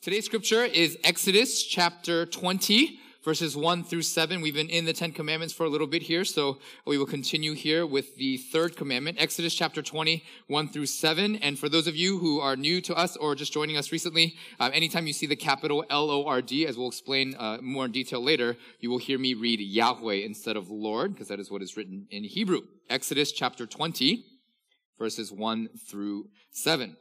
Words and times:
Today's 0.00 0.24
scripture 0.24 0.64
is 0.64 0.96
Exodus 1.04 1.62
chapter 1.62 2.24
20, 2.24 2.98
verses 3.24 3.56
1 3.56 3.84
through 3.84 4.02
7. 4.02 4.40
We've 4.40 4.54
been 4.54 4.68
in 4.68 4.84
the 4.84 4.92
Ten 4.92 5.12
Commandments 5.12 5.52
for 5.52 5.66
a 5.66 5.68
little 5.68 5.86
bit 5.86 6.02
here, 6.02 6.24
so 6.24 6.58
we 6.86 6.96
will 6.98 7.06
continue 7.06 7.52
here 7.52 7.84
with 7.84 8.16
the 8.16 8.38
third 8.38 8.76
commandment, 8.76 9.18
Exodus 9.20 9.54
chapter 9.54 9.82
20, 9.82 10.24
1 10.46 10.68
through 10.68 10.86
7. 10.86 11.36
And 11.36 11.58
for 11.58 11.68
those 11.68 11.86
of 11.86 11.96
you 11.96 12.18
who 12.18 12.40
are 12.40 12.56
new 12.56 12.80
to 12.82 12.94
us 12.94 13.16
or 13.16 13.34
just 13.34 13.52
joining 13.52 13.76
us 13.76 13.92
recently, 13.92 14.36
uh, 14.58 14.70
anytime 14.72 15.06
you 15.06 15.12
see 15.12 15.26
the 15.26 15.36
capital 15.36 15.84
L-O-R-D, 15.90 16.66
as 16.66 16.78
we'll 16.78 16.88
explain 16.88 17.34
uh, 17.38 17.58
more 17.60 17.84
in 17.84 17.92
detail 17.92 18.22
later, 18.22 18.56
you 18.80 18.90
will 18.90 18.98
hear 18.98 19.18
me 19.18 19.34
read 19.34 19.60
Yahweh 19.60 20.24
instead 20.24 20.56
of 20.56 20.70
Lord, 20.70 21.12
because 21.12 21.28
that 21.28 21.40
is 21.40 21.50
what 21.50 21.62
is 21.62 21.76
written 21.76 22.06
in 22.10 22.24
Hebrew. 22.24 22.62
Exodus 22.88 23.32
chapter 23.32 23.66
20, 23.66 24.24
verses 24.98 25.32
1 25.32 25.68
through 25.88 26.28
7. 26.52 26.96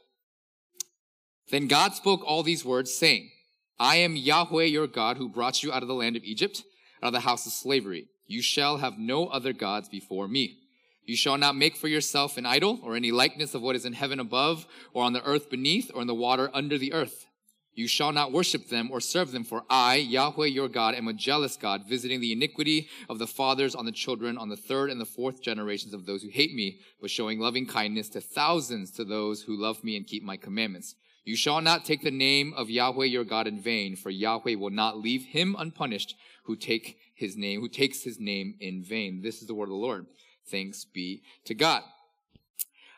Then 1.50 1.68
God 1.68 1.94
spoke 1.94 2.22
all 2.26 2.44
these 2.44 2.66
words, 2.66 2.94
saying, 2.94 3.32
I 3.80 3.98
am 3.98 4.16
Yahweh 4.16 4.66
your 4.66 4.88
God 4.88 5.18
who 5.18 5.30
brought 5.30 5.64
you 5.64 5.72
out 5.72 5.82
of 5.82 5.88
the 5.88 5.94
land 5.94 6.16
of 6.16 6.24
Egypt, 6.24 6.64
out 7.02 7.08
of 7.08 7.14
the 7.14 7.22
house 7.22 7.46
of 7.46 7.54
slavery. 7.54 8.08
You 8.26 8.42
shall 8.42 8.78
have 8.78 8.98
no 8.98 9.28
other 9.28 9.54
gods 9.54 9.88
before 9.88 10.28
me. 10.28 10.58
You 11.06 11.16
shall 11.16 11.38
not 11.38 11.56
make 11.56 11.78
for 11.78 11.88
yourself 11.88 12.38
an 12.38 12.46
idol 12.46 12.80
or 12.84 12.96
any 12.96 13.12
likeness 13.12 13.54
of 13.54 13.62
what 13.62 13.78
is 13.78 13.86
in 13.86 13.94
heaven 13.94 14.20
above, 14.20 14.68
or 14.94 15.04
on 15.04 15.14
the 15.14 15.24
earth 15.24 15.50
beneath, 15.50 15.90
or 15.94 16.02
in 16.02 16.08
the 16.08 16.14
water 16.14 16.50
under 16.54 16.78
the 16.78 16.92
earth. 16.92 17.28
You 17.74 17.88
shall 17.88 18.12
not 18.12 18.34
worship 18.34 18.70
them 18.70 18.90
or 18.92 19.00
serve 19.00 19.32
them, 19.32 19.44
for 19.44 19.64
I, 19.70 19.96
Yahweh 19.98 20.48
your 20.48 20.68
God, 20.68 20.96
am 20.96 21.08
a 21.08 21.14
jealous 21.14 21.56
God, 21.56 21.84
visiting 21.88 22.20
the 22.20 22.34
iniquity 22.34 22.90
of 23.08 23.20
the 23.20 23.28
fathers 23.28 23.76
on 23.76 23.86
the 23.86 23.92
children, 23.92 24.38
on 24.38 24.50
the 24.50 24.58
third 24.58 24.90
and 24.90 25.00
the 25.00 25.06
fourth 25.06 25.42
generations 25.44 25.94
of 25.94 26.06
those 26.06 26.24
who 26.24 26.30
hate 26.30 26.56
me, 26.56 26.80
but 27.00 27.12
showing 27.12 27.40
loving 27.40 27.68
kindness 27.68 28.10
to 28.10 28.20
thousands 28.20 28.90
to 28.92 29.06
those 29.06 29.44
who 29.44 29.56
love 29.56 29.84
me 29.84 29.96
and 29.96 30.08
keep 30.08 30.24
my 30.24 30.36
commandments. 30.36 30.96
You 31.28 31.36
shall 31.36 31.60
not 31.60 31.84
take 31.84 32.04
the 32.04 32.10
name 32.10 32.54
of 32.56 32.70
Yahweh 32.70 33.04
your 33.04 33.26
God 33.26 33.48
in 33.48 33.60
vain, 33.60 33.98
for 33.98 34.10
Yahweh 34.10 34.56
will 34.56 34.70
not 34.70 34.98
leave 34.98 35.26
him 35.26 35.58
unpunished 35.60 36.16
who 36.44 36.56
take 36.56 36.98
his 37.14 37.36
name, 37.36 37.60
who 37.60 37.68
takes 37.68 38.02
his 38.02 38.18
name 38.18 38.56
in 38.62 38.82
vain. 38.82 39.22
This 39.22 39.42
is 39.42 39.48
the 39.48 39.54
word 39.54 39.66
of 39.66 39.72
the 39.72 39.76
Lord. 39.76 40.06
Thanks 40.50 40.86
be 40.86 41.24
to 41.44 41.54
God. 41.54 41.82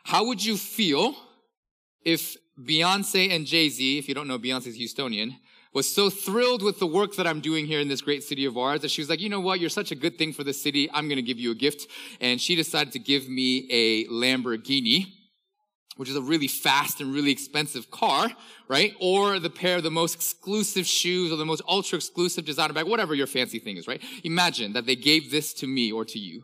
How 0.04 0.28
would 0.28 0.46
you 0.46 0.58
feel 0.58 1.16
if 2.06 2.38
Beyonce 2.56 3.36
and 3.36 3.48
Jay-Z, 3.48 3.98
if 3.98 4.08
you 4.08 4.14
don't 4.14 4.28
know, 4.28 4.38
Beyonce's 4.38 4.78
Houstonian, 4.78 5.38
was 5.74 5.92
so 5.92 6.12
thrilled 6.12 6.62
with 6.62 6.78
the 6.78 6.86
work 6.86 7.16
that 7.16 7.26
I'm 7.26 7.42
doing 7.42 7.66
here 7.66 7.80
in 7.80 7.88
this 7.88 8.02
great 8.02 8.22
city 8.22 8.46
of 8.46 8.60
ours 8.60 8.82
that 8.82 8.92
she 8.92 9.02
was 9.02 9.10
like, 9.10 9.22
you 9.22 9.30
know 9.30 9.40
what? 9.40 9.60
You're 9.60 9.72
such 9.72 9.92
a 9.92 9.96
good 9.96 10.20
thing 10.20 10.34
for 10.34 10.44
the 10.44 10.54
city. 10.54 10.88
I'm 10.94 11.08
going 11.08 11.18
to 11.18 11.24
give 11.24 11.40
you 11.40 11.50
a 11.50 11.56
gift. 11.56 11.88
And 12.22 12.40
she 12.40 12.56
decided 12.56 12.94
to 12.94 13.00
give 13.00 13.28
me 13.28 13.68
a 13.72 14.06
Lamborghini 14.06 15.14
which 16.00 16.08
is 16.08 16.16
a 16.16 16.22
really 16.22 16.48
fast 16.48 17.02
and 17.02 17.14
really 17.14 17.30
expensive 17.30 17.92
car, 17.92 18.32
right? 18.70 18.94
Or 19.02 19.38
the 19.38 19.50
pair 19.50 19.76
of 19.76 19.84
the 19.84 19.92
most 19.92 20.16
exclusive 20.16 20.86
shoes 20.86 21.30
or 21.30 21.36
the 21.36 21.46
most 21.46 21.62
ultra 21.68 21.98
exclusive 21.98 22.46
designer 22.46 22.72
bag, 22.72 22.86
whatever 22.86 23.14
your 23.14 23.28
fancy 23.28 23.60
thing 23.60 23.76
is, 23.76 23.86
right? 23.86 24.02
Imagine 24.24 24.72
that 24.72 24.86
they 24.86 24.96
gave 24.96 25.30
this 25.30 25.54
to 25.56 25.68
me 25.68 25.92
or 25.92 26.06
to 26.06 26.18
you. 26.18 26.44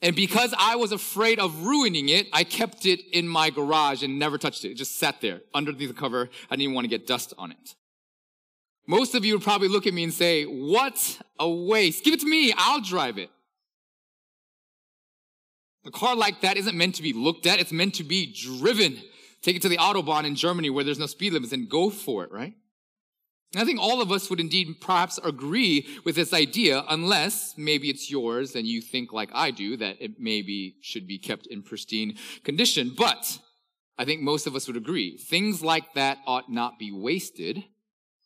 And 0.00 0.14
because 0.14 0.54
I 0.56 0.76
was 0.76 0.92
afraid 0.92 1.40
of 1.40 1.66
ruining 1.66 2.08
it, 2.08 2.28
I 2.32 2.44
kept 2.44 2.86
it 2.86 3.00
in 3.12 3.26
my 3.26 3.50
garage 3.50 4.04
and 4.04 4.16
never 4.16 4.38
touched 4.38 4.64
it. 4.64 4.70
It 4.70 4.76
just 4.76 4.96
sat 4.96 5.20
there 5.20 5.40
underneath 5.52 5.88
the 5.88 5.94
cover. 5.94 6.30
I 6.48 6.54
didn't 6.54 6.62
even 6.62 6.74
want 6.76 6.84
to 6.84 6.88
get 6.88 7.04
dust 7.04 7.34
on 7.36 7.50
it. 7.50 7.74
Most 8.86 9.16
of 9.16 9.24
you 9.24 9.34
would 9.34 9.42
probably 9.42 9.66
look 9.66 9.88
at 9.88 9.92
me 9.92 10.04
and 10.04 10.14
say, 10.14 10.44
what 10.44 11.18
a 11.40 11.50
waste. 11.50 12.04
Give 12.04 12.14
it 12.14 12.20
to 12.20 12.26
me. 12.26 12.54
I'll 12.56 12.80
drive 12.80 13.18
it. 13.18 13.30
A 15.86 15.90
car 15.90 16.16
like 16.16 16.40
that 16.40 16.56
isn't 16.56 16.76
meant 16.76 16.94
to 16.96 17.02
be 17.02 17.12
looked 17.12 17.46
at. 17.46 17.60
It's 17.60 17.72
meant 17.72 17.94
to 17.94 18.04
be 18.04 18.32
driven. 18.32 18.98
Take 19.42 19.56
it 19.56 19.62
to 19.62 19.68
the 19.68 19.76
Autobahn 19.76 20.24
in 20.24 20.34
Germany 20.34 20.70
where 20.70 20.84
there's 20.84 20.98
no 20.98 21.06
speed 21.06 21.34
limits 21.34 21.52
and 21.52 21.68
go 21.68 21.90
for 21.90 22.24
it, 22.24 22.32
right? 22.32 22.54
And 23.52 23.62
I 23.62 23.66
think 23.66 23.78
all 23.78 24.00
of 24.00 24.10
us 24.10 24.28
would 24.30 24.40
indeed 24.40 24.80
perhaps 24.80 25.18
agree 25.22 25.86
with 26.04 26.16
this 26.16 26.32
idea, 26.32 26.84
unless 26.88 27.54
maybe 27.56 27.88
it's 27.88 28.10
yours 28.10 28.56
and 28.56 28.66
you 28.66 28.80
think 28.80 29.12
like 29.12 29.30
I 29.32 29.52
do 29.52 29.76
that 29.76 29.96
it 30.00 30.18
maybe 30.18 30.76
should 30.82 31.06
be 31.06 31.18
kept 31.18 31.46
in 31.46 31.62
pristine 31.62 32.16
condition. 32.42 32.92
But 32.96 33.38
I 33.96 34.04
think 34.04 34.22
most 34.22 34.46
of 34.46 34.56
us 34.56 34.66
would 34.66 34.76
agree. 34.76 35.18
Things 35.18 35.62
like 35.62 35.94
that 35.94 36.18
ought 36.26 36.50
not 36.50 36.80
be 36.80 36.90
wasted, 36.90 37.62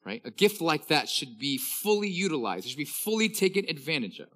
right? 0.06 0.22
A 0.24 0.30
gift 0.30 0.62
like 0.62 0.86
that 0.88 1.08
should 1.10 1.38
be 1.38 1.58
fully 1.58 2.08
utilized. 2.08 2.64
It 2.64 2.70
should 2.70 2.78
be 2.78 2.84
fully 2.86 3.28
taken 3.28 3.66
advantage 3.68 4.20
of. 4.20 4.28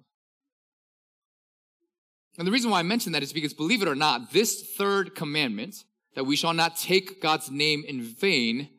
And 2.37 2.47
the 2.47 2.51
reason 2.51 2.71
why 2.71 2.79
I 2.79 2.83
mention 2.83 3.11
that 3.11 3.23
is 3.23 3.33
because, 3.33 3.53
believe 3.53 3.81
it 3.81 3.87
or 3.87 3.95
not, 3.95 4.31
this 4.31 4.73
third 4.75 5.15
commandment, 5.15 5.83
that 6.15 6.25
we 6.25 6.35
shall 6.35 6.53
not 6.53 6.75
take 6.75 7.21
God's 7.21 7.51
name 7.51 7.83
in 7.87 8.01
vain, 8.01 8.69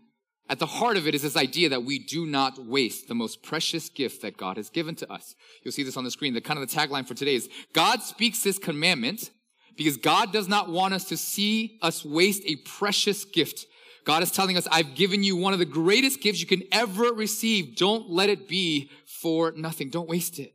at 0.48 0.58
the 0.58 0.66
heart 0.66 0.96
of 0.96 1.06
it 1.06 1.14
is 1.14 1.22
this 1.22 1.36
idea 1.36 1.70
that 1.70 1.84
we 1.84 1.98
do 1.98 2.26
not 2.26 2.58
waste 2.58 3.08
the 3.08 3.14
most 3.14 3.42
precious 3.42 3.88
gift 3.88 4.22
that 4.22 4.36
God 4.36 4.56
has 4.56 4.68
given 4.68 4.94
to 4.96 5.10
us. 5.10 5.34
You'll 5.62 5.72
see 5.72 5.82
this 5.82 5.96
on 5.96 6.04
the 6.04 6.10
screen. 6.10 6.34
The 6.34 6.40
kind 6.40 6.60
of 6.60 6.68
the 6.68 6.74
tagline 6.74 7.08
for 7.08 7.14
today 7.14 7.34
is 7.34 7.48
God 7.72 8.02
speaks 8.02 8.42
this 8.42 8.58
commandment 8.58 9.30
because 9.76 9.96
God 9.96 10.32
does 10.32 10.46
not 10.46 10.68
want 10.68 10.92
us 10.92 11.04
to 11.06 11.16
see 11.16 11.78
us 11.80 12.04
waste 12.04 12.42
a 12.44 12.56
precious 12.56 13.24
gift. 13.24 13.66
God 14.04 14.22
is 14.22 14.30
telling 14.30 14.58
us, 14.58 14.68
I've 14.70 14.94
given 14.94 15.22
you 15.22 15.34
one 15.34 15.54
of 15.54 15.58
the 15.58 15.64
greatest 15.64 16.20
gifts 16.20 16.40
you 16.40 16.46
can 16.46 16.62
ever 16.70 17.04
receive. 17.04 17.76
Don't 17.76 18.10
let 18.10 18.28
it 18.28 18.46
be 18.46 18.90
for 19.06 19.52
nothing. 19.52 19.88
Don't 19.88 20.08
waste 20.08 20.38
it. 20.38 20.54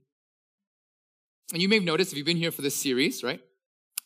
And 1.51 1.61
you 1.61 1.69
may 1.69 1.75
have 1.75 1.83
noticed 1.83 2.11
if 2.11 2.17
you've 2.17 2.25
been 2.25 2.37
here 2.37 2.51
for 2.51 2.61
this 2.61 2.75
series, 2.75 3.23
right? 3.23 3.41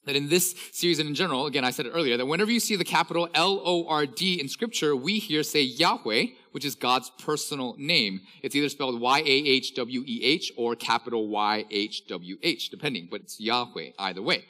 That 0.05 0.15
in 0.15 0.29
this 0.29 0.53
series 0.71 0.99
and 0.99 1.07
in 1.07 1.15
general, 1.15 1.45
again, 1.45 1.63
I 1.63 1.71
said 1.71 1.85
it 1.85 1.91
earlier, 1.91 2.17
that 2.17 2.25
whenever 2.25 2.51
you 2.51 2.59
see 2.59 2.75
the 2.75 2.83
capital 2.83 3.29
L-O-R-D 3.33 4.39
in 4.39 4.49
scripture, 4.49 4.95
we 4.95 5.19
here 5.19 5.43
say 5.43 5.61
Yahweh, 5.61 6.25
which 6.51 6.65
is 6.65 6.75
God's 6.75 7.09
personal 7.19 7.75
name. 7.77 8.21
It's 8.41 8.55
either 8.55 8.69
spelled 8.69 8.99
Y-A-H-W-E-H 8.99 10.51
or 10.57 10.75
capital 10.75 11.29
Y-H-W-H, 11.29 12.69
depending, 12.69 13.07
but 13.09 13.21
it's 13.21 13.39
Yahweh 13.39 13.91
either 13.97 14.21
way. 14.21 14.45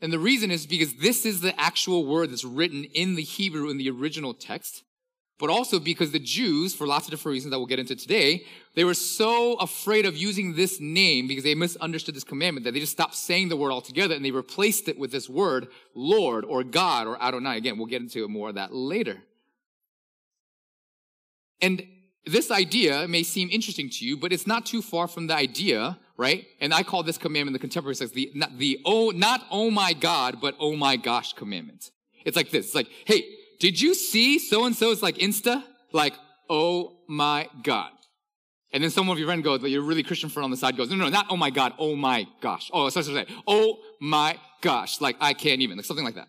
And 0.00 0.12
the 0.12 0.18
reason 0.18 0.50
is 0.50 0.66
because 0.66 0.94
this 0.94 1.24
is 1.24 1.40
the 1.40 1.58
actual 1.60 2.06
word 2.06 2.30
that's 2.30 2.44
written 2.44 2.84
in 2.84 3.14
the 3.14 3.22
Hebrew 3.22 3.70
in 3.70 3.78
the 3.78 3.90
original 3.90 4.34
text 4.34 4.82
but 5.38 5.50
also 5.50 5.78
because 5.78 6.12
the 6.12 6.18
Jews, 6.18 6.74
for 6.74 6.86
lots 6.86 7.06
of 7.06 7.10
different 7.10 7.34
reasons 7.34 7.50
that 7.50 7.58
we'll 7.58 7.66
get 7.66 7.78
into 7.78 7.94
today, 7.94 8.44
they 8.74 8.84
were 8.84 8.94
so 8.94 9.54
afraid 9.54 10.06
of 10.06 10.16
using 10.16 10.54
this 10.54 10.80
name 10.80 11.28
because 11.28 11.44
they 11.44 11.54
misunderstood 11.54 12.14
this 12.14 12.24
commandment 12.24 12.64
that 12.64 12.72
they 12.72 12.80
just 12.80 12.92
stopped 12.92 13.14
saying 13.14 13.48
the 13.48 13.56
word 13.56 13.70
altogether 13.70 14.14
and 14.14 14.24
they 14.24 14.30
replaced 14.30 14.88
it 14.88 14.98
with 14.98 15.12
this 15.12 15.28
word, 15.28 15.68
Lord 15.94 16.44
or 16.44 16.64
God 16.64 17.06
or 17.06 17.22
Adonai. 17.22 17.58
Again, 17.58 17.76
we'll 17.76 17.86
get 17.86 18.00
into 18.00 18.26
more 18.28 18.48
of 18.48 18.54
that 18.54 18.74
later. 18.74 19.18
And 21.60 21.86
this 22.24 22.50
idea 22.50 23.06
may 23.06 23.22
seem 23.22 23.48
interesting 23.50 23.90
to 23.90 24.04
you, 24.04 24.16
but 24.16 24.32
it's 24.32 24.46
not 24.46 24.66
too 24.66 24.82
far 24.82 25.06
from 25.06 25.26
the 25.26 25.34
idea, 25.34 25.98
right? 26.16 26.46
And 26.60 26.72
I 26.72 26.82
call 26.82 27.02
this 27.02 27.18
commandment 27.18 27.54
the 27.54 27.58
contemporary 27.58 27.94
sex 27.94 28.10
the, 28.10 28.30
not 28.34 28.58
the, 28.58 28.80
oh, 28.84 29.10
not 29.10 29.44
oh 29.50 29.70
my 29.70 29.92
God, 29.92 30.40
but 30.40 30.56
oh 30.58 30.76
my 30.76 30.96
gosh 30.96 31.34
commandment. 31.34 31.90
It's 32.24 32.36
like 32.36 32.50
this. 32.50 32.66
It's 32.66 32.74
like, 32.74 32.88
hey, 33.04 33.22
did 33.58 33.80
you 33.80 33.94
see 33.94 34.38
so 34.38 34.64
and 34.64 34.76
so's 34.76 35.02
like 35.02 35.16
Insta? 35.16 35.62
Like, 35.92 36.14
oh 36.48 36.98
my 37.08 37.48
God. 37.62 37.90
And 38.72 38.82
then 38.82 38.90
someone 38.90 39.14
of 39.14 39.18
your 39.18 39.28
friend 39.28 39.42
goes, 39.42 39.62
like, 39.62 39.70
your 39.70 39.82
really 39.82 40.02
Christian 40.02 40.28
friend 40.28 40.44
on 40.44 40.50
the 40.50 40.56
side 40.56 40.76
goes, 40.76 40.90
no, 40.90 40.96
no, 40.96 41.08
not 41.08 41.26
oh 41.30 41.36
my 41.36 41.50
God, 41.50 41.72
oh 41.78 41.94
my 41.96 42.26
gosh. 42.40 42.70
Oh, 42.72 42.88
sorry, 42.88 43.04
sorry, 43.04 43.24
sorry. 43.24 43.42
Oh 43.46 43.78
my 44.00 44.38
gosh. 44.60 45.00
Like, 45.00 45.16
I 45.20 45.32
can't 45.32 45.62
even. 45.62 45.76
Like, 45.76 45.86
something 45.86 46.04
like 46.04 46.16
that. 46.16 46.28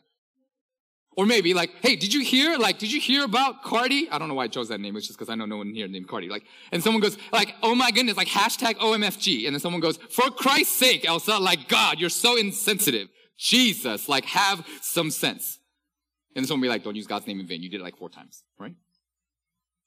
Or 1.17 1.25
maybe 1.25 1.55
like, 1.55 1.71
hey, 1.81 1.95
did 1.95 2.13
you 2.13 2.21
hear, 2.21 2.57
like, 2.57 2.77
did 2.77 2.93
you 2.93 3.01
hear 3.01 3.25
about 3.25 3.63
Cardi? 3.63 4.07
I 4.11 4.19
don't 4.19 4.27
know 4.27 4.35
why 4.35 4.43
I 4.43 4.47
chose 4.47 4.69
that 4.69 4.79
name. 4.79 4.95
It's 4.95 5.07
just 5.07 5.17
because 5.17 5.31
I 5.31 5.35
know 5.35 5.47
no 5.47 5.57
one 5.57 5.73
here 5.73 5.87
named 5.87 6.07
Cardi. 6.07 6.29
Like, 6.29 6.43
and 6.71 6.83
someone 6.83 7.01
goes, 7.01 7.17
like, 7.33 7.55
oh 7.63 7.73
my 7.73 7.89
goodness, 7.89 8.17
like 8.17 8.27
hashtag 8.27 8.75
OMFG. 8.75 9.47
And 9.47 9.55
then 9.55 9.59
someone 9.59 9.81
goes, 9.81 9.97
for 10.11 10.29
Christ's 10.29 10.77
sake, 10.77 11.05
Elsa, 11.05 11.39
like, 11.39 11.67
God, 11.67 11.99
you're 11.99 12.11
so 12.11 12.37
insensitive. 12.37 13.07
Jesus, 13.35 14.07
like, 14.07 14.25
have 14.25 14.65
some 14.81 15.09
sense. 15.09 15.57
And 16.37 16.47
someone 16.47 16.61
will 16.61 16.65
be 16.67 16.69
like, 16.69 16.83
don't 16.83 16.95
use 16.95 17.07
God's 17.07 17.25
name 17.25 17.39
in 17.39 17.47
vain. 17.47 17.63
You 17.63 17.69
did 17.69 17.81
it 17.81 17.83
like 17.83 17.97
four 17.97 18.09
times, 18.09 18.43
right? 18.59 18.75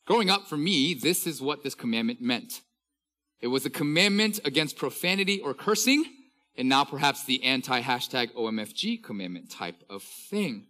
Growing 0.04 0.30
up, 0.30 0.48
for 0.48 0.56
me, 0.56 0.94
this 0.94 1.24
is 1.24 1.40
what 1.40 1.62
this 1.62 1.76
commandment 1.76 2.20
meant. 2.20 2.62
It 3.40 3.46
was 3.46 3.64
a 3.64 3.70
commandment 3.70 4.40
against 4.44 4.76
profanity 4.76 5.40
or 5.40 5.54
cursing, 5.54 6.04
and 6.56 6.68
now 6.68 6.84
perhaps 6.84 7.24
the 7.24 7.44
anti 7.44 7.80
hashtag 7.80 8.34
OMFG 8.34 9.00
commandment 9.00 9.48
type 9.48 9.76
of 9.88 10.02
thing. 10.02 10.66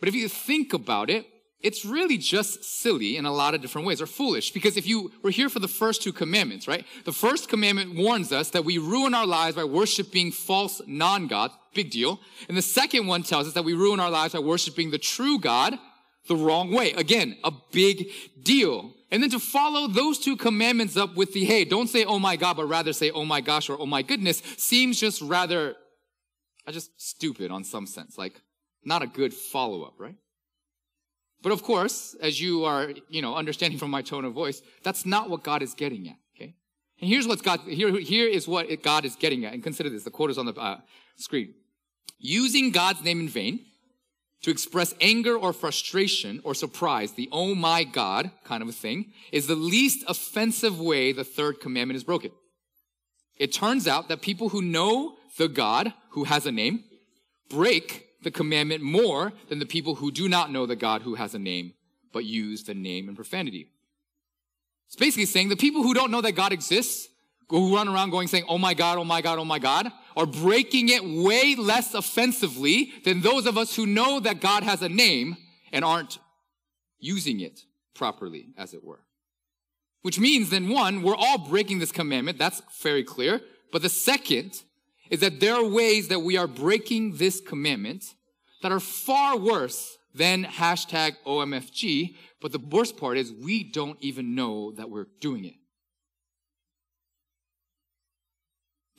But 0.00 0.08
if 0.08 0.16
you 0.16 0.28
think 0.28 0.72
about 0.72 1.08
it, 1.08 1.24
it's 1.60 1.84
really 1.84 2.18
just 2.18 2.64
silly 2.64 3.16
in 3.16 3.26
a 3.26 3.32
lot 3.32 3.54
of 3.54 3.60
different 3.60 3.86
ways, 3.86 4.02
or 4.02 4.06
foolish. 4.06 4.50
Because 4.50 4.76
if 4.76 4.88
you 4.88 5.12
were 5.22 5.30
here 5.30 5.48
for 5.48 5.60
the 5.60 5.68
first 5.68 6.02
two 6.02 6.12
commandments, 6.12 6.66
right? 6.66 6.84
The 7.04 7.12
first 7.12 7.48
commandment 7.48 7.94
warns 7.94 8.32
us 8.32 8.50
that 8.50 8.64
we 8.64 8.78
ruin 8.78 9.14
our 9.14 9.26
lives 9.26 9.54
by 9.54 9.64
worshiping 9.64 10.32
false 10.32 10.82
non-God. 10.84 11.52
Big 11.74 11.90
deal. 11.90 12.20
And 12.48 12.56
the 12.56 12.62
second 12.62 13.06
one 13.06 13.22
tells 13.22 13.46
us 13.46 13.54
that 13.54 13.64
we 13.64 13.74
ruin 13.74 14.00
our 14.00 14.10
lives 14.10 14.34
by 14.34 14.40
worshiping 14.40 14.90
the 14.90 14.98
true 14.98 15.38
God 15.38 15.78
the 16.26 16.36
wrong 16.36 16.72
way. 16.72 16.92
Again, 16.92 17.36
a 17.44 17.52
big 17.72 18.08
deal. 18.42 18.92
And 19.10 19.22
then 19.22 19.30
to 19.30 19.38
follow 19.38 19.88
those 19.88 20.18
two 20.18 20.36
commandments 20.36 20.96
up 20.96 21.16
with 21.16 21.32
the, 21.32 21.44
hey, 21.44 21.64
don't 21.64 21.88
say, 21.88 22.04
oh 22.04 22.18
my 22.18 22.36
God, 22.36 22.56
but 22.56 22.66
rather 22.66 22.92
say, 22.92 23.10
oh 23.10 23.24
my 23.24 23.40
gosh, 23.40 23.68
or 23.68 23.80
oh 23.80 23.86
my 23.86 24.02
goodness, 24.02 24.42
seems 24.56 25.00
just 25.00 25.20
rather, 25.22 25.74
I 26.66 26.72
just 26.72 26.90
stupid 27.00 27.50
on 27.50 27.64
some 27.64 27.86
sense. 27.86 28.16
Like, 28.18 28.40
not 28.84 29.02
a 29.02 29.06
good 29.06 29.34
follow 29.34 29.82
up, 29.82 29.94
right? 29.98 30.16
But 31.42 31.52
of 31.52 31.62
course, 31.62 32.14
as 32.20 32.40
you 32.40 32.64
are, 32.64 32.92
you 33.08 33.22
know, 33.22 33.34
understanding 33.34 33.78
from 33.78 33.90
my 33.90 34.02
tone 34.02 34.24
of 34.24 34.32
voice, 34.32 34.62
that's 34.84 35.06
not 35.06 35.30
what 35.30 35.42
God 35.42 35.62
is 35.62 35.74
getting 35.74 36.08
at. 36.08 36.16
And 37.00 37.08
here's 37.08 37.26
what 37.26 37.42
God, 37.42 37.60
here, 37.60 37.98
here 37.98 38.28
is 38.28 38.46
what 38.46 38.82
God 38.82 39.04
is 39.04 39.16
getting 39.16 39.44
at. 39.44 39.54
And 39.54 39.62
consider 39.62 39.88
this. 39.88 40.04
The 40.04 40.10
quote 40.10 40.30
is 40.30 40.38
on 40.38 40.46
the 40.46 40.54
uh, 40.54 40.78
screen. 41.16 41.54
Using 42.18 42.70
God's 42.70 43.02
name 43.02 43.20
in 43.20 43.28
vain 43.28 43.60
to 44.42 44.50
express 44.50 44.94
anger 45.00 45.36
or 45.36 45.52
frustration 45.52 46.40
or 46.44 46.54
surprise, 46.54 47.12
the 47.12 47.28
oh 47.32 47.54
my 47.54 47.84
God 47.84 48.30
kind 48.44 48.62
of 48.62 48.68
a 48.68 48.72
thing, 48.72 49.12
is 49.32 49.46
the 49.46 49.54
least 49.54 50.04
offensive 50.08 50.80
way 50.80 51.12
the 51.12 51.24
third 51.24 51.60
commandment 51.60 51.96
is 51.96 52.04
broken. 52.04 52.30
It 53.38 53.52
turns 53.52 53.88
out 53.88 54.08
that 54.08 54.20
people 54.20 54.50
who 54.50 54.60
know 54.60 55.16
the 55.38 55.48
God 55.48 55.94
who 56.10 56.24
has 56.24 56.44
a 56.44 56.52
name 56.52 56.84
break 57.48 58.06
the 58.22 58.30
commandment 58.30 58.82
more 58.82 59.32
than 59.48 59.58
the 59.58 59.66
people 59.66 59.96
who 59.96 60.10
do 60.10 60.28
not 60.28 60.52
know 60.52 60.66
the 60.66 60.76
God 60.76 61.02
who 61.02 61.14
has 61.14 61.34
a 61.34 61.38
name, 61.38 61.72
but 62.12 62.24
use 62.24 62.64
the 62.64 62.74
name 62.74 63.08
in 63.08 63.16
profanity. 63.16 63.70
It's 64.90 64.96
basically 64.96 65.26
saying 65.26 65.50
the 65.50 65.56
people 65.56 65.84
who 65.84 65.94
don't 65.94 66.10
know 66.10 66.20
that 66.20 66.32
God 66.32 66.52
exists, 66.52 67.08
who 67.48 67.76
run 67.76 67.86
around 67.86 68.10
going 68.10 68.26
saying, 68.26 68.42
oh 68.48 68.58
my 68.58 68.74
God, 68.74 68.98
oh 68.98 69.04
my 69.04 69.22
God, 69.22 69.38
oh 69.38 69.44
my 69.44 69.60
God, 69.60 69.92
are 70.16 70.26
breaking 70.26 70.88
it 70.88 71.04
way 71.04 71.54
less 71.54 71.94
offensively 71.94 72.92
than 73.04 73.20
those 73.20 73.46
of 73.46 73.56
us 73.56 73.76
who 73.76 73.86
know 73.86 74.18
that 74.18 74.40
God 74.40 74.64
has 74.64 74.82
a 74.82 74.88
name 74.88 75.36
and 75.72 75.84
aren't 75.84 76.18
using 76.98 77.38
it 77.38 77.60
properly, 77.94 78.48
as 78.58 78.74
it 78.74 78.82
were. 78.82 79.04
Which 80.02 80.18
means 80.18 80.50
then 80.50 80.68
one, 80.68 81.02
we're 81.02 81.14
all 81.14 81.38
breaking 81.38 81.78
this 81.78 81.92
commandment. 81.92 82.36
That's 82.36 82.60
very 82.82 83.04
clear. 83.04 83.40
But 83.70 83.82
the 83.82 83.88
second 83.88 84.60
is 85.08 85.20
that 85.20 85.38
there 85.38 85.54
are 85.54 85.64
ways 85.64 86.08
that 86.08 86.20
we 86.20 86.36
are 86.36 86.48
breaking 86.48 87.18
this 87.18 87.40
commandment 87.40 88.14
that 88.62 88.72
are 88.72 88.80
far 88.80 89.36
worse 89.36 89.98
than 90.12 90.44
hashtag 90.44 91.14
OMFG. 91.24 92.16
But 92.40 92.52
the 92.52 92.58
worst 92.58 92.96
part 92.96 93.18
is 93.18 93.32
we 93.32 93.64
don't 93.64 93.98
even 94.00 94.34
know 94.34 94.72
that 94.72 94.90
we're 94.90 95.08
doing 95.20 95.44
it. 95.44 95.54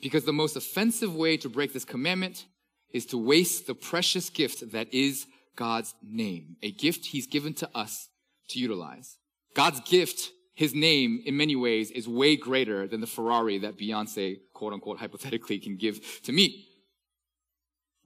Because 0.00 0.24
the 0.24 0.32
most 0.32 0.56
offensive 0.56 1.14
way 1.14 1.36
to 1.38 1.48
break 1.48 1.72
this 1.72 1.84
commandment 1.84 2.46
is 2.92 3.06
to 3.06 3.18
waste 3.18 3.66
the 3.66 3.74
precious 3.74 4.30
gift 4.30 4.72
that 4.72 4.92
is 4.92 5.26
God's 5.56 5.94
name, 6.02 6.56
a 6.62 6.72
gift 6.72 7.06
he's 7.06 7.26
given 7.26 7.54
to 7.54 7.68
us 7.74 8.08
to 8.48 8.58
utilize. 8.58 9.18
God's 9.54 9.80
gift, 9.80 10.30
his 10.54 10.74
name, 10.74 11.22
in 11.24 11.36
many 11.36 11.56
ways, 11.56 11.90
is 11.90 12.08
way 12.08 12.36
greater 12.36 12.88
than 12.88 13.00
the 13.00 13.06
Ferrari 13.06 13.58
that 13.58 13.78
Beyonce, 13.78 14.38
quote 14.54 14.72
unquote, 14.72 14.98
hypothetically 14.98 15.58
can 15.58 15.76
give 15.76 16.22
to 16.22 16.32
me. 16.32 16.68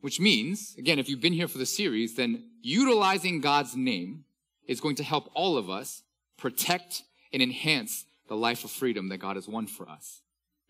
Which 0.01 0.21
means, 0.21 0.75
again, 0.77 0.99
if 0.99 1.09
you've 1.09 1.21
been 1.21 1.33
here 1.33 1.49
for 1.49 1.59
the 1.59 1.67
series, 1.67 2.15
then 2.15 2.51
utilizing 2.61 3.41
God's 3.41 3.75
name 3.75 4.26
is 4.67 4.81
going 4.81 4.97
to 4.97 5.05
help 5.05 5.31
all 5.35 5.57
of 5.57 5.71
us 5.71 6.03
protect 6.37 7.03
and 7.33 7.43
enhance 7.43 8.05
the 8.29 8.37
life 8.37 8.65
of 8.65 8.71
freedom 8.71 9.09
that 9.09 9.19
God 9.19 9.37
has 9.37 9.49
won 9.49 9.67
for 9.67 9.89
us 9.89 10.23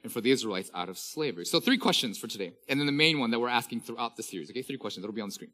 and 0.03 0.13
for 0.13 0.21
the 0.21 0.31
Israelites 0.31 0.71
out 0.75 0.89
of 0.89 0.99
slavery. 0.99 1.45
So 1.45 1.61
three 1.61 1.79
questions 1.79 2.19
for 2.19 2.27
today. 2.27 2.53
And 2.69 2.79
then 2.79 2.87
the 2.87 2.93
main 2.93 3.19
one 3.19 3.31
that 3.31 3.41
we're 3.41 3.49
asking 3.49 3.81
throughout 3.81 4.17
the 4.17 4.23
series. 4.23 4.51
Okay, 4.51 4.63
three 4.63 4.77
questions. 4.77 5.05
It'll 5.05 5.15
be 5.15 5.21
on 5.21 5.29
the 5.29 5.35
screen. 5.35 5.53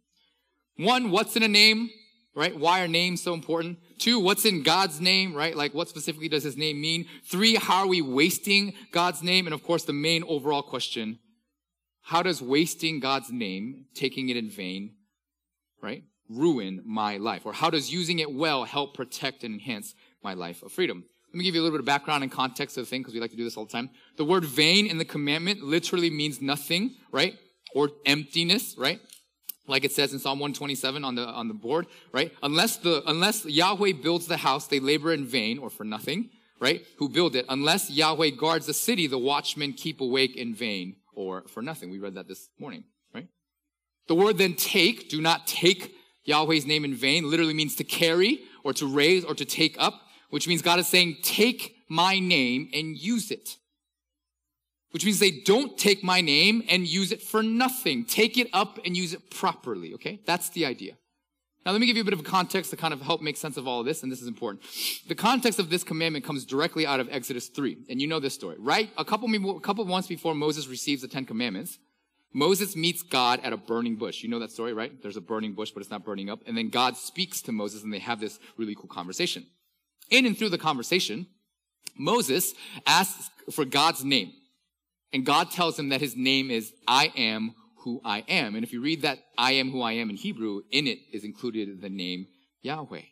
One, 0.76 1.10
what's 1.10 1.36
in 1.36 1.42
a 1.42 1.48
name? 1.48 1.90
Right? 2.34 2.56
Why 2.56 2.82
are 2.82 2.88
names 2.88 3.22
so 3.22 3.34
important? 3.34 3.78
Two, 3.98 4.18
what's 4.18 4.46
in 4.46 4.62
God's 4.62 5.00
name? 5.00 5.34
Right? 5.34 5.56
Like 5.56 5.74
what 5.74 5.88
specifically 5.88 6.28
does 6.28 6.42
his 6.42 6.56
name 6.56 6.80
mean? 6.80 7.06
Three, 7.24 7.56
how 7.56 7.82
are 7.82 7.86
we 7.86 8.00
wasting 8.00 8.74
God's 8.90 9.22
name? 9.22 9.46
And 9.46 9.54
of 9.54 9.62
course, 9.62 9.84
the 9.84 9.92
main 9.92 10.24
overall 10.24 10.62
question, 10.62 11.18
how 12.02 12.22
does 12.22 12.42
wasting 12.42 13.00
God's 13.00 13.30
name, 13.30 13.86
taking 13.94 14.28
it 14.28 14.36
in 14.36 14.50
vain, 14.50 14.94
right, 15.82 16.04
ruin 16.36 16.82
my 16.84 17.16
life? 17.16 17.46
Or 17.46 17.52
how 17.52 17.70
does 17.70 17.92
using 17.92 18.18
it 18.18 18.32
well 18.32 18.64
help 18.64 18.94
protect 18.94 19.44
and 19.44 19.54
enhance 19.54 19.94
my 20.22 20.34
life 20.34 20.62
of 20.62 20.72
freedom? 20.72 21.04
Let 21.32 21.38
me 21.38 21.44
give 21.44 21.54
you 21.54 21.62
a 21.62 21.64
little 21.64 21.78
bit 21.78 21.82
of 21.82 21.86
background 21.86 22.22
and 22.22 22.30
context 22.30 22.76
of 22.76 22.84
the 22.84 22.90
thing 22.90 23.00
because 23.00 23.14
we 23.14 23.20
like 23.20 23.30
to 23.30 23.36
do 23.36 23.44
this 23.44 23.56
all 23.56 23.64
the 23.64 23.72
time. 23.72 23.88
The 24.18 24.24
word 24.24 24.44
vain 24.44 24.86
in 24.86 24.98
the 24.98 25.04
commandment 25.04 25.62
literally 25.62 26.10
means 26.10 26.42
nothing, 26.42 26.96
right? 27.10 27.38
Or 27.74 27.90
emptiness, 28.04 28.74
right? 28.76 29.00
Like 29.66 29.84
it 29.84 29.92
says 29.92 30.12
in 30.12 30.18
Psalm 30.18 30.38
127 30.38 31.04
on 31.04 31.14
the, 31.14 31.26
on 31.26 31.48
the 31.48 31.54
board, 31.54 31.86
right? 32.12 32.32
Unless 32.42 32.78
the, 32.78 33.02
unless 33.06 33.46
Yahweh 33.46 33.92
builds 34.02 34.26
the 34.26 34.36
house, 34.36 34.66
they 34.66 34.80
labor 34.80 35.12
in 35.12 35.24
vain 35.24 35.58
or 35.58 35.70
for 35.70 35.84
nothing, 35.84 36.30
right? 36.60 36.84
Who 36.98 37.08
build 37.08 37.34
it? 37.34 37.46
Unless 37.48 37.90
Yahweh 37.90 38.30
guards 38.30 38.66
the 38.66 38.74
city, 38.74 39.06
the 39.06 39.18
watchmen 39.18 39.72
keep 39.72 40.00
awake 40.00 40.36
in 40.36 40.54
vain 40.54 40.96
or 41.14 41.42
for 41.48 41.62
nothing. 41.62 41.90
We 41.90 41.98
read 41.98 42.14
that 42.14 42.28
this 42.28 42.50
morning, 42.58 42.84
right? 43.14 43.28
The 44.08 44.14
word 44.14 44.36
then 44.36 44.54
take, 44.54 45.08
do 45.08 45.20
not 45.20 45.46
take 45.46 45.94
Yahweh's 46.24 46.66
name 46.66 46.84
in 46.84 46.94
vain, 46.94 47.28
literally 47.30 47.54
means 47.54 47.74
to 47.76 47.84
carry 47.84 48.40
or 48.64 48.72
to 48.74 48.86
raise 48.86 49.24
or 49.24 49.34
to 49.34 49.44
take 49.44 49.76
up 49.78 50.02
which 50.32 50.48
means 50.48 50.62
God 50.62 50.78
is 50.78 50.88
saying, 50.88 51.18
take 51.22 51.76
my 51.90 52.18
name 52.18 52.70
and 52.72 52.96
use 52.96 53.30
it. 53.30 53.58
Which 54.92 55.04
means 55.04 55.18
they 55.18 55.42
don't 55.44 55.76
take 55.76 56.02
my 56.02 56.22
name 56.22 56.62
and 56.70 56.86
use 56.86 57.12
it 57.12 57.20
for 57.20 57.42
nothing. 57.42 58.06
Take 58.06 58.38
it 58.38 58.48
up 58.54 58.78
and 58.86 58.96
use 58.96 59.12
it 59.12 59.30
properly, 59.30 59.92
okay? 59.92 60.22
That's 60.26 60.48
the 60.48 60.64
idea. 60.64 60.96
Now, 61.66 61.72
let 61.72 61.82
me 61.82 61.86
give 61.86 61.96
you 61.96 62.02
a 62.02 62.04
bit 62.06 62.14
of 62.14 62.24
context 62.24 62.70
to 62.70 62.78
kind 62.78 62.94
of 62.94 63.02
help 63.02 63.20
make 63.20 63.36
sense 63.36 63.58
of 63.58 63.68
all 63.68 63.80
of 63.80 63.86
this, 63.86 64.02
and 64.02 64.10
this 64.10 64.22
is 64.22 64.26
important. 64.26 64.64
The 65.06 65.14
context 65.14 65.58
of 65.58 65.68
this 65.68 65.84
commandment 65.84 66.24
comes 66.24 66.46
directly 66.46 66.86
out 66.86 66.98
of 66.98 67.08
Exodus 67.10 67.48
3, 67.48 67.84
and 67.90 68.00
you 68.00 68.06
know 68.06 68.18
this 68.18 68.32
story, 68.32 68.56
right? 68.58 68.88
A 68.96 69.04
couple, 69.04 69.28
a 69.28 69.60
couple 69.60 69.84
months 69.84 70.08
before 70.08 70.34
Moses 70.34 70.66
receives 70.66 71.02
the 71.02 71.08
Ten 71.08 71.26
Commandments, 71.26 71.78
Moses 72.32 72.74
meets 72.76 73.02
God 73.02 73.40
at 73.42 73.52
a 73.52 73.56
burning 73.56 73.96
bush. 73.96 74.22
You 74.22 74.28
know 74.28 74.38
that 74.38 74.52
story, 74.52 74.72
right? 74.72 74.92
There's 75.02 75.16
a 75.16 75.20
burning 75.20 75.52
bush, 75.52 75.70
but 75.70 75.80
it's 75.80 75.90
not 75.90 76.04
burning 76.04 76.30
up. 76.30 76.40
And 76.46 76.56
then 76.56 76.68
God 76.68 76.96
speaks 76.96 77.42
to 77.42 77.52
Moses, 77.52 77.82
and 77.82 77.92
they 77.92 77.98
have 77.98 78.20
this 78.20 78.38
really 78.56 78.74
cool 78.74 78.88
conversation 78.88 79.46
in 80.12 80.26
and 80.26 80.38
through 80.38 80.50
the 80.50 80.58
conversation, 80.58 81.26
Moses 81.96 82.54
asks 82.86 83.30
for 83.50 83.64
God's 83.64 84.04
name. 84.04 84.32
And 85.12 85.26
God 85.26 85.50
tells 85.50 85.78
him 85.78 85.88
that 85.88 86.00
his 86.00 86.16
name 86.16 86.50
is 86.50 86.72
I 86.86 87.12
am 87.16 87.54
who 87.78 88.00
I 88.04 88.20
am. 88.28 88.54
And 88.54 88.64
if 88.64 88.72
you 88.72 88.80
read 88.80 89.02
that 89.02 89.18
I 89.36 89.52
am 89.52 89.70
who 89.70 89.82
I 89.82 89.92
am 89.92 90.10
in 90.10 90.16
Hebrew, 90.16 90.62
in 90.70 90.86
it 90.86 90.98
is 91.12 91.24
included 91.24 91.80
the 91.80 91.90
name 91.90 92.28
Yahweh. 92.60 93.02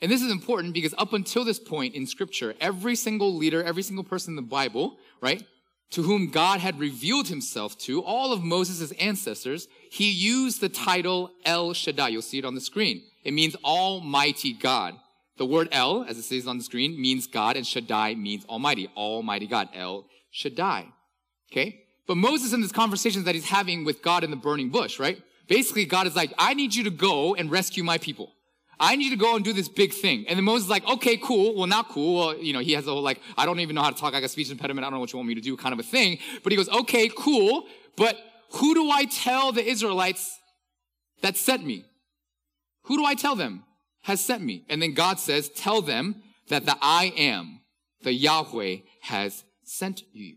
And 0.00 0.10
this 0.10 0.22
is 0.22 0.32
important 0.32 0.74
because 0.74 0.94
up 0.98 1.12
until 1.12 1.44
this 1.44 1.60
point 1.60 1.94
in 1.94 2.06
scripture, 2.06 2.54
every 2.60 2.96
single 2.96 3.36
leader, 3.36 3.62
every 3.62 3.82
single 3.82 4.04
person 4.04 4.32
in 4.32 4.36
the 4.36 4.42
Bible, 4.42 4.96
right, 5.20 5.44
to 5.92 6.02
whom 6.02 6.30
God 6.30 6.60
had 6.60 6.78
revealed 6.78 7.28
himself 7.28 7.78
to, 7.78 8.02
all 8.02 8.32
of 8.32 8.42
Moses' 8.42 8.92
ancestors, 8.92 9.68
he 9.90 10.10
used 10.10 10.60
the 10.60 10.68
title 10.68 11.30
El 11.44 11.74
Shaddai. 11.74 12.08
You'll 12.08 12.22
see 12.22 12.38
it 12.38 12.44
on 12.44 12.54
the 12.54 12.60
screen. 12.60 13.02
It 13.24 13.32
means 13.32 13.54
Almighty 13.64 14.54
God. 14.54 14.94
The 15.36 15.46
word 15.46 15.68
El, 15.70 16.04
as 16.04 16.18
it 16.18 16.22
says 16.22 16.46
on 16.46 16.58
the 16.58 16.64
screen, 16.64 17.00
means 17.00 17.26
God, 17.26 17.56
and 17.56 17.66
Shaddai 17.66 18.14
means 18.14 18.44
Almighty, 18.46 18.88
Almighty 18.96 19.46
God, 19.46 19.68
El 19.74 20.06
Shaddai. 20.30 20.86
Okay? 21.50 21.82
But 22.06 22.16
Moses 22.16 22.52
in 22.52 22.62
this 22.62 22.72
conversation 22.72 23.24
that 23.24 23.34
he's 23.34 23.48
having 23.48 23.84
with 23.84 24.02
God 24.02 24.24
in 24.24 24.30
the 24.30 24.36
burning 24.36 24.70
bush, 24.70 24.98
right? 24.98 25.22
Basically, 25.46 25.84
God 25.84 26.06
is 26.06 26.16
like, 26.16 26.32
I 26.38 26.54
need 26.54 26.74
you 26.74 26.84
to 26.84 26.90
go 26.90 27.34
and 27.34 27.50
rescue 27.50 27.84
my 27.84 27.98
people. 27.98 28.32
I 28.82 28.96
need 28.96 29.10
to 29.10 29.16
go 29.16 29.36
and 29.36 29.44
do 29.44 29.54
this 29.54 29.68
big 29.68 29.94
thing. 29.94 30.26
And 30.28 30.36
then 30.36 30.44
Moses 30.44 30.64
is 30.64 30.70
like, 30.70 30.86
okay, 30.86 31.16
cool. 31.16 31.56
Well, 31.56 31.66
not 31.66 31.88
cool. 31.88 32.18
Well, 32.18 32.36
you 32.36 32.52
know, 32.52 32.58
he 32.58 32.72
has 32.72 32.86
a 32.86 32.90
whole 32.90 33.00
like, 33.00 33.20
I 33.38 33.46
don't 33.46 33.60
even 33.60 33.74
know 33.74 33.82
how 33.82 33.90
to 33.90 33.96
talk. 33.98 34.12
I 34.12 34.20
got 34.20 34.28
speech 34.28 34.50
impediment. 34.50 34.84
I 34.84 34.90
don't 34.90 34.94
know 34.94 35.00
what 35.00 35.12
you 35.12 35.18
want 35.18 35.28
me 35.28 35.36
to 35.36 35.40
do 35.40 35.56
kind 35.56 35.72
of 35.72 35.78
a 35.78 35.84
thing. 35.84 36.18
But 36.42 36.52
he 36.52 36.56
goes, 36.56 36.68
okay, 36.68 37.08
cool. 37.16 37.66
But 37.96 38.18
who 38.54 38.74
do 38.74 38.90
I 38.90 39.04
tell 39.04 39.52
the 39.52 39.64
Israelites 39.64 40.38
that 41.22 41.36
sent 41.36 41.64
me? 41.64 41.84
Who 42.82 42.98
do 42.98 43.04
I 43.04 43.14
tell 43.14 43.36
them? 43.36 43.64
has 44.02 44.20
sent 44.24 44.42
me. 44.42 44.64
And 44.68 44.82
then 44.82 44.94
God 44.94 45.18
says, 45.18 45.48
tell 45.48 45.80
them 45.80 46.22
that 46.48 46.66
the 46.66 46.76
I 46.80 47.12
am, 47.16 47.60
the 48.02 48.12
Yahweh 48.12 48.78
has 49.02 49.44
sent 49.64 50.02
you. 50.12 50.36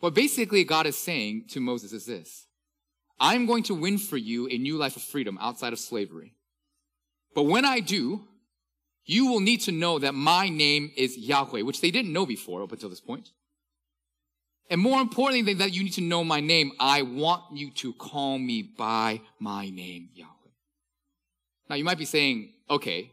What 0.00 0.14
basically 0.14 0.64
God 0.64 0.86
is 0.86 0.98
saying 0.98 1.44
to 1.50 1.60
Moses 1.60 1.92
is 1.92 2.06
this. 2.06 2.46
I'm 3.20 3.46
going 3.46 3.62
to 3.64 3.74
win 3.74 3.98
for 3.98 4.16
you 4.16 4.48
a 4.48 4.58
new 4.58 4.76
life 4.76 4.96
of 4.96 5.02
freedom 5.02 5.38
outside 5.40 5.72
of 5.72 5.78
slavery. 5.78 6.34
But 7.34 7.44
when 7.44 7.64
I 7.64 7.80
do, 7.80 8.22
you 9.04 9.26
will 9.26 9.40
need 9.40 9.60
to 9.62 9.72
know 9.72 9.98
that 9.98 10.14
my 10.14 10.48
name 10.48 10.92
is 10.96 11.16
Yahweh, 11.16 11.62
which 11.62 11.80
they 11.80 11.90
didn't 11.90 12.12
know 12.12 12.26
before 12.26 12.62
up 12.62 12.72
until 12.72 12.88
this 12.88 13.00
point. 13.00 13.30
And 14.70 14.80
more 14.80 15.00
importantly 15.00 15.42
than 15.42 15.58
that, 15.58 15.74
you 15.74 15.84
need 15.84 15.94
to 15.94 16.00
know 16.00 16.24
my 16.24 16.40
name. 16.40 16.72
I 16.78 17.02
want 17.02 17.42
you 17.52 17.70
to 17.72 17.92
call 17.94 18.38
me 18.38 18.62
by 18.62 19.20
my 19.38 19.68
name, 19.68 20.10
Yahweh. 20.14 20.30
Now 21.68 21.76
you 21.76 21.84
might 21.84 21.98
be 21.98 22.04
saying, 22.04 22.52
okay, 22.70 23.10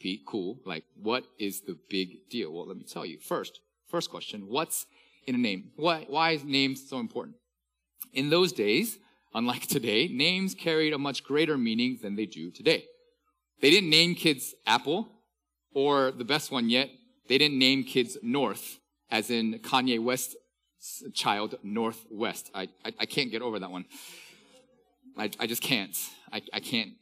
Pete, 0.00 0.22
cool. 0.26 0.60
Like, 0.64 0.84
what 1.00 1.24
is 1.38 1.62
the 1.62 1.78
big 1.88 2.28
deal? 2.28 2.52
Well, 2.52 2.66
let 2.66 2.76
me 2.76 2.84
tell 2.84 3.06
you. 3.06 3.18
First, 3.18 3.60
first 3.88 4.10
question, 4.10 4.48
what's 4.48 4.86
in 5.26 5.34
a 5.34 5.38
name? 5.38 5.72
Why, 5.76 6.04
why 6.08 6.32
is 6.32 6.44
names 6.44 6.88
so 6.88 6.98
important? 6.98 7.36
In 8.12 8.30
those 8.30 8.52
days, 8.52 8.98
unlike 9.34 9.62
today, 9.66 10.08
names 10.08 10.54
carried 10.54 10.92
a 10.92 10.98
much 10.98 11.24
greater 11.24 11.56
meaning 11.56 11.98
than 12.02 12.16
they 12.16 12.26
do 12.26 12.50
today. 12.50 12.84
They 13.60 13.70
didn't 13.70 13.90
name 13.90 14.14
kids 14.14 14.54
Apple, 14.66 15.08
or 15.74 16.12
the 16.12 16.24
best 16.24 16.50
one 16.50 16.68
yet, 16.68 16.90
they 17.28 17.38
didn't 17.38 17.58
name 17.58 17.84
kids 17.84 18.16
North, 18.22 18.78
as 19.10 19.30
in 19.30 19.58
Kanye 19.60 20.02
West's 20.02 20.36
child, 21.12 21.56
Northwest. 21.62 22.50
I, 22.54 22.68
I, 22.84 22.92
I 23.00 23.06
can't 23.06 23.30
get 23.30 23.42
over 23.42 23.58
that 23.58 23.70
one. 23.70 23.84
I, 25.16 25.30
I 25.40 25.46
just 25.46 25.62
can't. 25.62 25.96
I, 26.32 26.42
I 26.52 26.60
can't. 26.60 26.92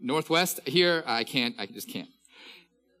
Northwest. 0.00 0.60
Here, 0.66 1.04
I 1.06 1.24
can't, 1.24 1.54
I 1.58 1.66
just 1.66 1.88
can't. 1.88 2.08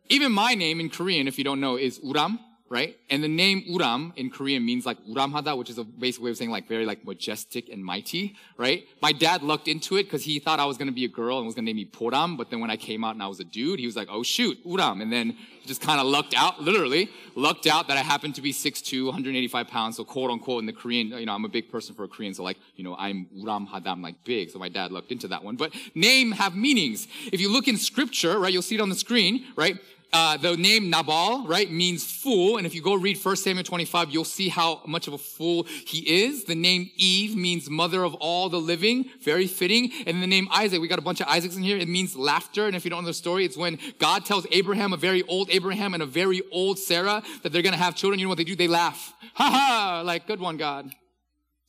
Even 0.08 0.32
my 0.32 0.54
name 0.54 0.78
in 0.78 0.88
Korean, 0.88 1.26
if 1.26 1.38
you 1.38 1.44
don't 1.44 1.60
know, 1.60 1.76
is 1.76 1.98
Uram 2.00 2.38
right? 2.68 2.96
And 3.10 3.22
the 3.22 3.28
name 3.28 3.62
Uram 3.68 4.12
in 4.16 4.30
Korean 4.30 4.64
means 4.64 4.84
like 4.84 4.98
Uramhada, 5.06 5.56
which 5.56 5.70
is 5.70 5.78
a 5.78 5.84
basic 5.84 6.22
way 6.22 6.30
of 6.30 6.36
saying 6.36 6.50
like 6.50 6.68
very 6.68 6.84
like 6.84 7.04
majestic 7.04 7.68
and 7.68 7.84
mighty, 7.84 8.34
right? 8.56 8.84
My 9.00 9.12
dad 9.12 9.42
lucked 9.42 9.68
into 9.68 9.96
it 9.96 10.04
because 10.04 10.24
he 10.24 10.38
thought 10.40 10.58
I 10.58 10.64
was 10.64 10.76
going 10.76 10.88
to 10.88 10.94
be 10.94 11.04
a 11.04 11.08
girl 11.08 11.38
and 11.38 11.46
was 11.46 11.54
going 11.54 11.64
to 11.64 11.72
name 11.72 11.76
me 11.76 11.86
Poram. 11.86 12.36
But 12.36 12.50
then 12.50 12.60
when 12.60 12.70
I 12.70 12.76
came 12.76 13.04
out 13.04 13.14
and 13.14 13.22
I 13.22 13.28
was 13.28 13.38
a 13.38 13.44
dude, 13.44 13.78
he 13.78 13.86
was 13.86 13.96
like, 13.96 14.08
oh 14.10 14.22
shoot, 14.22 14.58
Uram. 14.66 15.00
And 15.00 15.12
then 15.12 15.36
just 15.64 15.80
kind 15.80 16.00
of 16.00 16.06
lucked 16.06 16.34
out, 16.36 16.60
literally 16.60 17.08
lucked 17.34 17.66
out 17.66 17.88
that 17.88 17.96
I 17.96 18.02
happened 18.02 18.34
to 18.36 18.42
be 18.42 18.52
6'2", 18.52 19.04
185 19.06 19.68
pounds. 19.68 19.96
So 19.96 20.04
quote 20.04 20.30
unquote 20.30 20.60
in 20.60 20.66
the 20.66 20.72
Korean, 20.72 21.08
you 21.08 21.26
know, 21.26 21.34
I'm 21.34 21.44
a 21.44 21.48
big 21.48 21.70
person 21.70 21.94
for 21.94 22.04
a 22.04 22.08
Korean. 22.08 22.34
So 22.34 22.42
like, 22.42 22.58
you 22.74 22.82
know, 22.82 22.96
I'm 22.98 23.26
Uramhada, 23.36 23.88
I'm 23.88 24.02
like 24.02 24.24
big. 24.24 24.50
So 24.50 24.58
my 24.58 24.68
dad 24.68 24.90
lucked 24.90 25.12
into 25.12 25.28
that 25.28 25.44
one. 25.44 25.56
But 25.56 25.72
name 25.94 26.32
have 26.32 26.56
meanings. 26.56 27.06
If 27.32 27.40
you 27.40 27.52
look 27.52 27.68
in 27.68 27.76
scripture, 27.76 28.38
right, 28.40 28.52
you'll 28.52 28.62
see 28.62 28.74
it 28.74 28.80
on 28.80 28.88
the 28.88 28.96
screen, 28.96 29.44
right? 29.54 29.76
Uh, 30.18 30.38
the 30.38 30.56
name 30.56 30.88
Nabal, 30.88 31.46
right, 31.46 31.70
means 31.70 32.10
fool. 32.10 32.56
And 32.56 32.66
if 32.66 32.74
you 32.74 32.80
go 32.80 32.94
read 32.94 33.22
1 33.22 33.36
Samuel 33.36 33.64
25, 33.64 34.08
you'll 34.10 34.24
see 34.24 34.48
how 34.48 34.80
much 34.86 35.08
of 35.08 35.12
a 35.12 35.18
fool 35.18 35.64
he 35.64 36.24
is. 36.24 36.44
The 36.44 36.54
name 36.54 36.90
Eve 36.96 37.36
means 37.36 37.68
mother 37.68 38.02
of 38.02 38.14
all 38.14 38.48
the 38.48 38.56
living. 38.56 39.10
Very 39.20 39.46
fitting. 39.46 39.92
And 40.06 40.22
the 40.22 40.26
name 40.26 40.48
Isaac, 40.50 40.80
we 40.80 40.88
got 40.88 40.98
a 40.98 41.02
bunch 41.02 41.20
of 41.20 41.26
Isaacs 41.26 41.56
in 41.56 41.62
here. 41.62 41.76
It 41.76 41.90
means 41.90 42.16
laughter. 42.16 42.66
And 42.66 42.74
if 42.74 42.82
you 42.82 42.90
don't 42.90 43.02
know 43.02 43.08
the 43.08 43.12
story, 43.12 43.44
it's 43.44 43.58
when 43.58 43.78
God 43.98 44.24
tells 44.24 44.46
Abraham, 44.52 44.94
a 44.94 44.96
very 44.96 45.22
old 45.24 45.50
Abraham 45.50 45.92
and 45.92 46.02
a 46.02 46.06
very 46.06 46.40
old 46.50 46.78
Sarah, 46.78 47.22
that 47.42 47.52
they're 47.52 47.60
going 47.60 47.74
to 47.74 47.78
have 47.78 47.94
children. 47.94 48.18
You 48.18 48.24
know 48.24 48.30
what 48.30 48.38
they 48.38 48.44
do? 48.44 48.56
They 48.56 48.68
laugh. 48.68 49.12
Ha 49.34 49.50
ha! 49.50 50.02
Like, 50.02 50.26
good 50.26 50.40
one, 50.40 50.56
God. 50.56 50.94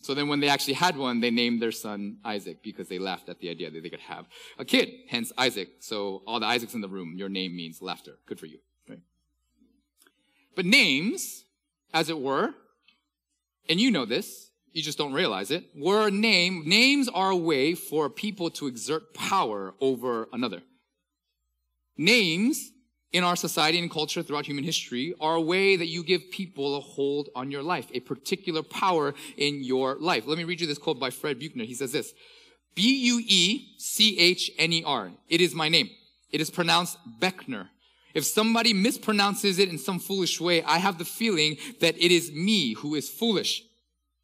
So 0.08 0.14
then 0.14 0.30
when 0.30 0.40
they 0.40 0.48
actually 0.48 0.76
had 0.76 0.96
one, 0.96 1.20
they 1.20 1.32
named 1.32 1.62
their 1.62 1.74
son 1.74 2.20
Isaac 2.24 2.64
because 2.64 2.88
they 2.88 2.98
laughed 2.98 3.28
at 3.28 3.42
the 3.42 3.50
idea 3.50 3.70
that 3.70 3.84
they 3.84 3.90
could 3.90 4.00
have 4.00 4.26
a 4.58 4.64
kid, 4.64 4.88
hence 5.10 5.34
Isaac. 5.38 5.68
So 5.82 6.24
all 6.26 6.40
the 6.40 6.46
Isaacs 6.46 6.74
in 6.74 6.80
the 6.80 6.88
room, 6.88 7.16
your 7.18 7.28
name 7.28 7.58
means 7.58 7.82
laughter. 7.82 8.14
Good 8.26 8.40
for 8.40 8.46
you. 8.46 8.60
But 10.56 10.66
names, 10.66 11.44
as 11.94 12.10
it 12.10 12.18
were, 12.18 12.54
and 13.68 13.82
you 13.82 13.92
know 13.92 14.06
this, 14.06 14.50
you 14.72 14.82
just 14.82 14.98
don't 14.98 15.12
realize 15.12 15.52
it, 15.52 15.66
were 15.76 16.10
name, 16.10 16.64
names 16.66 17.10
are 17.10 17.32
a 17.32 17.36
way 17.36 17.76
for 17.76 18.10
people 18.10 18.50
to 18.52 18.68
exert 18.68 19.14
power 19.14 19.74
over 19.82 20.30
another. 20.32 20.62
Names 21.98 22.72
in 23.14 23.24
our 23.24 23.36
society 23.36 23.80
and 23.80 23.90
culture 23.90 24.22
throughout 24.22 24.46
human 24.46 24.64
history 24.64 25.14
are 25.20 25.36
a 25.36 25.42
way 25.42 25.76
that 25.76 25.88
you 25.88 26.04
give 26.04 26.30
people 26.32 26.76
a 26.78 26.82
hold 26.82 27.30
on 27.36 27.52
your 27.52 27.64
life, 27.64 27.88
a 27.94 28.00
particular 28.02 28.62
power 28.64 29.14
in 29.38 29.64
your 29.64 29.96
life. 29.96 30.28
Let 30.28 30.38
me 30.38 30.44
read 30.44 30.62
you 30.62 30.68
this 30.68 30.78
quote 30.78 31.00
by 31.00 31.10
Fred 31.10 31.40
Buechner. 31.40 31.64
He 31.64 31.74
says 31.74 31.92
this, 31.94 32.14
B-U-E-C-H-N-E-R. 32.76 33.72
It 35.30 35.42
is 35.42 35.56
my 35.56 35.70
name. 35.70 35.90
It 36.32 36.42
is 36.42 36.50
pronounced 36.50 36.98
Beckner. 37.20 37.70
If 38.14 38.26
somebody 38.26 38.74
mispronounces 38.74 39.60
it 39.60 39.70
in 39.70 39.78
some 39.78 40.00
foolish 40.00 40.42
way, 40.42 40.64
I 40.64 40.80
have 40.80 40.98
the 40.98 41.06
feeling 41.06 41.58
that 41.80 41.96
it 41.98 42.12
is 42.12 42.32
me 42.32 42.74
who 42.74 42.96
is 42.96 43.10
foolish. 43.10 43.64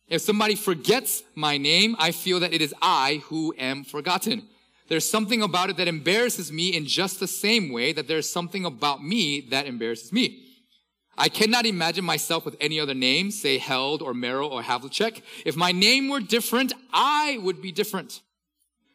If 0.07 0.21
somebody 0.21 0.55
forgets 0.55 1.23
my 1.35 1.57
name, 1.57 1.95
I 1.97 2.11
feel 2.11 2.39
that 2.41 2.53
it 2.53 2.61
is 2.61 2.75
I 2.81 3.21
who 3.25 3.55
am 3.57 3.83
forgotten. 3.83 4.47
There's 4.89 5.09
something 5.09 5.41
about 5.41 5.69
it 5.69 5.77
that 5.77 5.87
embarrasses 5.87 6.51
me 6.51 6.75
in 6.75 6.85
just 6.85 7.19
the 7.19 7.27
same 7.27 7.71
way 7.71 7.93
that 7.93 8.07
there's 8.07 8.29
something 8.29 8.65
about 8.65 9.03
me 9.03 9.41
that 9.49 9.65
embarrasses 9.65 10.11
me. 10.11 10.43
I 11.17 11.29
cannot 11.29 11.65
imagine 11.65 12.03
myself 12.03 12.43
with 12.43 12.55
any 12.59 12.79
other 12.79 12.93
name, 12.93 13.29
say 13.31 13.59
Held 13.59 14.01
or 14.01 14.13
Merrill 14.13 14.49
or 14.49 14.63
Havlicek. 14.63 15.21
If 15.45 15.55
my 15.55 15.71
name 15.71 16.09
were 16.09 16.19
different, 16.19 16.73
I 16.91 17.39
would 17.41 17.61
be 17.61 17.71
different. 17.71 18.21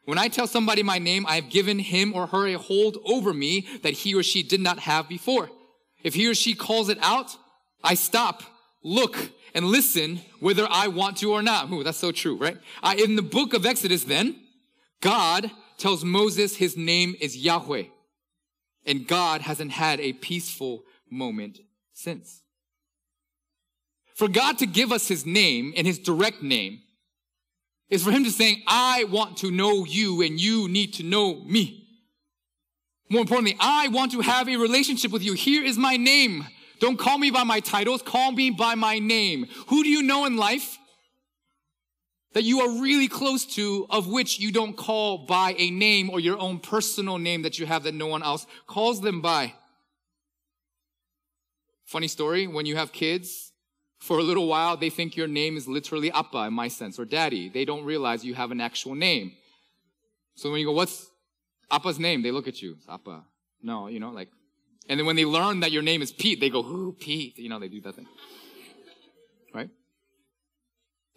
When 0.04 0.18
I 0.18 0.28
tell 0.28 0.46
somebody 0.46 0.82
my 0.82 0.98
name, 0.98 1.26
I 1.26 1.36
have 1.36 1.50
given 1.50 1.78
him 1.78 2.12
or 2.14 2.26
her 2.28 2.46
a 2.48 2.54
hold 2.54 2.98
over 3.04 3.32
me 3.32 3.68
that 3.82 3.92
he 3.92 4.14
or 4.14 4.22
she 4.22 4.42
did 4.42 4.60
not 4.60 4.80
have 4.80 5.08
before. 5.08 5.50
If 6.02 6.14
he 6.14 6.26
or 6.26 6.34
she 6.34 6.54
calls 6.54 6.88
it 6.88 6.98
out, 7.02 7.36
I 7.84 7.94
stop, 7.94 8.42
look, 8.82 9.16
and 9.54 9.66
listen 9.66 10.20
whether 10.40 10.66
I 10.68 10.88
want 10.88 11.18
to 11.18 11.32
or 11.32 11.42
not. 11.42 11.70
Ooh, 11.70 11.84
that's 11.84 11.98
so 11.98 12.10
true, 12.10 12.36
right? 12.36 12.56
Uh, 12.82 12.94
in 12.98 13.16
the 13.16 13.22
book 13.22 13.54
of 13.54 13.66
Exodus, 13.66 14.04
then, 14.04 14.36
God 15.00 15.50
tells 15.78 16.04
Moses 16.04 16.56
his 16.56 16.76
name 16.76 17.14
is 17.20 17.36
Yahweh. 17.36 17.84
And 18.84 19.06
God 19.06 19.42
hasn't 19.42 19.72
had 19.72 20.00
a 20.00 20.12
peaceful 20.12 20.84
moment 21.10 21.60
since. 21.92 22.42
For 24.14 24.28
God 24.28 24.58
to 24.58 24.66
give 24.66 24.92
us 24.92 25.08
his 25.08 25.24
name 25.24 25.72
and 25.76 25.86
his 25.86 25.98
direct 25.98 26.42
name 26.42 26.80
is 27.88 28.02
for 28.02 28.10
him 28.10 28.24
to 28.24 28.30
saying, 28.30 28.62
I 28.66 29.04
want 29.04 29.38
to 29.38 29.50
know 29.50 29.84
you 29.84 30.22
and 30.22 30.40
you 30.40 30.68
need 30.68 30.94
to 30.94 31.02
know 31.02 31.42
me. 31.44 31.86
More 33.10 33.22
importantly, 33.22 33.56
I 33.58 33.88
want 33.88 34.12
to 34.12 34.20
have 34.20 34.48
a 34.48 34.56
relationship 34.56 35.12
with 35.12 35.22
you. 35.22 35.32
Here 35.32 35.64
is 35.64 35.78
my 35.78 35.96
name. 35.96 36.46
Don't 36.80 36.98
call 36.98 37.18
me 37.18 37.30
by 37.30 37.44
my 37.44 37.60
titles. 37.60 38.02
Call 38.02 38.32
me 38.32 38.50
by 38.50 38.74
my 38.74 38.98
name. 38.98 39.46
Who 39.68 39.82
do 39.82 39.88
you 39.88 40.02
know 40.02 40.26
in 40.26 40.36
life 40.36 40.77
that 42.38 42.44
you 42.44 42.60
are 42.60 42.80
really 42.80 43.08
close 43.08 43.44
to, 43.44 43.84
of 43.90 44.06
which 44.06 44.38
you 44.38 44.52
don't 44.52 44.76
call 44.76 45.26
by 45.26 45.56
a 45.58 45.72
name 45.72 46.08
or 46.08 46.20
your 46.20 46.38
own 46.38 46.60
personal 46.60 47.18
name 47.18 47.42
that 47.42 47.58
you 47.58 47.66
have 47.66 47.82
that 47.82 47.94
no 47.94 48.06
one 48.06 48.22
else 48.22 48.46
calls 48.68 49.00
them 49.00 49.20
by. 49.20 49.52
Funny 51.84 52.06
story, 52.06 52.46
when 52.46 52.64
you 52.64 52.76
have 52.76 52.92
kids, 52.92 53.50
for 53.98 54.20
a 54.20 54.22
little 54.22 54.46
while, 54.46 54.76
they 54.76 54.88
think 54.88 55.16
your 55.16 55.26
name 55.26 55.56
is 55.56 55.66
literally 55.66 56.12
Appa 56.12 56.44
in 56.44 56.52
my 56.52 56.68
sense, 56.68 56.96
or 56.96 57.04
daddy. 57.04 57.48
They 57.48 57.64
don't 57.64 57.84
realize 57.84 58.24
you 58.24 58.34
have 58.34 58.52
an 58.52 58.60
actual 58.60 58.94
name. 58.94 59.32
So 60.36 60.52
when 60.52 60.60
you 60.60 60.66
go, 60.66 60.72
what's 60.72 61.10
Appa's 61.72 61.98
name? 61.98 62.22
They 62.22 62.30
look 62.30 62.46
at 62.46 62.62
you. 62.62 62.76
It's 62.78 62.88
Appa. 62.88 63.24
No, 63.64 63.88
you 63.88 63.98
know, 63.98 64.10
like, 64.10 64.28
and 64.88 65.00
then 65.00 65.06
when 65.06 65.16
they 65.16 65.24
learn 65.24 65.58
that 65.58 65.72
your 65.72 65.82
name 65.82 66.02
is 66.02 66.12
Pete, 66.12 66.38
they 66.38 66.50
go, 66.50 66.62
who, 66.62 66.92
Pete? 66.92 67.36
You 67.36 67.48
know, 67.48 67.58
they 67.58 67.66
do 67.66 67.80
that 67.80 67.96
thing. 67.96 68.06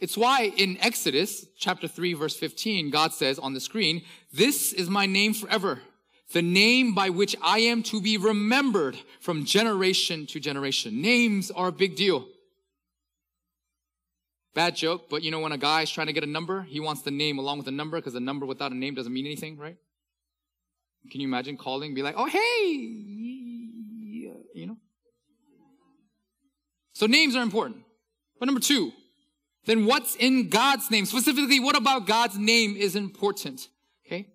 It's 0.01 0.17
why 0.17 0.51
in 0.57 0.77
Exodus 0.81 1.45
chapter 1.55 1.87
3 1.87 2.13
verse 2.13 2.35
15, 2.35 2.89
God 2.89 3.13
says 3.13 3.37
on 3.37 3.53
the 3.53 3.59
screen, 3.59 4.01
this 4.33 4.73
is 4.73 4.89
my 4.89 5.05
name 5.05 5.35
forever. 5.35 5.79
The 6.33 6.41
name 6.41 6.95
by 6.95 7.09
which 7.09 7.35
I 7.41 7.59
am 7.59 7.83
to 7.83 8.01
be 8.01 8.17
remembered 8.17 8.97
from 9.19 9.45
generation 9.45 10.25
to 10.27 10.39
generation. 10.39 11.01
Names 11.01 11.51
are 11.51 11.67
a 11.67 11.71
big 11.71 11.95
deal. 11.95 12.27
Bad 14.55 14.75
joke, 14.75 15.07
but 15.07 15.21
you 15.21 15.29
know 15.29 15.39
when 15.39 15.51
a 15.51 15.57
guy 15.57 15.83
is 15.83 15.91
trying 15.91 16.07
to 16.07 16.13
get 16.13 16.23
a 16.23 16.27
number, 16.27 16.63
he 16.63 16.79
wants 16.79 17.03
the 17.03 17.11
name 17.11 17.37
along 17.37 17.57
with 17.57 17.65
the 17.65 17.71
number 17.71 17.97
because 17.97 18.15
a 18.15 18.19
number 18.19 18.45
without 18.45 18.71
a 18.71 18.75
name 18.75 18.95
doesn't 18.95 19.13
mean 19.13 19.25
anything, 19.25 19.55
right? 19.55 19.77
Can 21.11 21.21
you 21.21 21.27
imagine 21.27 21.57
calling, 21.57 21.93
be 21.93 22.01
like, 22.01 22.15
oh 22.17 22.25
hey, 22.25 22.39
you 24.53 24.65
know? 24.65 24.77
So 26.93 27.05
names 27.05 27.35
are 27.35 27.43
important. 27.43 27.83
But 28.39 28.47
number 28.47 28.61
two, 28.61 28.91
then 29.65 29.85
what's 29.85 30.15
in 30.15 30.49
God's 30.49 30.89
name? 30.89 31.05
Specifically, 31.05 31.59
what 31.59 31.77
about 31.77 32.07
God's 32.07 32.37
name 32.37 32.75
is 32.75 32.95
important? 32.95 33.67
Okay. 34.05 34.27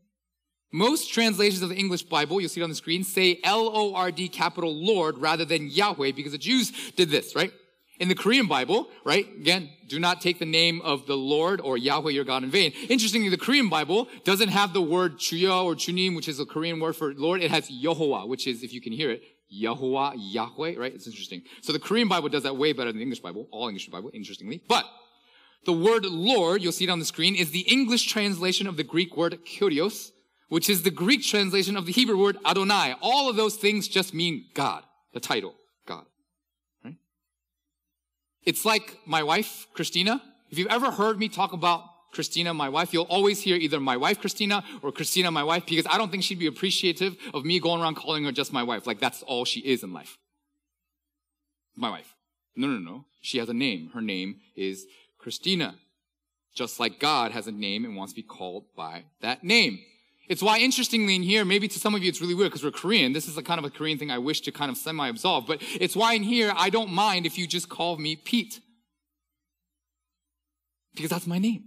Most 0.73 1.12
translations 1.12 1.62
of 1.62 1.68
the 1.68 1.76
English 1.76 2.02
Bible, 2.02 2.40
you'll 2.40 2.49
see 2.49 2.61
it 2.61 2.64
on 2.64 2.71
the 2.71 2.76
screen, 2.76 3.02
say 3.02 3.40
L-O-R-D 3.42 4.28
capital 4.28 4.75
Lord 4.75 5.18
rather 5.18 5.45
than 5.45 5.68
Yahweh 5.68 6.12
because 6.12 6.33
the 6.33 6.38
Jews 6.38 6.73
did 6.92 7.11
this, 7.11 7.35
right? 7.35 7.52
In 7.99 8.09
the 8.09 8.14
Korean 8.14 8.47
Bible, 8.47 8.88
right? 9.04 9.26
Again, 9.40 9.71
do 9.88 9.99
not 9.99 10.21
take 10.21 10.38
the 10.38 10.45
name 10.45 10.83
of 10.83 11.06
the 11.06 11.16
Lord 11.16 11.62
or 11.62 11.78
Yahweh 11.78 12.11
your 12.11 12.25
God 12.25 12.45
in 12.45 12.50
vain. 12.50 12.73
Interestingly, 12.90 13.30
the 13.30 13.38
Korean 13.38 13.71
Bible 13.71 14.06
doesn't 14.25 14.50
have 14.50 14.75
the 14.75 14.83
word 14.83 15.18
Chuyo 15.18 15.64
or 15.64 15.75
Chunim, 15.75 16.14
which 16.14 16.28
is 16.28 16.38
a 16.38 16.45
Korean 16.45 16.78
word 16.78 16.95
for 16.95 17.14
Lord. 17.14 17.40
It 17.40 17.50
has 17.50 17.71
Yehovah, 17.71 18.28
which 18.28 18.47
is, 18.47 18.62
if 18.62 18.75
you 18.75 18.83
can 18.83 18.92
hear 18.92 19.11
it, 19.11 19.23
Yahuwah, 19.50 20.14
Yahweh, 20.16 20.75
right? 20.76 20.92
It's 20.92 21.06
interesting. 21.06 21.42
So 21.62 21.73
the 21.73 21.78
Korean 21.78 22.09
Bible 22.09 22.28
does 22.28 22.42
that 22.42 22.56
way 22.56 22.73
better 22.75 22.90
than 22.90 22.97
the 22.97 23.02
English 23.02 23.21
Bible, 23.21 23.49
all 23.50 23.68
English 23.68 23.88
Bible, 23.88 24.11
interestingly. 24.12 24.62
But 24.68 24.85
the 25.66 25.73
word 25.73 26.06
Lord, 26.06 26.62
you'll 26.62 26.73
see 26.73 26.85
it 26.85 26.90
on 26.90 26.99
the 26.99 27.04
screen, 27.04 27.35
is 27.35 27.50
the 27.50 27.61
English 27.61 28.06
translation 28.06 28.66
of 28.66 28.76
the 28.76 28.85
Greek 28.85 29.16
word 29.16 29.38
Kyrios, 29.44 30.12
which 30.49 30.70
is 30.70 30.82
the 30.82 30.90
Greek 30.90 31.23
translation 31.23 31.76
of 31.76 31.85
the 31.85 31.92
Hebrew 31.92 32.18
word 32.18 32.38
Adonai. 32.46 32.94
All 33.02 33.28
of 33.28 33.37
those 33.37 33.56
things 33.56 33.88
just 33.88 34.14
mean 34.14 34.46
God, 34.54 34.85
the 35.12 35.20
title, 35.20 35.54
God. 35.87 36.06
Right? 36.85 36.94
It's 38.44 38.64
like 38.64 38.99
my 39.04 39.23
wife, 39.23 39.66
Christina. 39.75 40.23
If 40.50 40.58
you've 40.58 40.68
ever 40.68 40.92
heard 40.92 41.18
me 41.18 41.28
talk 41.28 41.52
about 41.52 41.82
Christina, 42.12 42.54
my 42.54 42.68
wife, 42.68 42.94
you'll 42.94 43.04
always 43.04 43.42
hear 43.42 43.56
either 43.56 43.80
my 43.80 43.96
wife, 43.96 44.20
Christina, 44.20 44.64
or 44.82 44.92
Christina, 44.92 45.30
my 45.30 45.42
wife, 45.42 45.66
because 45.66 45.87
I 45.90 45.99
don't 45.99 46.11
think 46.11 46.23
she'd 46.23 46.38
be 46.38 46.46
appreciative 46.46 47.16
of 47.35 47.44
me 47.44 47.61
going 47.61 47.82
around 47.82 47.96
calling 47.96 48.25
her 48.25 48.32
just 48.32 48.52
my 48.52 48.62
wife. 48.62 48.87
Like 48.87 49.00
that's 49.00 49.23
all 49.25 49.44
she 49.44 49.61
is 49.61 49.82
in 49.82 49.92
life. 49.92 50.16
My 51.75 51.90
wife. 51.90 52.14
No, 52.54 52.68
no, 52.68 52.78
no. 52.78 53.04
She 53.20 53.38
has 53.38 53.49
a 53.49 53.54
name. 53.54 53.90
Her 53.92 54.00
name 54.00 54.37
is 54.54 54.87
Christina. 55.26 55.75
Just 56.54 56.78
like 56.78 57.00
God 57.00 57.33
has 57.33 57.49
a 57.49 57.50
name 57.50 57.85
and 57.85 57.97
wants 57.97 58.12
to 58.12 58.16
be 58.16 58.23
called 58.23 58.66
by 58.76 59.06
that 59.23 59.42
name. 59.42 59.80
It's 60.28 60.40
why, 60.40 60.59
interestingly, 60.59 61.16
in 61.16 61.25
here, 61.25 61.45
maybe 61.45 61.66
to 61.66 61.80
some 61.80 61.97
of 61.97 62.02
you 62.04 62.09
it's 62.09 62.21
really 62.21 62.33
weird 62.33 62.52
because 62.52 62.62
we're 62.62 62.71
Korean. 62.71 63.12
This 63.12 63.26
is 63.26 63.37
a 63.37 63.42
kind 63.42 63.59
of 63.59 63.64
a 63.64 63.71
Korean 63.71 63.99
thing 63.99 64.09
I 64.09 64.18
wish 64.18 64.42
to 64.42 64.52
kind 64.52 64.71
of 64.71 64.76
semi 64.76 65.09
absolve, 65.09 65.49
but 65.49 65.61
it's 65.80 65.97
why 65.97 66.14
in 66.14 66.23
here 66.23 66.52
I 66.56 66.71
don't 66.71 66.92
mind 66.92 67.26
if 67.26 67.37
you 67.38 67.49
just 67.49 67.68
call 67.68 67.97
me 67.97 68.14
Pete. 68.14 68.61
Because 70.95 71.11
that's 71.11 71.26
my 71.26 71.38
name. 71.38 71.64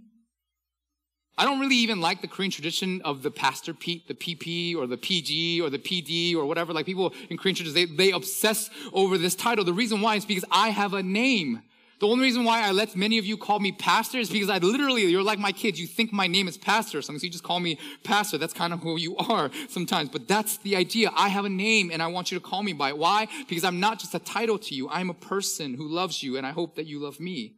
I 1.36 1.44
don't 1.44 1.60
really 1.60 1.76
even 1.76 2.00
like 2.00 2.22
the 2.22 2.28
Korean 2.28 2.50
tradition 2.50 3.02
of 3.04 3.22
the 3.22 3.30
Pastor 3.30 3.74
Pete, 3.74 4.08
the 4.08 4.14
PP 4.14 4.74
or 4.74 4.86
the 4.86 4.96
PG 4.96 5.60
or 5.60 5.68
the 5.68 5.78
PD 5.78 6.34
or 6.34 6.46
whatever. 6.46 6.72
Like 6.72 6.86
people 6.86 7.12
in 7.28 7.36
Korean 7.36 7.56
churches, 7.56 7.74
they, 7.74 7.84
they 7.84 8.12
obsess 8.12 8.70
over 8.94 9.18
this 9.18 9.34
title. 9.34 9.66
The 9.66 9.74
reason 9.74 10.00
why 10.00 10.14
is 10.14 10.24
because 10.24 10.46
I 10.50 10.70
have 10.70 10.94
a 10.94 11.02
name. 11.02 11.60
The 12.00 12.06
only 12.08 12.24
reason 12.24 12.44
why 12.44 12.66
I 12.66 12.70
let 12.70 12.96
many 12.96 13.18
of 13.18 13.26
you 13.26 13.36
call 13.36 13.60
me 13.60 13.72
pastor 13.72 14.18
is 14.18 14.30
because 14.30 14.48
I 14.48 14.56
literally, 14.56 15.04
you're 15.04 15.22
like 15.22 15.38
my 15.38 15.52
kids. 15.52 15.78
You 15.78 15.86
think 15.86 16.14
my 16.14 16.26
name 16.26 16.48
is 16.48 16.56
pastor 16.56 16.98
or 16.98 17.02
something, 17.02 17.20
so 17.20 17.24
you 17.24 17.30
just 17.30 17.44
call 17.44 17.60
me 17.60 17.78
pastor. 18.04 18.38
That's 18.38 18.54
kind 18.54 18.72
of 18.72 18.80
who 18.80 18.98
you 18.98 19.16
are 19.18 19.50
sometimes. 19.68 20.08
But 20.08 20.26
that's 20.26 20.56
the 20.58 20.76
idea. 20.76 21.10
I 21.14 21.28
have 21.28 21.44
a 21.44 21.50
name 21.50 21.90
and 21.92 22.02
I 22.02 22.06
want 22.06 22.32
you 22.32 22.38
to 22.38 22.44
call 22.44 22.62
me 22.62 22.72
by 22.72 22.88
it. 22.88 22.96
Why? 22.98 23.28
Because 23.48 23.64
I'm 23.64 23.80
not 23.80 23.98
just 23.98 24.14
a 24.14 24.18
title 24.18 24.58
to 24.58 24.74
you. 24.74 24.88
I'm 24.88 25.10
a 25.10 25.14
person 25.14 25.74
who 25.74 25.86
loves 25.86 26.22
you 26.22 26.38
and 26.38 26.46
I 26.46 26.52
hope 26.52 26.76
that 26.76 26.86
you 26.86 27.00
love 27.00 27.20
me. 27.20 27.56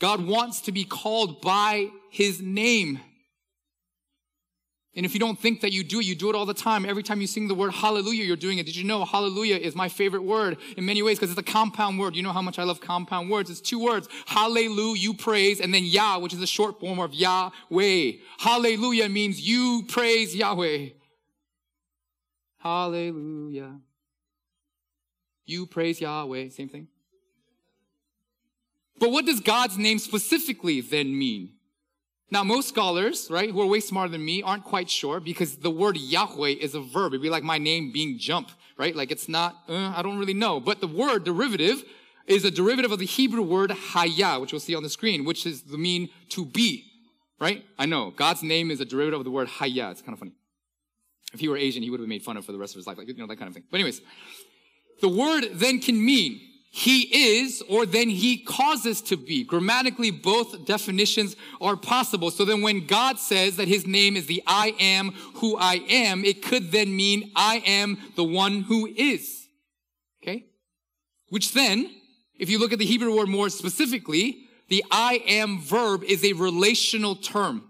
God 0.00 0.24
wants 0.24 0.60
to 0.62 0.72
be 0.72 0.84
called 0.84 1.40
by 1.40 1.88
his 2.10 2.40
name. 2.40 3.00
And 4.98 5.06
if 5.06 5.14
you 5.14 5.20
don't 5.20 5.38
think 5.38 5.60
that 5.60 5.70
you 5.70 5.84
do 5.84 6.00
it, 6.00 6.06
you 6.06 6.16
do 6.16 6.28
it 6.28 6.34
all 6.34 6.44
the 6.44 6.52
time. 6.52 6.84
Every 6.84 7.04
time 7.04 7.20
you 7.20 7.28
sing 7.28 7.46
the 7.46 7.54
word 7.54 7.72
hallelujah, 7.72 8.24
you're 8.24 8.34
doing 8.34 8.58
it. 8.58 8.66
Did 8.66 8.74
you 8.74 8.82
know 8.82 9.04
hallelujah 9.04 9.54
is 9.54 9.76
my 9.76 9.88
favorite 9.88 10.24
word 10.24 10.56
in 10.76 10.84
many 10.84 11.04
ways 11.04 11.20
because 11.20 11.30
it's 11.30 11.38
a 11.38 11.52
compound 11.52 12.00
word. 12.00 12.16
You 12.16 12.24
know 12.24 12.32
how 12.32 12.42
much 12.42 12.58
I 12.58 12.64
love 12.64 12.80
compound 12.80 13.30
words. 13.30 13.48
It's 13.48 13.60
two 13.60 13.78
words. 13.78 14.08
Hallelujah, 14.26 15.00
you 15.00 15.14
praise, 15.14 15.60
and 15.60 15.72
then 15.72 15.84
Yah, 15.84 16.18
which 16.18 16.34
is 16.34 16.42
a 16.42 16.48
short 16.48 16.80
form 16.80 16.98
of 16.98 17.14
Yahweh. 17.14 18.12
Hallelujah 18.38 19.08
means 19.08 19.40
you 19.40 19.84
praise 19.86 20.34
Yahweh. 20.34 20.88
Hallelujah. 22.58 23.78
You 25.46 25.66
praise 25.66 26.00
Yahweh. 26.00 26.48
Same 26.48 26.68
thing. 26.68 26.88
But 28.98 29.12
what 29.12 29.26
does 29.26 29.38
God's 29.38 29.78
name 29.78 30.00
specifically 30.00 30.80
then 30.80 31.16
mean? 31.16 31.52
Now, 32.30 32.44
most 32.44 32.68
scholars, 32.68 33.28
right, 33.30 33.50
who 33.50 33.60
are 33.62 33.66
way 33.66 33.80
smarter 33.80 34.10
than 34.10 34.24
me, 34.24 34.42
aren't 34.42 34.64
quite 34.64 34.90
sure 34.90 35.18
because 35.18 35.56
the 35.56 35.70
word 35.70 35.96
Yahweh 35.96 36.56
is 36.60 36.74
a 36.74 36.80
verb. 36.80 37.12
It'd 37.12 37.22
be 37.22 37.30
like 37.30 37.42
my 37.42 37.56
name 37.56 37.90
being 37.90 38.18
jump, 38.18 38.50
right? 38.76 38.94
Like 38.94 39.10
it's 39.10 39.28
not, 39.28 39.56
uh, 39.68 39.94
I 39.96 40.02
don't 40.02 40.18
really 40.18 40.34
know. 40.34 40.60
But 40.60 40.80
the 40.80 40.86
word 40.86 41.24
derivative 41.24 41.84
is 42.26 42.44
a 42.44 42.50
derivative 42.50 42.92
of 42.92 42.98
the 42.98 43.06
Hebrew 43.06 43.42
word 43.42 43.70
Hayah, 43.70 44.40
which 44.40 44.52
we'll 44.52 44.60
see 44.60 44.74
on 44.74 44.82
the 44.82 44.90
screen, 44.90 45.24
which 45.24 45.46
is 45.46 45.62
the 45.62 45.78
mean 45.78 46.10
to 46.30 46.44
be, 46.44 46.84
right? 47.40 47.64
I 47.78 47.86
know. 47.86 48.10
God's 48.10 48.42
name 48.42 48.70
is 48.70 48.80
a 48.80 48.84
derivative 48.84 49.20
of 49.20 49.24
the 49.24 49.30
word 49.30 49.48
Hayah. 49.48 49.90
It's 49.92 50.02
kind 50.02 50.12
of 50.12 50.18
funny. 50.18 50.32
If 51.32 51.40
he 51.40 51.48
were 51.48 51.56
Asian, 51.56 51.82
he 51.82 51.90
would 51.90 52.00
have 52.00 52.04
been 52.04 52.10
made 52.10 52.22
fun 52.22 52.36
of 52.36 52.44
for 52.44 52.52
the 52.52 52.58
rest 52.58 52.74
of 52.74 52.78
his 52.78 52.86
life, 52.86 52.98
like, 52.98 53.08
you 53.08 53.14
know, 53.14 53.26
that 53.26 53.36
kind 53.36 53.48
of 53.48 53.54
thing. 53.54 53.64
But 53.70 53.78
anyways, 53.78 54.02
the 55.00 55.08
word 55.08 55.48
then 55.52 55.80
can 55.80 56.04
mean 56.04 56.40
he 56.70 57.34
is 57.36 57.62
or 57.68 57.86
then 57.86 58.10
he 58.10 58.38
causes 58.38 59.00
to 59.02 59.16
be. 59.16 59.42
Grammatically, 59.42 60.10
both 60.10 60.66
definitions 60.66 61.34
are 61.60 61.76
possible. 61.76 62.30
So 62.30 62.44
then 62.44 62.62
when 62.62 62.86
God 62.86 63.18
says 63.18 63.56
that 63.56 63.68
his 63.68 63.86
name 63.86 64.16
is 64.16 64.26
the 64.26 64.42
I 64.46 64.74
am 64.78 65.12
who 65.36 65.56
I 65.56 65.82
am, 65.88 66.24
it 66.24 66.42
could 66.42 66.70
then 66.70 66.94
mean 66.94 67.32
I 67.34 67.62
am 67.64 67.98
the 68.16 68.24
one 68.24 68.62
who 68.62 68.86
is. 68.86 69.46
Okay? 70.22 70.44
Which 71.30 71.52
then, 71.52 71.90
if 72.38 72.50
you 72.50 72.58
look 72.58 72.72
at 72.72 72.78
the 72.78 72.84
Hebrew 72.84 73.16
word 73.16 73.28
more 73.28 73.48
specifically, 73.48 74.44
the 74.68 74.84
I 74.90 75.22
am 75.26 75.60
verb 75.60 76.04
is 76.04 76.22
a 76.24 76.34
relational 76.34 77.16
term. 77.16 77.67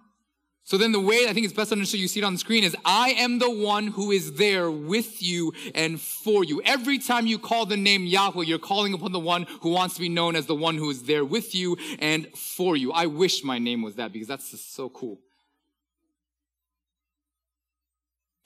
So 0.69 0.77
then 0.77 0.93
the 0.93 1.01
way 1.01 1.27
I 1.27 1.33
think 1.33 1.47
it's 1.47 1.55
best 1.55 1.73
understood, 1.73 1.99
you 1.99 2.09
see 2.09 2.21
it 2.21 2.25
on 2.25 2.35
the 2.35 2.39
screen, 2.39 2.63
is 2.63 2.77
I 2.85 3.13
am 3.13 3.39
the 3.39 3.51
one 3.51 3.87
who 3.87 4.11
is 4.11 4.35
there 4.35 4.71
with 4.71 5.23
you 5.23 5.55
and 5.75 5.99
for 5.99 6.45
you. 6.45 6.61
Every 6.63 6.99
time 6.99 7.27
you 7.27 7.39
call 7.39 7.65
the 7.65 7.79
name 7.79 8.05
Yahweh, 8.05 8.45
you're 8.45 8.59
calling 8.59 8.93
upon 8.93 9.13
the 9.13 9.19
one 9.19 9.47
who 9.63 9.71
wants 9.71 9.95
to 9.95 10.03
be 10.03 10.11
known 10.11 10.37
as 10.37 10.45
the 10.45 10.55
one 10.55 10.77
who 10.77 10.91
is 10.91 11.05
there 11.05 11.25
with 11.25 11.55
you 11.55 11.79
and 12.01 12.29
for 12.37 12.77
you. 12.77 12.93
I 12.93 13.07
wish 13.07 13.43
my 13.43 13.59
name 13.59 13.81
was 13.81 13.95
that 13.95 14.13
because 14.13 14.29
that's 14.29 14.51
just 14.51 14.75
so 14.75 14.91
cool. 14.91 15.19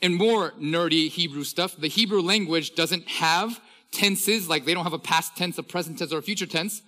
And 0.00 0.14
more 0.14 0.52
nerdy 0.52 1.08
Hebrew 1.08 1.42
stuff, 1.42 1.76
the 1.76 1.88
Hebrew 1.88 2.22
language 2.22 2.76
doesn't 2.76 3.08
have 3.08 3.60
tenses, 3.90 4.48
like 4.48 4.64
they 4.64 4.74
don't 4.74 4.84
have 4.84 4.92
a 4.92 4.98
past 5.00 5.36
tense, 5.36 5.58
a 5.58 5.64
present 5.64 5.98
tense, 5.98 6.12
or 6.12 6.18
a 6.18 6.22
future 6.22 6.46
tense 6.46 6.82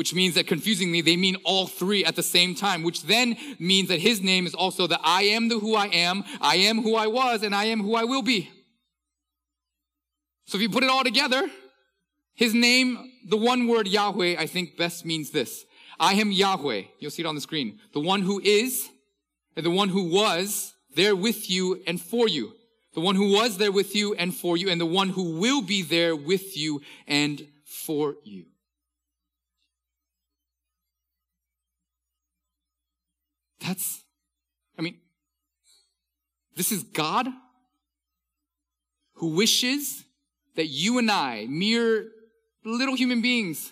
which 0.00 0.14
means 0.14 0.34
that 0.34 0.46
confusingly, 0.46 1.02
they 1.02 1.14
mean 1.14 1.36
all 1.44 1.66
three 1.66 2.06
at 2.06 2.16
the 2.16 2.22
same 2.22 2.54
time, 2.54 2.82
which 2.82 3.02
then 3.02 3.36
means 3.58 3.90
that 3.90 4.00
his 4.00 4.22
name 4.22 4.46
is 4.46 4.54
also 4.54 4.86
the 4.86 4.98
I 5.04 5.24
am 5.24 5.48
the 5.50 5.58
who 5.58 5.74
I 5.74 5.88
am, 5.88 6.24
I 6.40 6.56
am 6.56 6.80
who 6.80 6.94
I 6.94 7.06
was, 7.06 7.42
and 7.42 7.54
I 7.54 7.64
am 7.64 7.82
who 7.82 7.94
I 7.94 8.04
will 8.04 8.22
be. 8.22 8.48
So 10.46 10.56
if 10.56 10.62
you 10.62 10.70
put 10.70 10.84
it 10.84 10.88
all 10.88 11.04
together, 11.04 11.46
his 12.34 12.54
name, 12.54 13.12
the 13.28 13.36
one 13.36 13.68
word 13.68 13.86
Yahweh, 13.86 14.36
I 14.38 14.46
think 14.46 14.78
best 14.78 15.04
means 15.04 15.32
this. 15.32 15.66
I 15.98 16.14
am 16.14 16.32
Yahweh. 16.32 16.84
You'll 16.98 17.10
see 17.10 17.22
it 17.22 17.26
on 17.26 17.34
the 17.34 17.42
screen. 17.42 17.78
The 17.92 18.00
one 18.00 18.22
who 18.22 18.40
is, 18.40 18.88
and 19.54 19.66
the 19.66 19.70
one 19.70 19.90
who 19.90 20.04
was 20.04 20.72
there 20.96 21.14
with 21.14 21.50
you 21.50 21.82
and 21.86 22.00
for 22.00 22.26
you. 22.26 22.54
The 22.94 23.02
one 23.02 23.16
who 23.16 23.34
was 23.34 23.58
there 23.58 23.70
with 23.70 23.94
you 23.94 24.14
and 24.14 24.34
for 24.34 24.56
you, 24.56 24.70
and 24.70 24.80
the 24.80 24.86
one 24.86 25.10
who 25.10 25.38
will 25.38 25.60
be 25.60 25.82
there 25.82 26.16
with 26.16 26.56
you 26.56 26.80
and 27.06 27.46
for 27.66 28.14
you. 28.24 28.46
That's, 33.60 34.02
I 34.78 34.82
mean, 34.82 34.98
this 36.56 36.72
is 36.72 36.82
God 36.82 37.28
who 39.14 39.34
wishes 39.34 40.04
that 40.56 40.66
you 40.66 40.98
and 40.98 41.10
I, 41.10 41.46
mere 41.48 42.06
little 42.64 42.94
human 42.94 43.20
beings, 43.20 43.70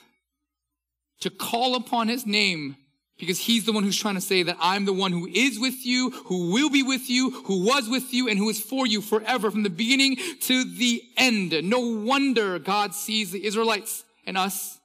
to 1.20 1.30
call 1.30 1.74
upon 1.74 2.08
his 2.08 2.26
name 2.26 2.76
because 3.18 3.38
he's 3.38 3.64
the 3.64 3.72
one 3.72 3.82
who's 3.82 3.98
trying 3.98 4.14
to 4.14 4.20
say 4.20 4.44
that 4.44 4.56
I'm 4.60 4.84
the 4.84 4.92
one 4.92 5.10
who 5.10 5.26
is 5.26 5.58
with 5.58 5.84
you, 5.84 6.10
who 6.26 6.52
will 6.52 6.70
be 6.70 6.84
with 6.84 7.10
you, 7.10 7.30
who 7.46 7.64
was 7.64 7.88
with 7.88 8.14
you, 8.14 8.28
and 8.28 8.38
who 8.38 8.48
is 8.48 8.60
for 8.60 8.86
you 8.86 9.00
forever 9.00 9.50
from 9.50 9.64
the 9.64 9.70
beginning 9.70 10.16
to 10.42 10.64
the 10.64 11.02
end. 11.16 11.52
No 11.64 11.80
wonder 11.80 12.58
God 12.60 12.94
sees 12.94 13.32
the 13.32 13.44
Israelites 13.44 14.04
and 14.24 14.38
us, 14.38 14.78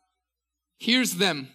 hears 0.77 1.15
them 1.15 1.49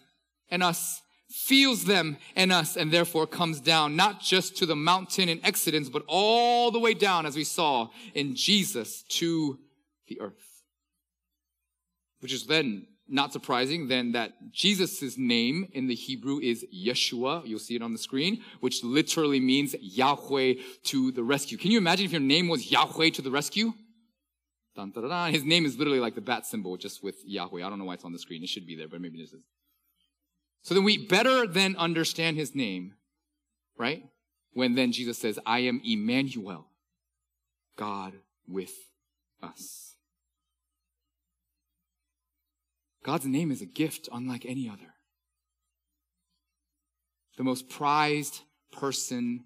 and 0.51 0.63
us, 0.63 1.03
feels 1.39 1.85
them 1.85 2.17
and 2.35 2.53
us 2.53 2.77
and 2.77 2.93
therefore 2.93 3.27
comes 3.27 3.61
down 3.61 3.97
not 3.97 4.21
just 4.21 4.57
to 4.57 4.67
the 4.67 4.77
mountain 4.77 5.29
in 5.29 5.41
Exodus, 5.45 5.89
but 5.89 6.03
all 6.07 6.71
the 6.71 6.81
way 6.81 6.95
down 6.95 7.27
as 7.27 7.37
we 7.37 7.45
saw 7.45 7.89
in 8.15 8.35
Jesus 8.35 9.03
to 9.05 9.59
the 10.09 10.21
earth. 10.21 10.63
Which 12.21 12.33
is 12.33 12.47
then 12.47 12.87
not 13.09 13.33
surprising 13.33 13.89
then 13.89 14.13
that 14.13 14.53
Jesus' 14.53 15.17
name 15.17 15.69
in 15.73 15.87
the 15.87 15.95
Hebrew 15.95 16.41
is 16.41 16.65
Yeshua. 16.75 17.47
You'll 17.47 17.59
see 17.61 17.77
it 17.77 17.83
on 17.83 17.93
the 17.93 17.99
screen, 17.99 18.43
which 18.61 18.83
literally 18.83 19.41
means 19.41 19.75
Yahweh 19.81 20.55
to 20.85 21.13
the 21.13 21.23
rescue. 21.23 21.57
Can 21.57 21.71
you 21.71 21.79
imagine 21.79 22.05
if 22.05 22.13
your 22.13 22.21
name 22.21 22.49
was 22.49 22.71
Yahweh 22.71 23.11
to 23.11 23.23
the 23.23 23.31
rescue? 23.31 23.73
Dun, 24.77 24.93
His 25.33 25.45
name 25.45 25.65
is 25.65 25.79
literally 25.79 26.01
like 26.01 26.15
the 26.15 26.21
bat 26.21 26.47
symbol, 26.47 26.77
just 26.77 27.03
with 27.03 27.17
Yahweh. 27.25 27.65
I 27.65 27.71
don't 27.71 27.79
know 27.79 27.85
why 27.85 27.95
it's 27.95 28.05
on 28.05 28.13
the 28.13 28.19
screen. 28.19 28.43
It 28.43 28.49
should 28.49 28.67
be 28.67 28.77
there, 28.77 28.89
but 28.89 29.01
maybe 29.01 29.19
it 29.19 29.25
isn't. 29.25 29.43
So 30.63 30.75
then 30.75 30.85
we 30.85 30.99
better 30.99 31.47
then 31.47 31.77
understand 31.77 32.37
his 32.37 32.55
name, 32.55 32.95
right? 33.77 34.05
When 34.53 34.75
then 34.75 34.93
Jesus 34.93 35.19
says, 35.19 35.39
I 35.47 35.61
am 35.61 35.81
Emmanuel, 35.85 36.67
God 37.77 38.15
with 38.47 38.75
us. 39.43 39.95
God's 43.03 43.27
name 43.27 43.51
is 43.51 43.63
a 43.63 43.67
gift 43.67 44.09
unlike 44.13 44.45
any 44.45 44.69
other. 44.69 44.95
The 47.37 47.45
most 47.45 47.69
prized 47.69 48.41
person 48.73 49.45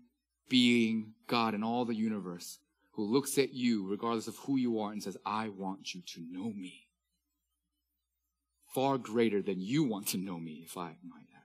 being 0.48 1.12
God 1.28 1.54
in 1.54 1.62
all 1.62 1.84
the 1.84 1.94
universe 1.94 2.58
who 2.92 3.04
looks 3.04 3.38
at 3.38 3.52
you 3.52 3.86
regardless 3.86 4.28
of 4.28 4.36
who 4.38 4.56
you 4.56 4.80
are 4.80 4.92
and 4.92 5.02
says, 5.02 5.16
I 5.24 5.50
want 5.50 5.94
you 5.94 6.02
to 6.14 6.20
know 6.30 6.52
me 6.52 6.88
far 8.74 8.98
greater 8.98 9.42
than 9.42 9.60
you 9.60 9.84
want 9.84 10.08
to 10.08 10.18
know 10.18 10.38
me, 10.38 10.62
if 10.64 10.76
I 10.76 10.96
might 11.06 11.26
add. 11.34 11.42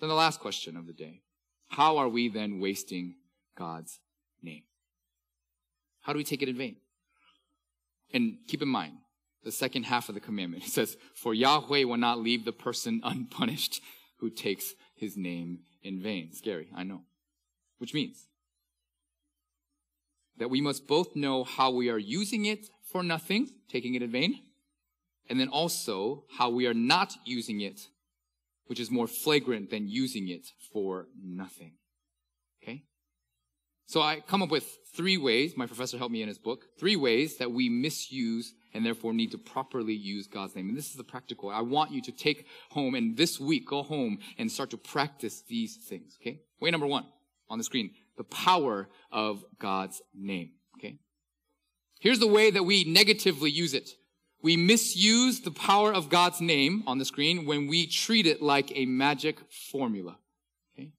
Then 0.00 0.08
the 0.08 0.14
last 0.14 0.40
question 0.40 0.76
of 0.76 0.86
the 0.86 0.92
day. 0.92 1.22
How 1.68 1.96
are 1.96 2.08
we 2.08 2.28
then 2.28 2.60
wasting 2.60 3.16
God's 3.56 4.00
name? 4.42 4.64
How 6.02 6.12
do 6.12 6.18
we 6.18 6.24
take 6.24 6.42
it 6.42 6.48
in 6.48 6.56
vain? 6.56 6.76
And 8.12 8.38
keep 8.46 8.62
in 8.62 8.68
mind, 8.68 8.98
the 9.42 9.52
second 9.52 9.84
half 9.84 10.08
of 10.08 10.14
the 10.14 10.20
commandment. 10.20 10.64
It 10.64 10.70
says, 10.70 10.96
For 11.14 11.34
Yahweh 11.34 11.84
will 11.84 11.96
not 11.96 12.20
leave 12.20 12.44
the 12.44 12.52
person 12.52 13.00
unpunished 13.04 13.80
who 14.18 14.30
takes 14.30 14.74
his 14.94 15.16
name 15.16 15.60
in 15.82 16.02
vain. 16.02 16.32
Scary, 16.32 16.68
I 16.74 16.82
know. 16.82 17.02
Which 17.78 17.94
means 17.94 18.28
that 20.38 20.50
we 20.50 20.60
must 20.60 20.86
both 20.86 21.14
know 21.14 21.44
how 21.44 21.70
we 21.70 21.90
are 21.90 21.98
using 21.98 22.44
it 22.44 22.68
for 22.82 23.02
nothing, 23.02 23.50
taking 23.68 23.94
it 23.94 24.02
in 24.02 24.10
vain, 24.10 24.40
and 25.28 25.38
then 25.40 25.48
also 25.48 26.24
how 26.38 26.50
we 26.50 26.66
are 26.66 26.74
not 26.74 27.14
using 27.24 27.60
it, 27.60 27.88
which 28.66 28.80
is 28.80 28.90
more 28.90 29.06
flagrant 29.06 29.70
than 29.70 29.88
using 29.88 30.28
it 30.28 30.48
for 30.72 31.08
nothing. 31.22 31.72
Okay? 32.62 32.82
So 33.86 34.00
I 34.00 34.20
come 34.20 34.42
up 34.42 34.50
with 34.50 34.66
three 34.94 35.16
ways, 35.16 35.56
my 35.56 35.66
professor 35.66 35.98
helped 35.98 36.12
me 36.12 36.22
in 36.22 36.28
his 36.28 36.38
book, 36.38 36.66
three 36.78 36.96
ways 36.96 37.36
that 37.38 37.50
we 37.50 37.68
misuse 37.68 38.54
and 38.72 38.84
therefore 38.84 39.12
need 39.12 39.30
to 39.30 39.38
properly 39.38 39.94
use 39.94 40.26
God's 40.26 40.56
name. 40.56 40.68
And 40.68 40.76
this 40.76 40.90
is 40.90 40.96
the 40.96 41.04
practical. 41.04 41.50
I 41.50 41.60
want 41.60 41.92
you 41.92 42.02
to 42.02 42.12
take 42.12 42.46
home 42.70 42.94
and 42.94 43.16
this 43.16 43.38
week 43.38 43.68
go 43.68 43.82
home 43.82 44.18
and 44.38 44.50
start 44.50 44.70
to 44.70 44.76
practice 44.76 45.42
these 45.48 45.76
things. 45.76 46.18
Okay? 46.20 46.40
Way 46.60 46.70
number 46.70 46.86
one 46.86 47.06
on 47.48 47.58
the 47.58 47.64
screen. 47.64 47.90
The 48.16 48.24
power 48.24 48.88
of 49.12 49.44
God's 49.58 50.00
name. 50.14 50.52
Okay. 50.78 50.98
Here's 52.00 52.18
the 52.18 52.26
way 52.26 52.50
that 52.50 52.64
we 52.64 52.84
negatively 52.84 53.50
use 53.50 53.74
it. 53.74 53.90
We 54.44 54.58
misuse 54.58 55.40
the 55.40 55.50
power 55.50 55.90
of 55.90 56.10
God's 56.10 56.42
name 56.42 56.84
on 56.86 56.98
the 56.98 57.06
screen 57.06 57.46
when 57.46 57.66
we 57.66 57.86
treat 57.86 58.26
it 58.26 58.42
like 58.42 58.70
a 58.76 58.84
magic 58.84 59.38
formula. 59.48 60.18
Okay? 60.78 60.90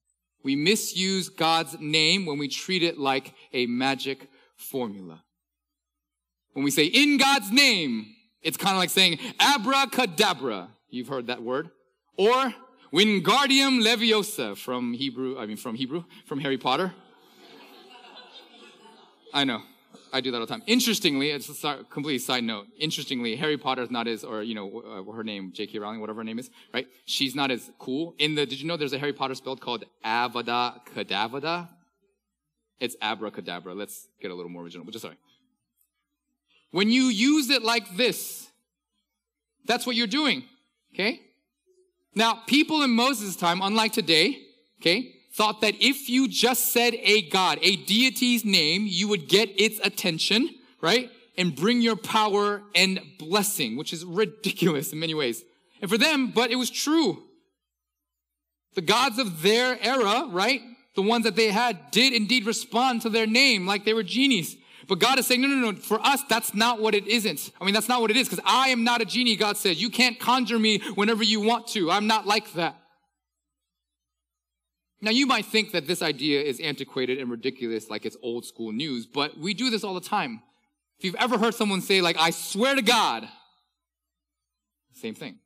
We 0.44 0.56
misuse 0.56 1.30
God's 1.30 1.78
name 1.80 2.26
when 2.26 2.40
we 2.40 2.48
treat 2.48 2.82
it 2.82 2.98
like 2.98 3.36
a 3.54 3.68
magic 3.68 4.28
formula. 4.56 5.22
When 6.54 6.66
we 6.66 6.72
say 6.72 6.86
in 6.86 7.18
God's 7.20 7.52
name, 7.52 8.16
it's 8.42 8.58
kind 8.58 8.76
of 8.76 8.80
like 8.80 8.90
saying 8.90 9.20
abracadabra. 9.40 10.70
You've 10.90 11.10
heard 11.10 11.28
that 11.28 11.44
word. 11.44 11.70
Or 12.18 12.52
Wingardium 12.92 13.84
Leviosa 13.84 14.58
from 14.58 14.94
Hebrew, 14.94 15.38
I 15.38 15.46
mean 15.46 15.58
from 15.58 15.76
Hebrew, 15.76 16.04
from 16.26 16.40
Harry 16.40 16.58
Potter. 16.58 16.96
I 19.32 19.44
know. 19.44 19.62
I 20.16 20.22
do 20.22 20.32
that 20.32 20.38
all 20.38 20.46
the 20.46 20.50
time. 20.50 20.64
Interestingly, 20.66 21.32
it's 21.32 21.62
a 21.66 21.84
complete 21.90 22.20
side 22.20 22.46
note. 22.46 22.68
Interestingly, 22.80 23.36
Harry 23.36 23.58
Potter 23.58 23.82
is 23.82 23.92
not 23.92 24.08
as, 24.08 24.24
or 24.24 24.44
you 24.44 24.56
know, 24.56 24.80
uh, 24.80 25.12
her 25.12 25.26
name, 25.26 25.52
J.K. 25.54 25.78
Rowling, 25.78 26.00
whatever 26.00 26.22
her 26.22 26.24
name 26.24 26.40
is, 26.40 26.50
right? 26.74 26.88
She's 27.04 27.36
not 27.36 27.52
as 27.52 27.70
cool. 27.80 28.16
In 28.18 28.34
the, 28.36 28.46
did 28.46 28.62
you 28.62 28.66
know 28.66 28.78
there's 28.78 28.94
a 28.94 28.98
Harry 28.98 29.12
Potter 29.12 29.36
spell 29.36 29.58
called 29.58 29.84
Avada 30.06 30.80
Kedavra? 30.94 31.68
It's 32.80 32.96
abracadabra. 33.02 33.74
Let's 33.74 34.08
get 34.22 34.32
a 34.32 34.36
little 34.36 34.50
more 34.50 34.64
original, 34.64 34.86
just 34.86 35.02
sorry. 35.02 35.18
When 36.72 36.90
you 36.90 37.04
use 37.08 37.50
it 37.50 37.62
like 37.62 37.98
this, 37.98 38.48
that's 39.66 39.86
what 39.86 39.98
you're 39.98 40.08
doing. 40.08 40.46
Okay? 40.94 41.20
Now, 42.14 42.42
people 42.48 42.84
in 42.84 42.92
Moses' 42.92 43.36
time, 43.36 43.62
unlike 43.62 43.92
today, 43.92 44.42
okay, 44.80 45.15
thought 45.36 45.60
that 45.62 45.76
if 45.82 46.10
you 46.10 46.30
just 46.30 46.72
said 46.72 46.94
a 46.96 47.24
God, 47.30 47.60
a 47.62 47.76
deity's 47.76 48.46
name, 48.46 48.86
you 48.88 49.10
would 49.10 49.28
get 49.28 49.50
its 49.60 49.86
attention, 49.86 50.50
right? 50.82 51.10
And 51.38 51.54
bring 51.54 51.82
your 51.82 51.98
power 51.98 52.62
and 52.74 53.02
blessing, 53.20 53.76
which 53.76 53.92
is 53.92 54.06
ridiculous 54.06 54.94
in 54.94 55.00
many 55.00 55.14
ways. 55.14 55.44
And 55.82 55.92
for 55.92 55.98
them, 55.98 56.32
but 56.32 56.52
it 56.52 56.56
was 56.56 56.70
true. 56.70 57.24
The 58.76 58.82
gods 58.82 59.20
of 59.20 59.42
their 59.42 59.78
era, 59.84 60.28
right? 60.30 60.62
The 60.96 61.02
ones 61.02 61.26
that 61.26 61.36
they 61.36 61.52
had 61.52 61.92
did 61.92 62.14
indeed 62.14 62.46
respond 62.46 63.02
to 63.02 63.10
their 63.10 63.28
name 63.28 63.68
like 63.68 63.84
they 63.84 63.94
were 63.94 64.04
genies. 64.04 64.56
But 64.88 65.00
God 65.00 65.20
is 65.20 65.28
saying, 65.28 65.42
no, 65.42 65.50
no, 65.50 65.72
no, 65.72 65.78
for 65.78 66.00
us, 66.00 66.24
that's 66.30 66.54
not 66.54 66.80
what 66.80 66.96
it 66.96 67.08
isn't. 67.08 67.52
I 67.60 67.66
mean, 67.66 67.74
that's 67.74 67.90
not 67.90 68.00
what 68.00 68.12
it 68.12 68.16
is 68.16 68.30
because 68.30 68.44
I 68.46 68.70
am 68.70 68.86
not 68.86 69.02
a 69.02 69.06
genie, 69.06 69.36
God 69.36 69.58
says. 69.58 69.82
You 69.82 69.90
can't 69.90 70.18
conjure 70.18 70.60
me 70.60 70.80
whenever 70.94 71.24
you 71.24 71.42
want 71.42 71.68
to. 71.70 71.92
I'm 71.92 72.08
not 72.08 72.26
like 72.26 72.54
that. 72.54 72.78
Now, 75.06 75.12
you 75.12 75.28
might 75.28 75.46
think 75.46 75.72
that 75.74 75.86
this 75.86 76.02
idea 76.02 76.42
is 76.42 76.60
antiquated 76.60 77.20
and 77.20 77.30
ridiculous, 77.30 77.92
like 77.92 78.08
it's 78.08 78.18
old 78.24 78.44
school 78.44 78.72
news, 78.72 79.06
but 79.06 79.38
we 79.38 79.54
do 79.54 79.70
this 79.70 79.84
all 79.84 79.94
the 79.94 80.02
time. 80.02 80.42
If 80.98 81.06
you've 81.06 81.16
ever 81.20 81.38
heard 81.38 81.54
someone 81.54 81.82
say, 81.82 82.02
like, 82.02 82.18
I 82.20 82.32
swear 82.32 82.74
to 82.74 82.82
God, 82.82 83.28
same 84.94 85.14
thing. 85.14 85.38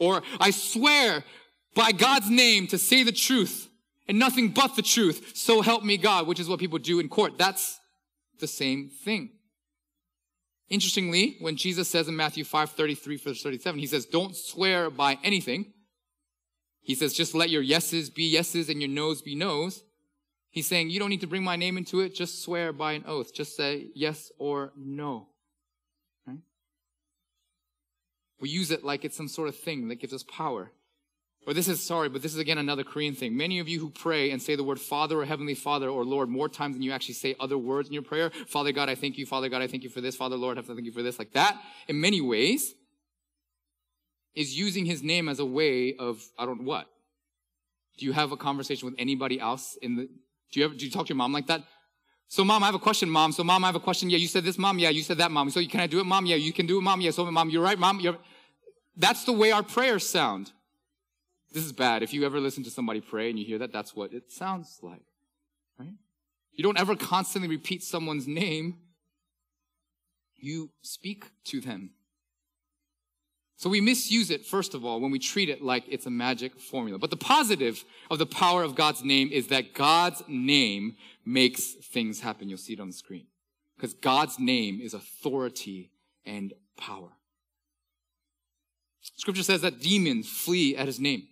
Or, 0.00 0.24
I 0.40 0.50
swear 0.50 1.22
by 1.76 1.92
God's 1.92 2.28
name 2.28 2.66
to 2.66 2.78
say 2.78 3.04
the 3.04 3.12
truth 3.12 3.68
and 4.08 4.18
nothing 4.18 4.48
but 4.48 4.74
the 4.74 4.82
truth, 4.82 5.36
so 5.36 5.62
help 5.62 5.84
me 5.84 5.96
God, 5.96 6.26
which 6.26 6.40
is 6.40 6.48
what 6.48 6.58
people 6.58 6.80
do 6.80 6.98
in 6.98 7.08
court. 7.08 7.38
That's 7.38 7.78
the 8.40 8.48
same 8.48 8.90
thing. 9.04 9.30
Interestingly, 10.68 11.36
when 11.38 11.54
Jesus 11.54 11.88
says 11.88 12.08
in 12.08 12.16
Matthew 12.16 12.42
5 12.42 12.72
33 12.72 13.16
37, 13.16 13.78
he 13.78 13.86
says, 13.86 14.06
Don't 14.06 14.34
swear 14.34 14.90
by 14.90 15.18
anything. 15.22 15.72
He 16.82 16.94
says, 16.94 17.14
Just 17.14 17.34
let 17.34 17.50
your 17.50 17.62
yeses 17.62 18.10
be 18.10 18.24
yeses 18.24 18.68
and 18.68 18.80
your 18.80 18.90
noes 18.90 19.22
be 19.22 19.34
noes. 19.34 19.82
He's 20.50 20.66
saying, 20.66 20.90
You 20.90 20.98
don't 20.98 21.10
need 21.10 21.20
to 21.22 21.26
bring 21.26 21.44
my 21.44 21.56
name 21.56 21.76
into 21.76 22.00
it. 22.00 22.14
Just 22.14 22.42
swear 22.42 22.72
by 22.72 22.92
an 22.92 23.04
oath. 23.06 23.32
Just 23.32 23.56
say 23.56 23.86
yes 23.94 24.30
or 24.38 24.72
no. 24.76 25.28
Right? 26.26 26.38
We 28.40 28.50
use 28.50 28.70
it 28.70 28.84
like 28.84 29.04
it's 29.04 29.16
some 29.16 29.28
sort 29.28 29.48
of 29.48 29.56
thing 29.56 29.88
that 29.88 30.00
gives 30.00 30.12
us 30.12 30.24
power. 30.24 30.72
Or 31.44 31.52
this 31.54 31.66
is, 31.66 31.82
sorry, 31.82 32.08
but 32.08 32.22
this 32.22 32.34
is 32.34 32.38
again 32.38 32.58
another 32.58 32.84
Korean 32.84 33.14
thing. 33.14 33.36
Many 33.36 33.58
of 33.58 33.68
you 33.68 33.80
who 33.80 33.90
pray 33.90 34.30
and 34.30 34.40
say 34.40 34.54
the 34.54 34.62
word 34.62 34.78
Father 34.78 35.20
or 35.20 35.24
Heavenly 35.24 35.56
Father 35.56 35.88
or 35.88 36.04
Lord 36.04 36.28
more 36.28 36.48
times 36.48 36.76
than 36.76 36.82
you 36.82 36.92
actually 36.92 37.14
say 37.14 37.34
other 37.40 37.58
words 37.58 37.88
in 37.88 37.94
your 37.94 38.02
prayer. 38.02 38.30
Father 38.46 38.70
God, 38.70 38.88
I 38.88 38.94
thank 38.94 39.18
you. 39.18 39.26
Father 39.26 39.48
God, 39.48 39.60
I 39.60 39.66
thank 39.66 39.82
you 39.82 39.90
for 39.90 40.00
this. 40.00 40.14
Father 40.14 40.36
Lord, 40.36 40.56
I 40.56 40.62
thank 40.62 40.84
you 40.84 40.92
for 40.92 41.02
this. 41.02 41.18
Like 41.18 41.32
that, 41.32 41.60
in 41.88 42.00
many 42.00 42.20
ways, 42.20 42.74
is 44.34 44.56
using 44.56 44.86
his 44.86 45.02
name 45.02 45.28
as 45.28 45.38
a 45.38 45.44
way 45.44 45.94
of, 45.96 46.22
I 46.38 46.46
don't 46.46 46.64
what. 46.64 46.86
Do 47.98 48.06
you 48.06 48.12
have 48.12 48.32
a 48.32 48.36
conversation 48.36 48.86
with 48.86 48.94
anybody 48.98 49.38
else 49.38 49.76
in 49.82 49.96
the, 49.96 50.08
do 50.50 50.60
you 50.60 50.64
ever, 50.64 50.74
do 50.74 50.84
you 50.84 50.90
talk 50.90 51.06
to 51.06 51.10
your 51.10 51.16
mom 51.16 51.32
like 51.32 51.46
that? 51.46 51.62
So 52.28 52.44
mom, 52.44 52.62
I 52.62 52.66
have 52.66 52.74
a 52.74 52.78
question, 52.78 53.10
mom. 53.10 53.32
So 53.32 53.44
mom, 53.44 53.62
I 53.62 53.66
have 53.68 53.76
a 53.76 53.80
question. 53.80 54.08
Yeah, 54.08 54.16
you 54.16 54.26
said 54.26 54.44
this, 54.44 54.56
mom. 54.56 54.78
Yeah, 54.78 54.88
you 54.88 55.02
said 55.02 55.18
that, 55.18 55.30
mom. 55.30 55.50
So 55.50 55.62
can 55.66 55.80
I 55.80 55.86
do 55.86 56.00
it, 56.00 56.04
mom? 56.04 56.24
Yeah, 56.24 56.36
you 56.36 56.52
can 56.52 56.66
do 56.66 56.78
it, 56.78 56.80
mom. 56.80 57.02
Yeah, 57.02 57.10
so 57.10 57.30
mom, 57.30 57.50
you're 57.50 57.62
right, 57.62 57.78
mom. 57.78 58.00
You're, 58.00 58.16
that's 58.96 59.24
the 59.24 59.32
way 59.32 59.50
our 59.50 59.62
prayers 59.62 60.08
sound. 60.08 60.52
This 61.52 61.64
is 61.64 61.72
bad. 61.72 62.02
If 62.02 62.14
you 62.14 62.24
ever 62.24 62.40
listen 62.40 62.64
to 62.64 62.70
somebody 62.70 63.02
pray 63.02 63.28
and 63.28 63.38
you 63.38 63.44
hear 63.44 63.58
that, 63.58 63.72
that's 63.72 63.94
what 63.94 64.14
it 64.14 64.32
sounds 64.32 64.78
like, 64.82 65.02
right? 65.78 65.92
You 66.52 66.64
don't 66.64 66.80
ever 66.80 66.96
constantly 66.96 67.48
repeat 67.48 67.82
someone's 67.82 68.26
name. 68.26 68.78
You 70.36 70.70
speak 70.80 71.30
to 71.44 71.60
them. 71.60 71.90
So 73.62 73.70
we 73.70 73.80
misuse 73.80 74.32
it, 74.32 74.44
first 74.44 74.74
of 74.74 74.84
all, 74.84 74.98
when 75.00 75.12
we 75.12 75.20
treat 75.20 75.48
it 75.48 75.62
like 75.62 75.84
it's 75.88 76.06
a 76.06 76.10
magic 76.10 76.58
formula. 76.58 76.98
But 76.98 77.10
the 77.10 77.16
positive 77.16 77.84
of 78.10 78.18
the 78.18 78.26
power 78.26 78.64
of 78.64 78.74
God's 78.74 79.04
name 79.04 79.30
is 79.30 79.46
that 79.46 79.72
God's 79.72 80.20
name 80.26 80.96
makes 81.24 81.74
things 81.74 82.18
happen. 82.18 82.48
You'll 82.48 82.58
see 82.58 82.72
it 82.72 82.80
on 82.80 82.88
the 82.88 82.92
screen. 82.92 83.28
Because 83.76 83.94
God's 83.94 84.40
name 84.40 84.80
is 84.82 84.94
authority 84.94 85.92
and 86.26 86.52
power. 86.76 87.10
Scripture 89.00 89.44
says 89.44 89.60
that 89.60 89.78
demons 89.78 90.28
flee 90.28 90.76
at 90.76 90.88
his 90.88 90.98
name 90.98 91.28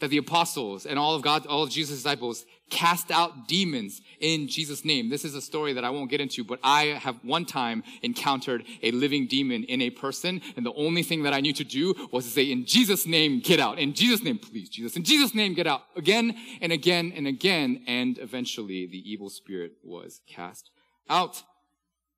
that 0.00 0.10
the 0.10 0.18
apostles 0.18 0.84
and 0.86 0.98
all 0.98 1.14
of 1.14 1.22
God, 1.22 1.46
all 1.46 1.62
of 1.62 1.70
Jesus' 1.70 1.96
disciples 1.96 2.44
cast 2.68 3.10
out 3.10 3.48
demons 3.48 4.00
in 4.20 4.48
Jesus' 4.48 4.84
name. 4.84 5.08
This 5.08 5.24
is 5.24 5.34
a 5.34 5.40
story 5.40 5.72
that 5.74 5.84
I 5.84 5.90
won't 5.90 6.10
get 6.10 6.20
into, 6.20 6.44
but 6.44 6.58
I 6.62 6.86
have 6.86 7.16
one 7.22 7.44
time 7.44 7.82
encountered 8.02 8.64
a 8.82 8.90
living 8.90 9.26
demon 9.26 9.64
in 9.64 9.80
a 9.80 9.90
person, 9.90 10.42
and 10.56 10.66
the 10.66 10.72
only 10.74 11.02
thing 11.02 11.22
that 11.22 11.32
I 11.32 11.40
knew 11.40 11.52
to 11.54 11.64
do 11.64 11.94
was 12.12 12.24
to 12.24 12.30
say, 12.30 12.50
in 12.50 12.66
Jesus' 12.66 13.06
name, 13.06 13.40
get 13.40 13.60
out. 13.60 13.78
In 13.78 13.94
Jesus' 13.94 14.22
name, 14.22 14.38
please, 14.38 14.68
Jesus. 14.68 14.96
In 14.96 15.04
Jesus' 15.04 15.34
name, 15.34 15.54
get 15.54 15.66
out. 15.66 15.82
Again 15.96 16.34
and 16.60 16.72
again 16.72 17.12
and 17.14 17.26
again, 17.26 17.84
and 17.86 18.18
eventually 18.18 18.86
the 18.86 19.10
evil 19.10 19.30
spirit 19.30 19.72
was 19.82 20.20
cast 20.26 20.70
out. 21.08 21.42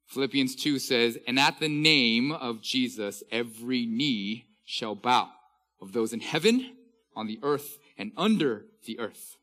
Philippians 0.07 0.57
2 0.57 0.79
says, 0.79 1.19
and 1.27 1.39
at 1.39 1.61
the 1.61 1.69
name 1.69 2.33
of 2.33 2.63
Jesus, 2.63 3.23
every 3.31 3.85
knee 3.85 4.47
shall 4.65 4.95
bow 4.95 5.29
of 5.83 5.93
those 5.93 6.15
in 6.15 6.21
heaven 6.21 6.75
on 7.19 7.27
the 7.27 7.41
earth 7.43 7.79
and 7.99 8.13
under 8.17 8.65
the 8.87 8.99
earth. 9.01 9.37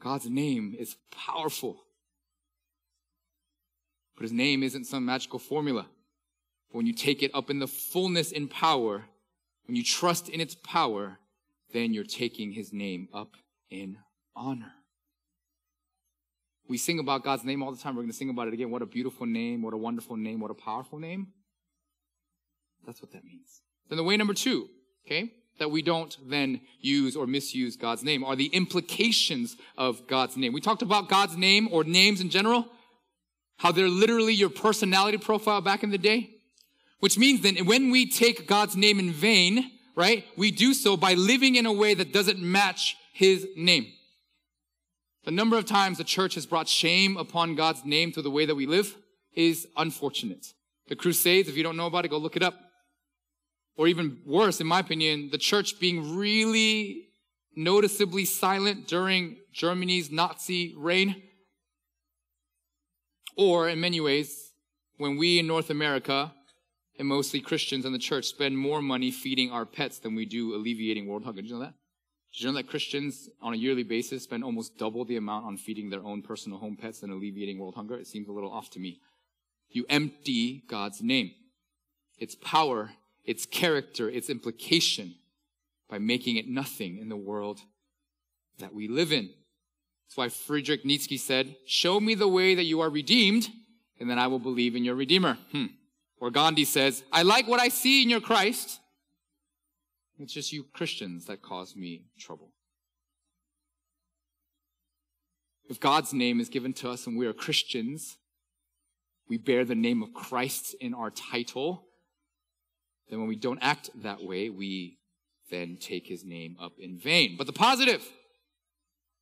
God's 0.00 0.28
name 0.28 0.74
is 0.76 0.96
powerful. 1.10 1.78
But 4.16 4.24
his 4.24 4.32
name 4.32 4.62
isn't 4.62 4.84
some 4.84 5.06
magical 5.06 5.38
formula. 5.38 5.86
But 6.70 6.76
when 6.76 6.86
you 6.86 6.92
take 6.92 7.22
it 7.22 7.30
up 7.32 7.48
in 7.48 7.60
the 7.60 7.68
fullness 7.68 8.32
in 8.32 8.48
power, 8.48 9.04
when 9.66 9.76
you 9.76 9.84
trust 9.84 10.28
in 10.28 10.40
its 10.40 10.56
power, 10.56 11.18
then 11.72 11.94
you're 11.94 12.04
taking 12.04 12.52
his 12.52 12.72
name 12.72 13.08
up 13.14 13.36
in 13.70 13.98
honor. 14.34 14.72
We 16.68 16.76
sing 16.76 16.98
about 16.98 17.22
God's 17.22 17.44
name 17.44 17.62
all 17.62 17.72
the 17.72 17.80
time. 17.80 17.94
We're 17.94 18.02
going 18.02 18.10
to 18.10 18.16
sing 18.16 18.30
about 18.30 18.48
it 18.48 18.54
again. 18.54 18.70
What 18.70 18.82
a 18.82 18.86
beautiful 18.86 19.26
name. 19.26 19.62
What 19.62 19.74
a 19.74 19.78
wonderful 19.78 20.16
name. 20.16 20.40
What 20.40 20.50
a 20.50 20.54
powerful 20.54 20.98
name. 20.98 21.28
That's 22.84 23.00
what 23.00 23.12
that 23.12 23.24
means. 23.24 23.62
Then 23.88 23.96
the 23.96 24.04
way 24.04 24.16
number 24.16 24.34
two, 24.34 24.68
okay? 25.06 25.32
That 25.58 25.70
we 25.70 25.82
don't 25.82 26.16
then 26.28 26.60
use 26.80 27.16
or 27.16 27.26
misuse 27.26 27.76
God's 27.76 28.02
name 28.02 28.24
are 28.24 28.36
the 28.36 28.46
implications 28.46 29.56
of 29.78 30.06
God's 30.06 30.36
name. 30.36 30.52
We 30.52 30.60
talked 30.60 30.82
about 30.82 31.08
God's 31.08 31.36
name 31.36 31.68
or 31.70 31.84
names 31.84 32.20
in 32.20 32.30
general, 32.30 32.66
how 33.58 33.72
they're 33.72 33.88
literally 33.88 34.34
your 34.34 34.50
personality 34.50 35.18
profile 35.18 35.60
back 35.60 35.82
in 35.82 35.90
the 35.90 35.98
day, 35.98 36.30
which 37.00 37.18
means 37.18 37.40
then 37.42 37.56
when 37.66 37.90
we 37.90 38.08
take 38.08 38.46
God's 38.46 38.76
name 38.76 38.98
in 38.98 39.12
vain, 39.12 39.70
right, 39.94 40.24
we 40.36 40.50
do 40.50 40.74
so 40.74 40.96
by 40.96 41.14
living 41.14 41.54
in 41.54 41.66
a 41.66 41.72
way 41.72 41.94
that 41.94 42.12
doesn't 42.12 42.40
match 42.40 42.96
his 43.12 43.46
name. 43.56 43.86
The 45.24 45.30
number 45.30 45.56
of 45.56 45.64
times 45.64 45.98
the 45.98 46.04
church 46.04 46.34
has 46.34 46.46
brought 46.46 46.68
shame 46.68 47.16
upon 47.16 47.54
God's 47.54 47.84
name 47.84 48.12
through 48.12 48.24
the 48.24 48.30
way 48.30 48.44
that 48.44 48.54
we 48.54 48.66
live 48.66 48.96
is 49.34 49.66
unfortunate. 49.76 50.52
The 50.88 50.96
Crusades, 50.96 51.48
if 51.48 51.56
you 51.56 51.62
don't 51.62 51.76
know 51.76 51.86
about 51.86 52.04
it, 52.04 52.08
go 52.08 52.18
look 52.18 52.36
it 52.36 52.42
up 52.42 52.63
or 53.76 53.88
even 53.88 54.18
worse, 54.24 54.60
in 54.60 54.66
my 54.66 54.80
opinion, 54.80 55.30
the 55.30 55.38
church 55.38 55.80
being 55.80 56.16
really 56.16 57.08
noticeably 57.56 58.24
silent 58.24 58.86
during 58.86 59.36
Germany's 59.52 60.10
Nazi 60.10 60.74
reign. 60.76 61.22
Or 63.36 63.68
in 63.68 63.80
many 63.80 64.00
ways, 64.00 64.52
when 64.96 65.16
we 65.16 65.38
in 65.38 65.46
North 65.46 65.70
America, 65.70 66.32
and 66.98 67.08
mostly 67.08 67.40
Christians 67.40 67.84
in 67.84 67.92
the 67.92 67.98
church, 67.98 68.26
spend 68.26 68.56
more 68.56 68.80
money 68.80 69.10
feeding 69.10 69.50
our 69.50 69.66
pets 69.66 69.98
than 69.98 70.14
we 70.14 70.24
do 70.24 70.54
alleviating 70.54 71.06
world 71.06 71.24
hunger. 71.24 71.42
Did 71.42 71.50
you 71.50 71.56
know 71.56 71.62
that? 71.62 71.74
Did 72.32 72.42
you 72.42 72.46
know 72.48 72.54
that 72.54 72.68
Christians 72.68 73.28
on 73.42 73.54
a 73.54 73.56
yearly 73.56 73.82
basis 73.82 74.24
spend 74.24 74.44
almost 74.44 74.78
double 74.78 75.04
the 75.04 75.16
amount 75.16 75.46
on 75.46 75.56
feeding 75.56 75.90
their 75.90 76.04
own 76.04 76.22
personal 76.22 76.58
home 76.58 76.76
pets 76.76 77.00
than 77.00 77.10
alleviating 77.10 77.58
world 77.58 77.74
hunger? 77.74 77.96
It 77.96 78.06
seems 78.06 78.28
a 78.28 78.32
little 78.32 78.52
off 78.52 78.70
to 78.70 78.80
me. 78.80 79.00
You 79.70 79.84
empty 79.88 80.62
God's 80.68 81.02
name, 81.02 81.32
its 82.18 82.36
power, 82.36 82.92
its 83.24 83.46
character, 83.46 84.08
its 84.08 84.28
implication 84.28 85.14
by 85.88 85.98
making 85.98 86.36
it 86.36 86.48
nothing 86.48 86.98
in 86.98 87.08
the 87.08 87.16
world 87.16 87.60
that 88.58 88.74
we 88.74 88.88
live 88.88 89.12
in. 89.12 89.30
That's 90.06 90.16
why 90.16 90.28
Friedrich 90.28 90.84
Nietzsche 90.84 91.16
said, 91.16 91.56
Show 91.66 92.00
me 92.00 92.14
the 92.14 92.28
way 92.28 92.54
that 92.54 92.64
you 92.64 92.80
are 92.80 92.90
redeemed, 92.90 93.48
and 93.98 94.08
then 94.08 94.18
I 94.18 94.26
will 94.26 94.38
believe 94.38 94.76
in 94.76 94.84
your 94.84 94.94
Redeemer. 94.94 95.38
Hmm. 95.52 95.66
Or 96.18 96.30
Gandhi 96.30 96.64
says, 96.64 97.02
I 97.12 97.22
like 97.22 97.48
what 97.48 97.60
I 97.60 97.68
see 97.68 98.02
in 98.02 98.10
your 98.10 98.20
Christ, 98.20 98.80
it's 100.18 100.32
just 100.32 100.52
you 100.52 100.64
Christians 100.72 101.26
that 101.26 101.42
cause 101.42 101.74
me 101.74 102.04
trouble. 102.18 102.52
If 105.68 105.80
God's 105.80 106.12
name 106.12 106.40
is 106.40 106.48
given 106.48 106.72
to 106.74 106.90
us 106.90 107.06
and 107.06 107.18
we 107.18 107.26
are 107.26 107.32
Christians, 107.32 108.16
we 109.28 109.38
bear 109.38 109.64
the 109.64 109.74
name 109.74 110.02
of 110.02 110.12
Christ 110.12 110.74
in 110.80 110.94
our 110.94 111.10
title, 111.10 111.86
then 113.08 113.18
when 113.18 113.28
we 113.28 113.36
don't 113.36 113.58
act 113.60 113.90
that 114.02 114.22
way, 114.22 114.50
we 114.50 114.98
then 115.50 115.76
take 115.80 116.06
his 116.06 116.24
name 116.24 116.56
up 116.60 116.72
in 116.78 116.98
vain. 116.98 117.36
But 117.36 117.46
the 117.46 117.52
positive, 117.52 118.02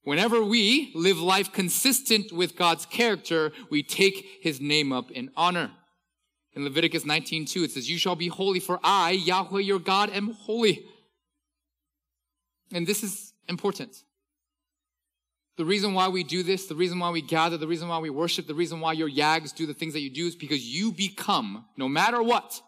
whenever 0.03 0.42
we 0.42 0.92
live 0.95 1.18
life 1.21 1.53
consistent 1.53 2.33
with 2.33 2.57
God's 2.57 2.87
character, 2.87 3.53
we 3.71 3.83
take 3.83 4.40
his 4.42 4.61
name 4.61 4.92
up 4.92 5.11
in 5.11 5.31
honor. 5.37 5.73
In 6.55 6.64
Leviticus 6.64 7.05
19:2 7.05 7.64
it 7.64 7.73
says, 7.73 7.90
"You 7.90 7.99
shall 7.99 8.16
be 8.16 8.29
holy 8.29 8.61
for 8.61 8.79
I, 8.83 9.12
Yahweh 9.12 9.61
your 9.61 9.79
God, 9.79 10.11
am 10.11 10.33
holy." 10.33 10.87
And 12.73 12.87
this 12.87 13.03
is 13.03 13.33
important. 13.49 14.05
The 15.57 15.64
reason 15.64 15.92
why 15.92 16.09
we 16.09 16.25
do 16.25 16.42
this, 16.42 16.66
the 16.66 16.75
reason 16.75 16.99
why 16.99 17.11
we 17.11 17.21
gather, 17.21 17.59
the 17.59 17.68
reason 17.68 17.88
why 17.88 17.99
we 17.99 18.11
worship, 18.11 18.47
the 18.47 18.55
reason 18.55 18.81
why 18.81 18.95
your 18.95 19.11
yags 19.11 19.55
do 19.55 19.66
the 19.66 19.75
things 19.75 19.92
that 19.92 20.01
you 20.01 20.11
do 20.11 20.27
is 20.27 20.35
because 20.35 20.64
you 20.64 20.92
become, 20.92 21.66
no 21.77 21.88
matter 21.88 22.23
what, 22.23 22.62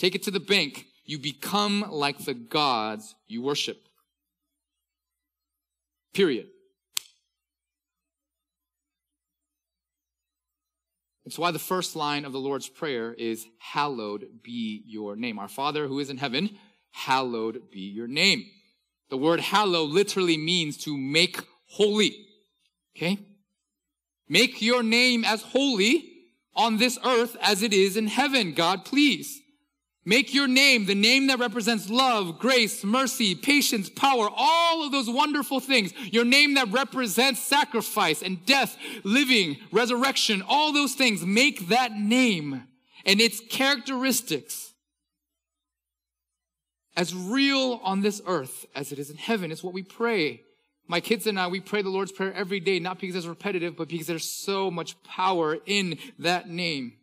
take 0.00 0.14
it 0.14 0.22
to 0.22 0.30
the 0.30 0.40
bank, 0.40 0.86
you 1.04 1.18
become 1.18 1.84
like 1.90 2.24
the 2.24 2.34
gods 2.34 3.14
you 3.28 3.42
worship. 3.42 3.86
Period. 6.14 6.46
It's 11.26 11.38
why 11.38 11.50
the 11.50 11.58
first 11.58 11.94
line 11.94 12.24
of 12.24 12.32
the 12.32 12.40
Lord's 12.40 12.68
Prayer 12.68 13.12
is, 13.12 13.46
Hallowed 13.58 14.24
be 14.42 14.82
your 14.86 15.14
name. 15.16 15.38
Our 15.38 15.48
Father 15.48 15.86
who 15.86 15.98
is 16.00 16.10
in 16.10 16.16
heaven, 16.16 16.56
hallowed 16.90 17.70
be 17.70 17.80
your 17.80 18.08
name. 18.08 18.46
The 19.10 19.18
word 19.18 19.40
hallow 19.40 19.84
literally 19.84 20.38
means 20.38 20.76
to 20.78 20.96
make 20.96 21.38
holy. 21.66 22.26
Okay? 22.96 23.18
Make 24.28 24.62
your 24.62 24.82
name 24.82 25.24
as 25.24 25.42
holy 25.42 26.04
on 26.54 26.78
this 26.78 26.98
earth 27.04 27.36
as 27.42 27.62
it 27.62 27.72
is 27.72 27.96
in 27.96 28.06
heaven, 28.06 28.54
God, 28.54 28.84
please. 28.84 29.39
Make 30.10 30.34
your 30.34 30.48
name 30.48 30.86
the 30.86 30.96
name 30.96 31.28
that 31.28 31.38
represents 31.38 31.88
love, 31.88 32.40
grace, 32.40 32.82
mercy, 32.82 33.36
patience, 33.36 33.88
power, 33.88 34.28
all 34.36 34.84
of 34.84 34.90
those 34.90 35.08
wonderful 35.08 35.60
things. 35.60 35.92
Your 36.12 36.24
name 36.24 36.54
that 36.54 36.72
represents 36.72 37.40
sacrifice 37.40 38.20
and 38.20 38.44
death, 38.44 38.76
living, 39.04 39.58
resurrection, 39.70 40.42
all 40.48 40.72
those 40.72 40.94
things. 40.94 41.24
Make 41.24 41.68
that 41.68 41.92
name 41.92 42.64
and 43.06 43.20
its 43.20 43.38
characteristics 43.38 44.72
as 46.96 47.14
real 47.14 47.80
on 47.84 48.00
this 48.00 48.20
earth 48.26 48.66
as 48.74 48.90
it 48.90 48.98
is 48.98 49.10
in 49.10 49.16
heaven. 49.16 49.52
It's 49.52 49.62
what 49.62 49.74
we 49.74 49.84
pray. 49.84 50.42
My 50.88 50.98
kids 50.98 51.28
and 51.28 51.38
I, 51.38 51.46
we 51.46 51.60
pray 51.60 51.82
the 51.82 51.88
Lord's 51.88 52.10
Prayer 52.10 52.34
every 52.34 52.58
day, 52.58 52.80
not 52.80 52.98
because 52.98 53.14
it's 53.14 53.26
repetitive, 53.26 53.76
but 53.76 53.86
because 53.86 54.08
there's 54.08 54.28
so 54.28 54.72
much 54.72 55.00
power 55.04 55.58
in 55.66 55.98
that 56.18 56.48
name. 56.48 56.94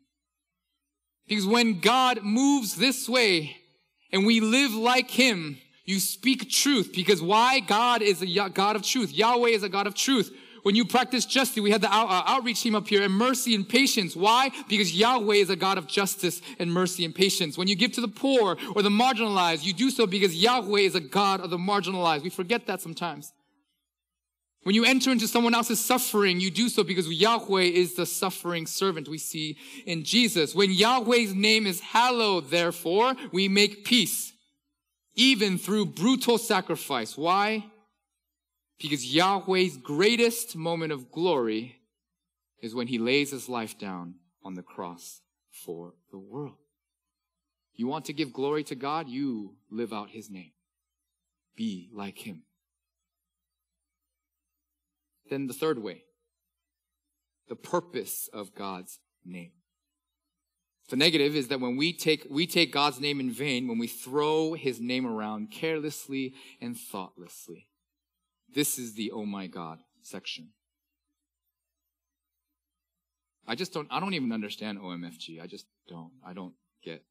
Because 1.27 1.45
when 1.45 1.79
God 1.79 2.23
moves 2.23 2.75
this 2.75 3.07
way 3.09 3.57
and 4.11 4.25
we 4.25 4.39
live 4.39 4.73
like 4.73 5.09
Him, 5.09 5.57
you 5.85 5.99
speak 5.99 6.49
truth. 6.49 6.91
Because 6.93 7.21
why? 7.21 7.59
God 7.59 8.01
is 8.01 8.21
a 8.21 8.49
God 8.49 8.75
of 8.75 8.83
truth. 8.83 9.11
Yahweh 9.11 9.49
is 9.49 9.63
a 9.63 9.69
God 9.69 9.87
of 9.87 9.95
truth. 9.95 10.35
When 10.63 10.75
you 10.75 10.83
practice 10.83 11.25
justice, 11.25 11.63
we 11.63 11.71
had 11.71 11.79
the 11.79 11.89
out, 11.89 12.09
uh, 12.09 12.23
outreach 12.25 12.61
team 12.61 12.75
up 12.75 12.89
here, 12.89 13.01
and 13.01 13.13
mercy 13.13 13.55
and 13.55 13.67
patience. 13.67 14.17
Why? 14.17 14.51
Because 14.67 14.93
Yahweh 14.93 15.35
is 15.35 15.49
a 15.49 15.55
God 15.55 15.77
of 15.77 15.87
justice 15.87 16.41
and 16.59 16.73
mercy 16.73 17.05
and 17.05 17.15
patience. 17.15 17.57
When 17.57 17.69
you 17.69 17.75
give 17.75 17.93
to 17.93 18.01
the 18.01 18.09
poor 18.09 18.57
or 18.75 18.81
the 18.81 18.89
marginalized, 18.89 19.63
you 19.63 19.71
do 19.71 19.89
so 19.89 20.05
because 20.05 20.35
Yahweh 20.35 20.81
is 20.81 20.95
a 20.95 20.99
God 20.99 21.39
of 21.39 21.51
the 21.51 21.57
marginalized. 21.57 22.23
We 22.23 22.29
forget 22.29 22.67
that 22.67 22.81
sometimes. 22.81 23.31
When 24.67 24.75
you 24.75 24.83
enter 24.83 25.13
into 25.13 25.29
someone 25.29 25.55
else's 25.55 25.79
suffering, 25.79 26.41
you 26.41 26.51
do 26.51 26.67
so 26.67 26.83
because 26.83 27.07
Yahweh 27.07 27.61
is 27.61 27.95
the 27.95 28.05
suffering 28.05 28.65
servant 28.65 29.07
we 29.07 29.17
see 29.17 29.55
in 29.85 30.03
Jesus. 30.03 30.53
When 30.53 30.73
Yahweh's 30.73 31.33
name 31.33 31.65
is 31.65 31.79
hallowed, 31.79 32.49
therefore, 32.49 33.15
we 33.31 33.47
make 33.47 33.85
peace, 33.85 34.33
even 35.15 35.57
through 35.57 35.85
brutal 35.85 36.37
sacrifice. 36.37 37.15
Why? 37.15 37.63
Because 38.77 39.05
Yahweh's 39.05 39.77
greatest 39.77 40.57
moment 40.57 40.91
of 40.91 41.13
glory 41.13 41.77
is 42.61 42.75
when 42.75 42.87
he 42.87 42.97
lays 42.97 43.31
his 43.31 43.47
life 43.47 43.79
down 43.79 44.15
on 44.43 44.55
the 44.55 44.63
cross 44.63 45.21
for 45.49 45.93
the 46.11 46.19
world. 46.19 46.57
You 47.73 47.87
want 47.87 48.03
to 48.07 48.13
give 48.13 48.33
glory 48.33 48.65
to 48.65 48.75
God? 48.75 49.07
You 49.07 49.55
live 49.71 49.93
out 49.93 50.09
his 50.09 50.29
name. 50.29 50.51
Be 51.55 51.89
like 51.93 52.17
him. 52.17 52.43
Then 55.29 55.47
the 55.47 55.53
third 55.53 55.81
way, 55.81 56.03
the 57.47 57.55
purpose 57.55 58.29
of 58.33 58.55
God's 58.55 58.99
name. 59.25 59.51
The 60.89 60.95
negative 60.95 61.35
is 61.35 61.49
that 61.49 61.59
when 61.59 61.75
we 61.75 61.91
take, 61.91 62.25
we 62.29 62.47
take 62.47 62.71
God's 62.71 62.99
name 62.99 63.19
in 63.19 63.29
vain, 63.29 63.67
when 63.67 63.77
we 63.77 63.87
throw 63.87 64.53
his 64.53 64.79
name 64.79 65.05
around 65.05 65.51
carelessly 65.51 66.33
and 66.61 66.77
thoughtlessly. 66.77 67.67
This 68.53 68.79
is 68.79 68.93
the 68.93 69.11
oh 69.11 69.25
my 69.25 69.47
God 69.47 69.79
section. 70.01 70.49
I 73.45 73.55
just 73.55 73.73
don't, 73.73 73.87
I 73.91 73.99
don't 73.99 74.13
even 74.13 74.31
understand 74.31 74.79
OMFG. 74.79 75.41
I 75.41 75.47
just 75.47 75.65
don't, 75.87 76.11
I 76.25 76.33
don't 76.33 76.53
get. 76.83 77.03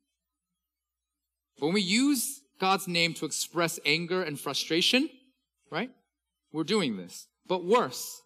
When 1.59 1.73
we 1.73 1.81
use 1.81 2.43
God's 2.61 2.87
name 2.87 3.15
to 3.15 3.27
express 3.27 3.81
anger 3.87 4.23
and 4.23 4.39
frustration, 4.39 5.09
right? 5.71 5.91
We're 6.53 6.65
doing 6.65 6.97
this. 6.97 7.27
But 7.49 7.65
worse, 7.65 8.23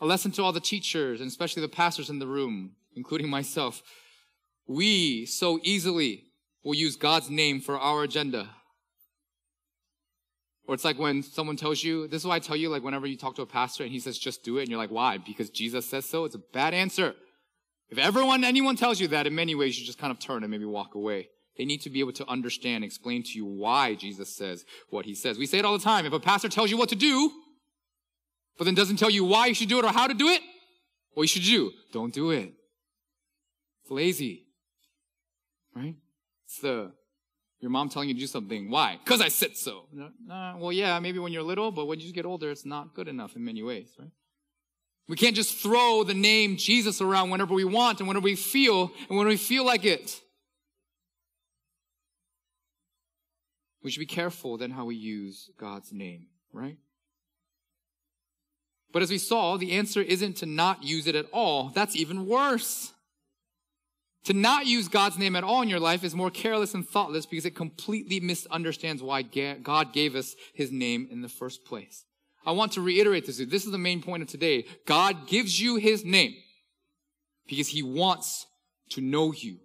a 0.00 0.06
lesson 0.06 0.30
to 0.32 0.42
all 0.42 0.52
the 0.52 0.60
teachers 0.60 1.20
and 1.20 1.28
especially 1.28 1.62
the 1.62 1.68
pastors 1.68 2.10
in 2.10 2.18
the 2.18 2.26
room, 2.26 2.72
including 2.94 3.28
myself. 3.28 3.82
We 4.66 5.26
so 5.26 5.58
easily 5.62 6.24
will 6.64 6.74
use 6.74 6.96
God's 6.96 7.30
name 7.30 7.60
for 7.60 7.78
our 7.78 8.02
agenda. 8.02 8.50
Or 10.66 10.74
it's 10.74 10.84
like 10.84 10.98
when 10.98 11.22
someone 11.22 11.56
tells 11.56 11.84
you, 11.84 12.08
this 12.08 12.22
is 12.22 12.26
why 12.26 12.36
I 12.36 12.40
tell 12.40 12.56
you, 12.56 12.68
like 12.68 12.82
whenever 12.82 13.06
you 13.06 13.16
talk 13.16 13.36
to 13.36 13.42
a 13.42 13.46
pastor 13.46 13.84
and 13.84 13.92
he 13.92 14.00
says, 14.00 14.18
just 14.18 14.42
do 14.42 14.58
it, 14.58 14.62
and 14.62 14.68
you're 14.68 14.78
like, 14.78 14.90
why? 14.90 15.18
Because 15.18 15.48
Jesus 15.48 15.86
says 15.86 16.04
so? 16.04 16.24
It's 16.24 16.34
a 16.34 16.42
bad 16.52 16.74
answer. 16.74 17.14
If 17.88 17.98
everyone, 17.98 18.42
anyone 18.42 18.74
tells 18.74 18.98
you 18.98 19.06
that, 19.08 19.28
in 19.28 19.34
many 19.36 19.54
ways, 19.54 19.78
you 19.78 19.86
just 19.86 19.98
kind 19.98 20.10
of 20.10 20.18
turn 20.18 20.42
and 20.42 20.50
maybe 20.50 20.64
walk 20.64 20.96
away. 20.96 21.28
They 21.56 21.64
need 21.64 21.80
to 21.82 21.90
be 21.90 22.00
able 22.00 22.12
to 22.12 22.28
understand, 22.28 22.84
explain 22.84 23.22
to 23.24 23.30
you 23.32 23.44
why 23.44 23.94
Jesus 23.94 24.34
says 24.34 24.64
what 24.90 25.06
he 25.06 25.14
says. 25.14 25.38
We 25.38 25.46
say 25.46 25.58
it 25.58 25.64
all 25.64 25.76
the 25.76 25.84
time. 25.84 26.06
If 26.06 26.12
a 26.12 26.20
pastor 26.20 26.48
tells 26.48 26.70
you 26.70 26.76
what 26.76 26.90
to 26.90 26.96
do, 26.96 27.30
but 28.58 28.64
then 28.64 28.74
doesn't 28.74 28.96
tell 28.96 29.10
you 29.10 29.24
why 29.24 29.46
you 29.46 29.54
should 29.54 29.68
do 29.68 29.78
it 29.78 29.84
or 29.84 29.92
how 29.92 30.06
to 30.06 30.14
do 30.14 30.28
it, 30.28 30.40
what 31.14 31.22
you 31.22 31.28
should 31.28 31.44
do, 31.44 31.72
don't 31.92 32.12
do 32.12 32.30
it. 32.30 32.52
It's 33.82 33.90
lazy. 33.90 34.46
Right? 35.74 35.94
It's 36.44 36.58
the 36.58 36.92
your 37.60 37.70
mom 37.70 37.88
telling 37.88 38.08
you 38.08 38.14
to 38.14 38.20
do 38.20 38.26
something. 38.26 38.70
Why? 38.70 38.98
Because 39.02 39.22
I 39.22 39.28
said 39.28 39.56
so. 39.56 39.86
Nah, 39.92 40.58
well, 40.58 40.72
yeah, 40.72 41.00
maybe 41.00 41.18
when 41.18 41.32
you're 41.32 41.42
little, 41.42 41.72
but 41.72 41.86
when 41.86 42.00
you 42.00 42.12
get 42.12 42.26
older, 42.26 42.50
it's 42.50 42.66
not 42.66 42.94
good 42.94 43.08
enough 43.08 43.34
in 43.34 43.44
many 43.44 43.62
ways, 43.62 43.88
right? 43.98 44.10
We 45.08 45.16
can't 45.16 45.34
just 45.34 45.56
throw 45.56 46.04
the 46.04 46.14
name 46.14 46.56
Jesus 46.58 47.00
around 47.00 47.30
whenever 47.30 47.54
we 47.54 47.64
want 47.64 48.00
and 48.00 48.08
whenever 48.08 48.24
we 48.24 48.36
feel 48.36 48.90
and 49.08 49.16
when 49.16 49.26
we 49.26 49.36
feel 49.36 49.64
like 49.64 49.84
it. 49.84 50.20
We 53.82 53.90
should 53.90 54.00
be 54.00 54.06
careful 54.06 54.56
then 54.56 54.70
how 54.72 54.84
we 54.84 54.96
use 54.96 55.50
God's 55.58 55.92
name, 55.92 56.26
right? 56.52 56.76
But 58.92 59.02
as 59.02 59.10
we 59.10 59.18
saw, 59.18 59.56
the 59.56 59.72
answer 59.72 60.00
isn't 60.00 60.38
to 60.38 60.46
not 60.46 60.82
use 60.82 61.06
it 61.06 61.14
at 61.14 61.26
all. 61.32 61.70
That's 61.74 61.94
even 61.94 62.26
worse. 62.26 62.92
To 64.24 64.32
not 64.32 64.66
use 64.66 64.88
God's 64.88 65.18
name 65.18 65.36
at 65.36 65.44
all 65.44 65.62
in 65.62 65.68
your 65.68 65.78
life 65.78 66.02
is 66.02 66.14
more 66.14 66.30
careless 66.30 66.74
and 66.74 66.88
thoughtless 66.88 67.26
because 67.26 67.44
it 67.44 67.54
completely 67.54 68.18
misunderstands 68.18 69.02
why 69.02 69.22
God 69.22 69.92
gave 69.92 70.16
us 70.16 70.34
his 70.52 70.72
name 70.72 71.06
in 71.10 71.20
the 71.20 71.28
first 71.28 71.64
place. 71.64 72.04
I 72.44 72.52
want 72.52 72.72
to 72.72 72.80
reiterate 72.80 73.26
this. 73.26 73.38
This 73.38 73.66
is 73.66 73.70
the 73.70 73.78
main 73.78 74.02
point 74.02 74.22
of 74.22 74.28
today. 74.28 74.64
God 74.86 75.28
gives 75.28 75.60
you 75.60 75.76
his 75.76 76.04
name 76.04 76.34
because 77.46 77.68
he 77.68 77.82
wants 77.82 78.46
to 78.90 79.00
know 79.00 79.32
you, 79.32 79.58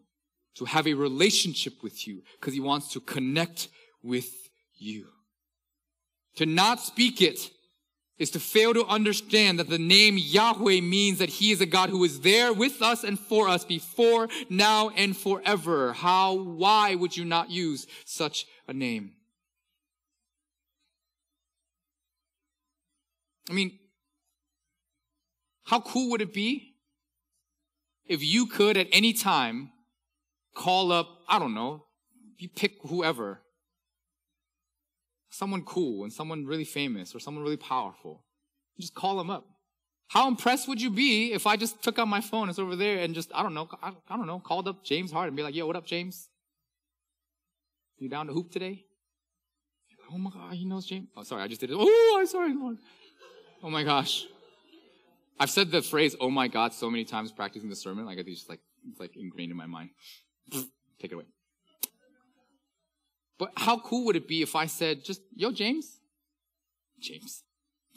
to 0.56 0.65
have 0.65 0.88
a 0.88 0.93
relationship 0.93 1.82
with 1.82 2.08
you, 2.08 2.21
because 2.39 2.54
he 2.54 2.60
wants 2.60 2.91
to 2.93 3.00
connect 3.00 3.69
with 4.04 4.50
you. 4.76 5.08
To 6.36 6.46
not 6.46 6.80
speak 6.80 7.22
it 7.22 7.52
is 8.18 8.32
to 8.32 8.40
fail 8.40 8.74
to 8.74 8.86
understand 8.86 9.58
that 9.58 9.70
the 9.70 9.80
name 9.80 10.16
Yahweh 10.18 10.80
means 10.82 11.18
that 11.18 11.30
He 11.30 11.52
is 11.52 11.60
a 11.60 11.66
God 11.66 11.90
who 11.90 12.04
is 12.04 12.22
there 12.22 12.54
with 12.54 12.82
us 12.82 13.04
and 13.04 13.20
for 13.20 13.50
us 13.50 13.66
before, 13.66 14.28
now, 14.50 14.90
and 14.90 15.18
forever. 15.18 15.94
How, 15.94 16.34
why 16.34 16.94
would 16.96 17.18
you 17.18 17.26
not 17.26 17.50
use 17.50 17.88
such 18.06 18.46
a 18.68 18.74
name? 18.74 19.14
I 23.50 23.54
mean, 23.54 23.80
how 25.64 25.80
cool 25.82 26.12
would 26.12 26.22
it 26.22 26.34
be 26.34 26.76
if 28.06 28.24
you 28.24 28.46
could 28.46 28.78
at 28.78 28.88
any 28.92 29.14
time 29.14 29.72
call 30.54 30.92
up, 30.92 31.08
I 31.28 31.40
don't 31.40 31.54
know, 31.54 31.86
you 32.38 32.50
pick 32.50 32.74
whoever, 32.82 33.42
someone 35.32 35.63
cool 35.63 36.04
and 36.04 36.13
someone 36.13 36.46
really 36.46 36.65
famous 36.65 37.15
or 37.15 37.20
someone 37.20 37.44
really 37.44 37.58
powerful. 37.58 38.24
Just 38.80 38.94
call 38.94 39.17
them 39.17 39.30
up. 39.30 39.48
How 40.10 40.28
impressed 40.28 40.67
would 40.67 40.82
you 40.82 40.91
be 40.91 41.32
if 41.32 41.48
I 41.48 41.56
just 41.56 41.82
took 41.82 41.98
out 41.98 42.08
my 42.08 42.20
phone, 42.20 42.50
it's 42.50 42.60
over 42.60 42.76
there, 42.76 43.00
and 43.00 43.15
just, 43.15 43.32
I 43.34 43.41
don't 43.41 43.54
know, 43.54 43.70
I, 43.82 43.94
I 44.10 44.17
don't 44.17 44.28
know, 44.28 44.39
called 44.39 44.67
up 44.67 44.84
James 44.84 45.12
Harden 45.12 45.30
and 45.30 45.38
be 45.38 45.44
like, 45.44 45.56
yo, 45.56 45.65
what 45.65 45.78
up, 45.78 45.86
James? 45.86 46.28
You 47.98 48.10
down 48.10 48.28
to 48.28 48.34
hoop 48.34 48.52
today? 48.52 48.86
oh 50.13 50.17
my 50.17 50.30
God, 50.30 50.54
he 50.54 50.65
knows 50.65 50.86
James. 50.86 51.08
Oh, 51.15 51.24
sorry, 51.24 51.44
I 51.44 51.48
just 51.48 51.62
did 51.62 51.72
it. 51.72 51.78
Oh, 51.80 52.17
I'm 52.20 52.28
sorry, 52.28 52.54
Lord. 52.54 52.78
Oh 53.63 53.70
my 53.70 53.84
gosh. 53.84 54.26
I've 55.39 55.50
said 55.50 55.72
the 55.72 55.82
phrase, 55.82 56.15
oh 56.20 56.30
my 56.30 56.50
God, 56.50 56.74
so 56.74 56.89
many 56.89 57.06
times 57.06 57.32
practicing 57.32 57.70
the 57.70 57.76
sermon. 57.76 58.06
Like, 58.06 58.17
it's 58.17 58.30
just 58.30 58.50
like, 58.50 58.60
it's 58.89 59.00
like 59.00 59.15
ingrained 59.15 59.52
in 59.52 59.58
my 59.58 59.65
mind. 59.65 59.91
Take 60.52 61.12
it 61.12 61.13
away. 61.13 61.26
But 63.41 63.54
how 63.58 63.80
cool 63.80 64.06
would 64.06 64.15
it 64.15 64.27
be 64.27 64.43
if 64.43 64.56
I 64.56 64.67
said, 64.67 65.04
just, 65.04 65.19
yo, 65.36 65.51
James? 65.51 65.99
James. 66.99 67.41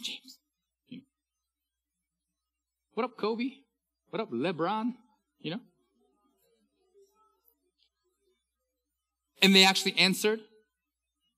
James. 0.03 0.39
What 2.95 3.05
up, 3.05 3.19
Kobe? 3.19 3.51
What 4.09 4.23
up, 4.23 4.31
LeBron? 4.31 4.95
You 5.41 5.51
know? 5.51 5.61
And 9.43 9.55
they 9.55 9.67
actually 9.67 9.99
answered. 9.99 10.41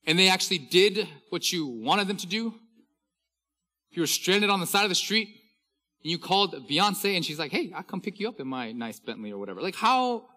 And 0.07 0.17
they 0.17 0.29
actually 0.29 0.59
did 0.59 1.09
what 1.31 1.53
you 1.53 1.67
wanted 1.67 2.07
them 2.07 2.19
to 2.19 2.29
do. 2.29 2.55
If 3.91 3.97
you 3.97 4.05
were 4.05 4.07
stranded 4.07 4.51
on 4.51 4.61
the 4.61 4.69
side 4.69 4.85
of 4.85 4.89
the 4.89 4.95
street 4.95 5.27
and 6.05 6.13
you 6.13 6.21
called 6.21 6.55
Beyonce 6.71 7.17
and 7.17 7.25
she's 7.25 7.41
like, 7.41 7.51
hey, 7.51 7.73
I'll 7.75 7.83
come 7.83 8.01
pick 8.01 8.21
you 8.21 8.29
up 8.29 8.39
in 8.39 8.47
my 8.47 8.71
nice 8.71 9.01
Bentley 9.01 9.33
or 9.33 9.39
whatever. 9.39 9.61
Like, 9.61 9.75
how, 9.75 10.29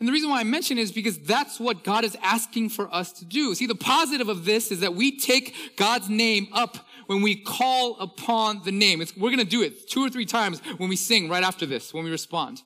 and 0.00 0.08
the 0.08 0.12
reason 0.12 0.30
why 0.30 0.40
I 0.40 0.44
mention 0.44 0.78
it 0.78 0.80
is 0.80 0.92
because 0.92 1.18
that's 1.18 1.60
what 1.60 1.84
God 1.84 2.04
is 2.04 2.16
asking 2.22 2.70
for 2.70 2.92
us 2.92 3.12
to 3.12 3.26
do. 3.26 3.54
See, 3.54 3.66
the 3.66 3.74
positive 3.74 4.30
of 4.30 4.46
this 4.46 4.72
is 4.72 4.80
that 4.80 4.94
we 4.94 5.18
take 5.18 5.76
God's 5.76 6.08
name 6.08 6.48
up 6.52 6.78
when 7.06 7.20
we 7.20 7.36
call 7.36 8.00
upon 8.00 8.62
the 8.64 8.72
name. 8.72 9.02
It's, 9.02 9.14
we're 9.14 9.28
going 9.28 9.40
to 9.40 9.44
do 9.44 9.60
it 9.60 9.90
two 9.90 10.00
or 10.00 10.08
three 10.08 10.24
times 10.24 10.62
when 10.78 10.88
we 10.88 10.96
sing 10.96 11.28
right 11.28 11.44
after 11.44 11.66
this, 11.66 11.92
when 11.92 12.02
we 12.02 12.10
respond. 12.10 12.62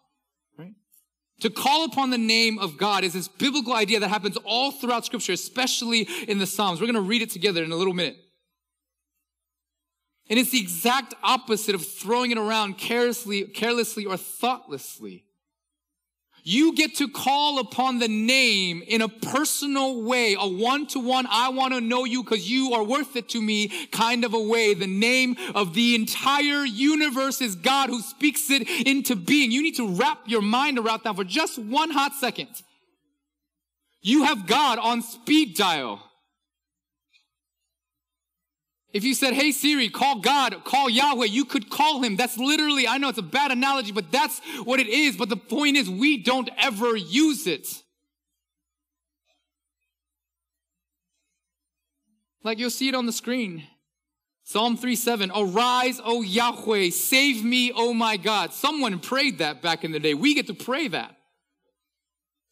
Right? 0.56 0.74
To 1.40 1.50
call 1.50 1.84
upon 1.86 2.10
the 2.10 2.18
name 2.18 2.60
of 2.60 2.78
God 2.78 3.02
is 3.02 3.14
this 3.14 3.26
biblical 3.26 3.72
idea 3.72 3.98
that 3.98 4.10
happens 4.10 4.36
all 4.44 4.70
throughout 4.70 5.04
scripture, 5.04 5.32
especially 5.32 6.02
in 6.28 6.38
the 6.38 6.46
Psalms. 6.46 6.80
We're 6.80 6.86
going 6.86 6.94
to 6.94 7.00
read 7.00 7.22
it 7.22 7.30
together 7.30 7.64
in 7.64 7.72
a 7.72 7.76
little 7.76 7.94
minute. 7.94 8.16
And 10.30 10.38
it's 10.38 10.52
the 10.52 10.60
exact 10.60 11.14
opposite 11.24 11.74
of 11.74 11.84
throwing 11.84 12.30
it 12.30 12.38
around 12.38 12.78
carelessly, 12.78 13.42
carelessly 13.42 14.06
or 14.06 14.16
thoughtlessly. 14.16 15.24
You 16.46 16.74
get 16.74 16.96
to 16.96 17.08
call 17.08 17.58
upon 17.58 18.00
the 18.00 18.08
name 18.08 18.82
in 18.86 19.00
a 19.00 19.08
personal 19.08 20.02
way, 20.02 20.36
a 20.38 20.46
one-to-one, 20.46 21.26
I 21.30 21.48
want 21.48 21.72
to 21.72 21.80
know 21.80 22.04
you 22.04 22.22
because 22.22 22.50
you 22.50 22.74
are 22.74 22.84
worth 22.84 23.16
it 23.16 23.30
to 23.30 23.40
me 23.40 23.86
kind 23.86 24.26
of 24.26 24.34
a 24.34 24.38
way. 24.38 24.74
The 24.74 24.86
name 24.86 25.36
of 25.54 25.72
the 25.72 25.94
entire 25.94 26.66
universe 26.66 27.40
is 27.40 27.54
God 27.56 27.88
who 27.88 28.02
speaks 28.02 28.50
it 28.50 28.68
into 28.86 29.16
being. 29.16 29.52
You 29.52 29.62
need 29.62 29.76
to 29.76 29.88
wrap 29.88 30.18
your 30.26 30.42
mind 30.42 30.78
around 30.78 31.00
that 31.04 31.16
for 31.16 31.24
just 31.24 31.58
one 31.58 31.90
hot 31.90 32.12
second. 32.12 32.48
You 34.02 34.24
have 34.24 34.46
God 34.46 34.78
on 34.78 35.00
speed 35.00 35.56
dial. 35.56 36.02
If 38.94 39.02
you 39.02 39.12
said, 39.12 39.34
Hey 39.34 39.50
Siri, 39.50 39.88
call 39.88 40.20
God, 40.20 40.62
call 40.62 40.88
Yahweh, 40.88 41.26
you 41.26 41.44
could 41.44 41.68
call 41.68 42.00
him. 42.00 42.14
That's 42.14 42.38
literally, 42.38 42.86
I 42.86 42.96
know 42.98 43.08
it's 43.08 43.18
a 43.18 43.22
bad 43.22 43.50
analogy, 43.50 43.90
but 43.90 44.12
that's 44.12 44.40
what 44.62 44.78
it 44.78 44.86
is. 44.86 45.16
But 45.16 45.28
the 45.28 45.36
point 45.36 45.76
is, 45.76 45.90
we 45.90 46.16
don't 46.16 46.48
ever 46.56 46.96
use 46.96 47.48
it. 47.48 47.66
Like 52.44 52.60
you'll 52.60 52.70
see 52.70 52.88
it 52.88 52.94
on 52.94 53.06
the 53.06 53.12
screen. 53.12 53.64
Psalm 54.44 54.76
3 54.76 54.94
7, 54.94 55.32
Arise, 55.34 56.00
O 56.04 56.22
Yahweh, 56.22 56.90
save 56.90 57.42
me, 57.42 57.72
O 57.74 57.94
my 57.94 58.16
God. 58.16 58.52
Someone 58.52 59.00
prayed 59.00 59.38
that 59.38 59.60
back 59.60 59.82
in 59.82 59.90
the 59.90 59.98
day. 59.98 60.14
We 60.14 60.34
get 60.34 60.46
to 60.46 60.54
pray 60.54 60.86
that. 60.88 61.16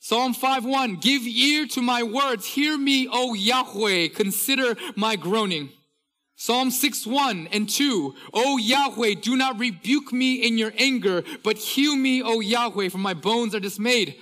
Psalm 0.00 0.34
5 0.34 0.64
1, 0.64 0.96
Give 0.96 1.22
ear 1.22 1.68
to 1.68 1.82
my 1.82 2.02
words, 2.02 2.46
hear 2.46 2.76
me, 2.76 3.06
O 3.12 3.34
Yahweh, 3.34 4.08
consider 4.08 4.74
my 4.96 5.14
groaning. 5.14 5.70
Psalm 6.42 6.72
6, 6.72 7.06
1 7.06 7.50
and 7.52 7.68
2. 7.68 8.16
O 8.34 8.56
Yahweh, 8.56 9.14
do 9.22 9.36
not 9.36 9.60
rebuke 9.60 10.12
me 10.12 10.34
in 10.34 10.58
your 10.58 10.72
anger, 10.76 11.22
but 11.44 11.56
heal 11.56 11.94
me, 11.94 12.20
O 12.20 12.40
Yahweh, 12.40 12.88
for 12.88 12.98
my 12.98 13.14
bones 13.14 13.54
are 13.54 13.60
dismayed. 13.60 14.16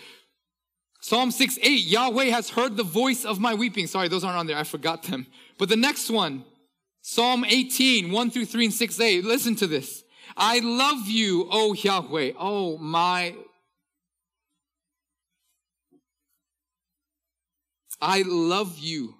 Psalm 1.00 1.30
6, 1.30 1.58
8. 1.62 1.82
Yahweh 1.82 2.26
has 2.26 2.50
heard 2.50 2.76
the 2.76 2.82
voice 2.82 3.24
of 3.24 3.40
my 3.40 3.54
weeping. 3.54 3.86
Sorry, 3.86 4.08
those 4.08 4.22
aren't 4.22 4.36
on 4.36 4.46
there. 4.46 4.58
I 4.58 4.64
forgot 4.64 5.04
them. 5.04 5.28
But 5.56 5.70
the 5.70 5.76
next 5.76 6.10
one, 6.10 6.44
Psalm 7.00 7.42
18, 7.42 8.12
1 8.12 8.30
through 8.30 8.44
3 8.44 8.66
and 8.66 8.74
6, 8.74 9.00
8. 9.00 9.24
Listen 9.24 9.56
to 9.56 9.66
this. 9.66 10.04
I 10.36 10.58
love 10.58 11.08
you, 11.08 11.48
O 11.50 11.72
Yahweh. 11.72 12.32
Oh 12.38 12.76
my. 12.76 13.34
I 17.98 18.24
love 18.26 18.78
you, 18.78 19.14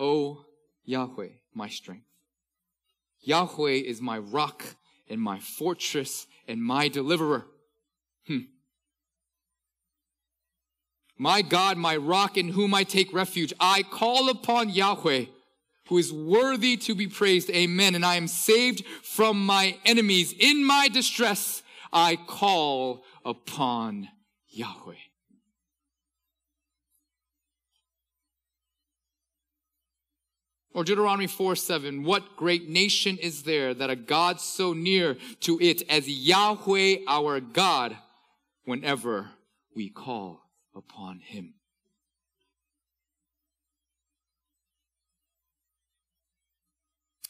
O 0.00 0.44
Yahweh 0.84 1.39
my 1.54 1.68
strength. 1.68 2.06
Yahweh 3.20 3.72
is 3.72 4.00
my 4.00 4.18
rock 4.18 4.64
and 5.08 5.20
my 5.20 5.38
fortress 5.38 6.26
and 6.48 6.62
my 6.62 6.88
deliverer. 6.88 7.46
Hmm. 8.26 8.38
My 11.18 11.42
God, 11.42 11.76
my 11.76 11.96
rock 11.96 12.38
in 12.38 12.48
whom 12.48 12.72
I 12.72 12.84
take 12.84 13.12
refuge. 13.12 13.52
I 13.60 13.82
call 13.82 14.30
upon 14.30 14.70
Yahweh, 14.70 15.26
who 15.88 15.98
is 15.98 16.12
worthy 16.12 16.78
to 16.78 16.94
be 16.94 17.08
praised. 17.08 17.50
Amen. 17.50 17.94
And 17.94 18.06
I 18.06 18.14
am 18.14 18.26
saved 18.26 18.86
from 19.02 19.44
my 19.44 19.76
enemies. 19.84 20.32
In 20.38 20.64
my 20.64 20.88
distress, 20.88 21.62
I 21.92 22.16
call 22.16 23.04
upon 23.24 24.08
Yahweh. 24.48 24.94
Or 30.72 30.84
Deuteronomy 30.84 31.26
4 31.26 31.56
7, 31.56 32.04
what 32.04 32.36
great 32.36 32.68
nation 32.68 33.18
is 33.18 33.42
there 33.42 33.74
that 33.74 33.90
a 33.90 33.96
God 33.96 34.40
so 34.40 34.72
near 34.72 35.16
to 35.40 35.58
it 35.60 35.82
as 35.90 36.08
Yahweh 36.08 36.98
our 37.08 37.40
God 37.40 37.96
whenever 38.64 39.30
we 39.74 39.90
call 39.90 40.42
upon 40.74 41.18
him? 41.18 41.54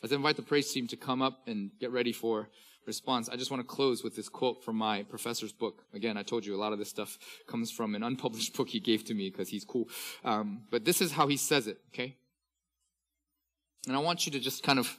As 0.03 0.12
I 0.12 0.16
invite 0.16 0.37
the 0.37 0.42
praise 0.42 0.70
team 0.72 0.87
to 0.88 0.96
come 0.96 1.22
up 1.22 1.40
and 1.46 1.70
get 1.79 1.90
ready 1.90 2.12
for 2.12 2.48
response, 2.87 3.29
I 3.29 3.37
just 3.37 3.50
want 3.50 3.62
to 3.62 3.66
close 3.66 4.03
with 4.03 4.16
this 4.16 4.29
quote 4.29 4.64
from 4.64 4.76
my 4.76 5.03
professor's 5.03 5.53
book. 5.53 5.85
Again, 5.94 6.16
I 6.16 6.22
told 6.22 6.44
you 6.44 6.55
a 6.55 6.61
lot 6.61 6.72
of 6.72 6.79
this 6.79 6.88
stuff 6.88 7.18
comes 7.46 7.70
from 7.70 7.94
an 7.94 8.03
unpublished 8.03 8.55
book 8.57 8.68
he 8.68 8.81
gave 8.81 9.05
to 9.05 9.14
me 9.14 9.31
because 9.31 9.48
he's 9.48 9.64
cool. 9.64 9.88
Um, 10.24 10.62
but 10.70 10.85
this 10.85 11.00
is 11.00 11.12
how 11.12 11.26
he 11.29 11.37
says 11.37 11.66
it, 11.66 11.79
okay? 11.88 12.16
And 13.87 13.97
I 13.97 13.99
want 13.99 14.26
you 14.26 14.33
to 14.33 14.41
just 14.41 14.62
kind 14.62 14.78
of 14.78 14.99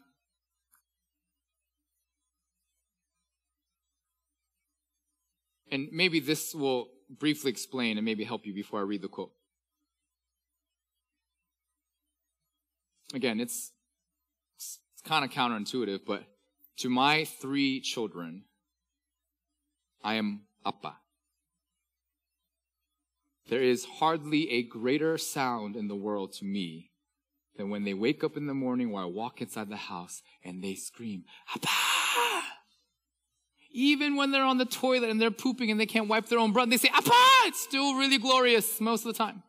And 5.72 5.88
maybe 5.94 6.20
this 6.20 6.54
will 6.54 6.90
briefly 7.10 7.50
explain 7.50 7.98
and 7.98 8.04
maybe 8.04 8.26
help 8.26 8.46
you 8.46 8.54
before 8.54 8.82
I 8.82 8.84
read 8.84 9.02
the 9.02 9.08
quote. 9.08 9.32
Again, 13.14 13.40
it's, 13.40 13.72
it's 14.58 14.80
kind 15.06 15.24
of 15.24 15.32
counterintuitive, 15.32 16.02
but 16.06 16.24
to 16.78 16.90
my 16.90 17.24
three 17.26 17.80
children, 17.80 18.44
I 20.04 20.16
am 20.16 20.42
Appa. 20.66 20.98
There 23.50 23.62
is 23.62 23.86
hardly 23.86 24.50
a 24.52 24.64
greater 24.64 25.18
sound 25.18 25.76
in 25.76 25.88
the 25.88 25.96
world 25.96 26.34
to 26.34 26.46
me 26.46 26.91
than 27.62 27.70
when 27.70 27.84
they 27.84 27.94
wake 27.94 28.24
up 28.24 28.36
in 28.36 28.48
the 28.48 28.56
morning 28.56 28.92
or 28.92 29.02
I 29.02 29.06
walk 29.06 29.40
inside 29.40 29.70
the 29.70 29.76
house 29.76 30.24
and 30.44 30.64
they 30.64 30.74
scream, 30.74 31.26
Abba! 31.56 31.68
Even 33.72 34.16
when 34.16 34.32
they're 34.32 34.44
on 34.44 34.58
the 34.58 34.66
toilet 34.66 35.12
and 35.12 35.22
they're 35.22 35.30
pooping 35.30 35.70
and 35.70 35.80
they 35.80 35.86
can't 35.86 36.08
wipe 36.08 36.26
their 36.26 36.40
own 36.40 36.54
breath, 36.54 36.70
they 36.70 36.78
say, 36.78 36.90
Abba! 36.92 37.12
It's 37.46 37.62
still 37.62 37.96
really 37.96 38.18
glorious 38.18 38.82
most 38.82 39.06
of 39.06 39.14
the 39.14 39.18
time. 39.18 39.44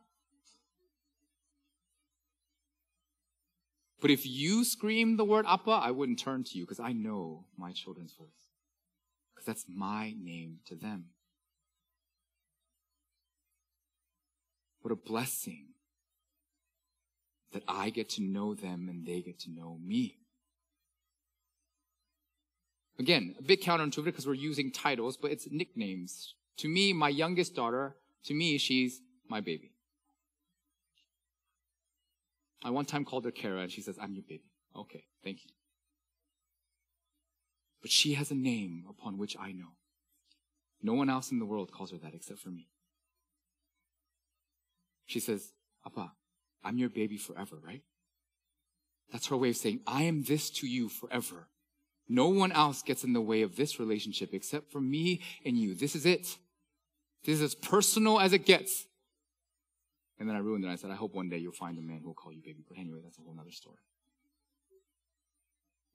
But 3.99 4.11
if 4.11 4.27
you 4.27 4.63
scream 4.63 5.17
the 5.17 5.25
word 5.25 5.45
Appa, 5.47 5.71
I 5.71 5.89
wouldn't 5.89 6.19
turn 6.19 6.43
to 6.43 6.57
you 6.57 6.65
because 6.65 6.79
I 6.79 6.91
know 6.91 7.45
my 7.57 7.71
children's 7.71 8.13
voice. 8.13 8.27
Because 9.33 9.47
that's 9.47 9.65
my 9.67 10.13
name 10.21 10.59
to 10.67 10.75
them. 10.75 11.05
What 14.81 14.91
a 14.91 14.95
blessing 14.97 15.72
that 17.53 17.63
I 17.67 17.89
get 17.89 18.09
to 18.11 18.21
know 18.21 18.53
them 18.53 18.87
and 18.89 19.05
they 19.05 19.21
get 19.21 19.39
to 19.41 19.51
know 19.51 19.77
me. 19.83 20.17
Again, 22.99 23.35
a 23.39 23.41
bit 23.41 23.61
counterintuitive 23.61 24.05
because 24.05 24.27
we're 24.27 24.33
using 24.33 24.71
titles, 24.71 25.17
but 25.17 25.31
it's 25.31 25.47
nicknames. 25.49 26.35
To 26.57 26.67
me, 26.67 26.93
my 26.93 27.09
youngest 27.09 27.55
daughter, 27.55 27.95
to 28.25 28.33
me, 28.33 28.57
she's 28.57 29.01
my 29.27 29.41
baby. 29.41 29.71
I 32.63 32.69
one 32.69 32.85
time 32.85 33.03
called 33.03 33.25
her 33.25 33.31
Kara 33.31 33.61
and 33.61 33.71
she 33.71 33.81
says, 33.81 33.97
I'm 34.01 34.13
your 34.13 34.23
baby. 34.23 34.51
Okay, 34.75 35.05
thank 35.23 35.43
you. 35.43 35.51
But 37.81 37.91
she 37.91 38.13
has 38.13 38.31
a 38.31 38.35
name 38.35 38.85
upon 38.89 39.17
which 39.17 39.35
I 39.37 39.51
know. 39.51 39.73
No 40.81 40.93
one 40.93 41.09
else 41.09 41.31
in 41.31 41.39
the 41.39 41.45
world 41.45 41.71
calls 41.71 41.91
her 41.91 41.97
that 41.97 42.13
except 42.13 42.39
for 42.39 42.49
me. 42.49 42.69
She 45.05 45.19
says, 45.19 45.51
Appa, 45.85 46.13
I'm 46.63 46.77
your 46.77 46.89
baby 46.89 47.17
forever, 47.17 47.57
right? 47.65 47.81
That's 49.11 49.27
her 49.27 49.37
way 49.37 49.49
of 49.49 49.57
saying, 49.57 49.81
I 49.85 50.03
am 50.03 50.23
this 50.23 50.49
to 50.51 50.67
you 50.67 50.89
forever. 50.89 51.47
No 52.09 52.29
one 52.29 52.51
else 52.51 52.81
gets 52.81 53.03
in 53.03 53.13
the 53.13 53.21
way 53.21 53.41
of 53.41 53.55
this 53.55 53.79
relationship 53.79 54.33
except 54.33 54.71
for 54.71 54.81
me 54.81 55.21
and 55.45 55.57
you. 55.57 55.75
This 55.75 55.95
is 55.95 56.05
it. 56.05 56.37
This 57.23 57.35
is 57.35 57.41
as 57.41 57.55
personal 57.55 58.19
as 58.19 58.33
it 58.33 58.45
gets. 58.45 58.85
And 60.19 60.27
then 60.27 60.35
I 60.35 60.39
ruined 60.39 60.65
it. 60.65 60.69
I 60.69 60.75
said, 60.75 60.91
I 60.91 60.95
hope 60.95 61.13
one 61.13 61.29
day 61.29 61.37
you'll 61.37 61.53
find 61.53 61.77
a 61.77 61.81
man 61.81 61.99
who 62.01 62.07
will 62.07 62.13
call 62.13 62.33
you 62.33 62.41
baby. 62.41 62.63
But 62.67 62.77
anyway, 62.77 62.99
that's 63.03 63.17
a 63.17 63.21
whole 63.21 63.35
other 63.39 63.51
story. 63.51 63.77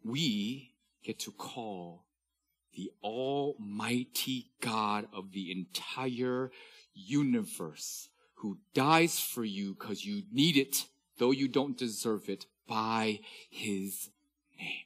We 0.04 0.74
get 1.02 1.18
to 1.20 1.32
call 1.32 2.04
the 2.74 2.90
almighty 3.02 4.50
God 4.60 5.06
of 5.12 5.32
the 5.32 5.50
entire 5.50 6.50
universe 6.94 8.08
who 8.38 8.58
dies 8.72 9.18
for 9.18 9.44
you 9.44 9.74
because 9.74 10.04
you 10.04 10.22
need 10.32 10.56
it, 10.56 10.86
though 11.18 11.32
you 11.32 11.48
don't 11.48 11.76
deserve 11.76 12.28
it, 12.28 12.46
by 12.68 13.18
his 13.50 14.10
name. 14.56 14.84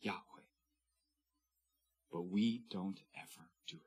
Yahweh. 0.00 0.18
But 2.10 2.22
we 2.22 2.62
don't 2.70 2.98
ever 3.16 3.48
do 3.66 3.76
it. 3.76 3.82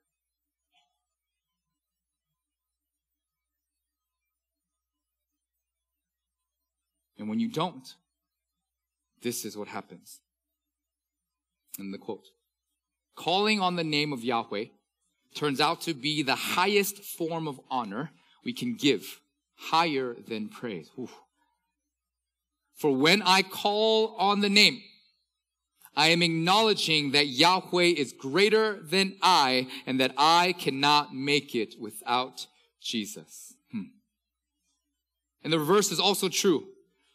And 7.18 7.28
when 7.28 7.40
you 7.40 7.48
don't, 7.50 7.96
this 9.24 9.46
is 9.46 9.58
what 9.58 9.68
happens. 9.68 10.20
In 11.80 11.92
the 11.92 11.98
quote, 11.98 12.28
calling 13.16 13.60
on 13.60 13.76
the 13.76 13.84
name 13.84 14.14
of 14.14 14.24
Yahweh 14.24 14.66
turns 15.34 15.60
out 15.60 15.82
to 15.82 15.96
be 15.96 16.22
the 16.22 16.36
highest 16.36 17.00
form 17.04 17.48
of 17.48 17.60
honor 17.72 18.12
we 18.44 18.54
can 18.54 18.76
give, 18.76 19.20
higher 19.56 20.16
than 20.28 20.50
praise. 20.50 20.90
Ooh. 20.98 21.10
For 22.76 22.96
when 22.96 23.22
I 23.24 23.42
call 23.42 24.16
on 24.18 24.42
the 24.42 24.50
name, 24.50 24.82
I 25.96 26.10
am 26.10 26.22
acknowledging 26.22 27.12
that 27.12 27.26
Yahweh 27.26 27.94
is 27.98 28.14
greater 28.14 28.80
than 28.84 29.16
I 29.22 29.68
and 29.88 30.00
that 30.00 30.14
I 30.16 30.54
cannot 30.54 31.14
make 31.14 31.56
it 31.56 31.74
without 31.80 32.46
Jesus. 32.80 33.56
Hmm. 33.72 33.90
And 35.44 35.52
the 35.52 35.60
reverse 35.60 35.92
is 35.92 36.00
also 36.00 36.30
true. 36.30 36.68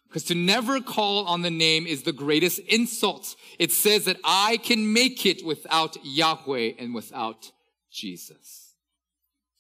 Because 0.09 0.25
to 0.25 0.35
never 0.35 0.81
call 0.81 1.25
on 1.25 1.41
the 1.41 1.51
name 1.51 1.87
is 1.87 2.03
the 2.03 2.13
greatest 2.13 2.59
insult. 2.59 3.35
It 3.59 3.73
says 3.73 4.05
that 4.05 4.19
I 4.25 4.59
can 4.59 4.93
make 4.93 5.25
it 5.25 5.47
without 5.47 5.97
Yahweh 6.03 6.73
and 6.79 6.93
without 6.93 7.53
Jesus. 7.91 8.62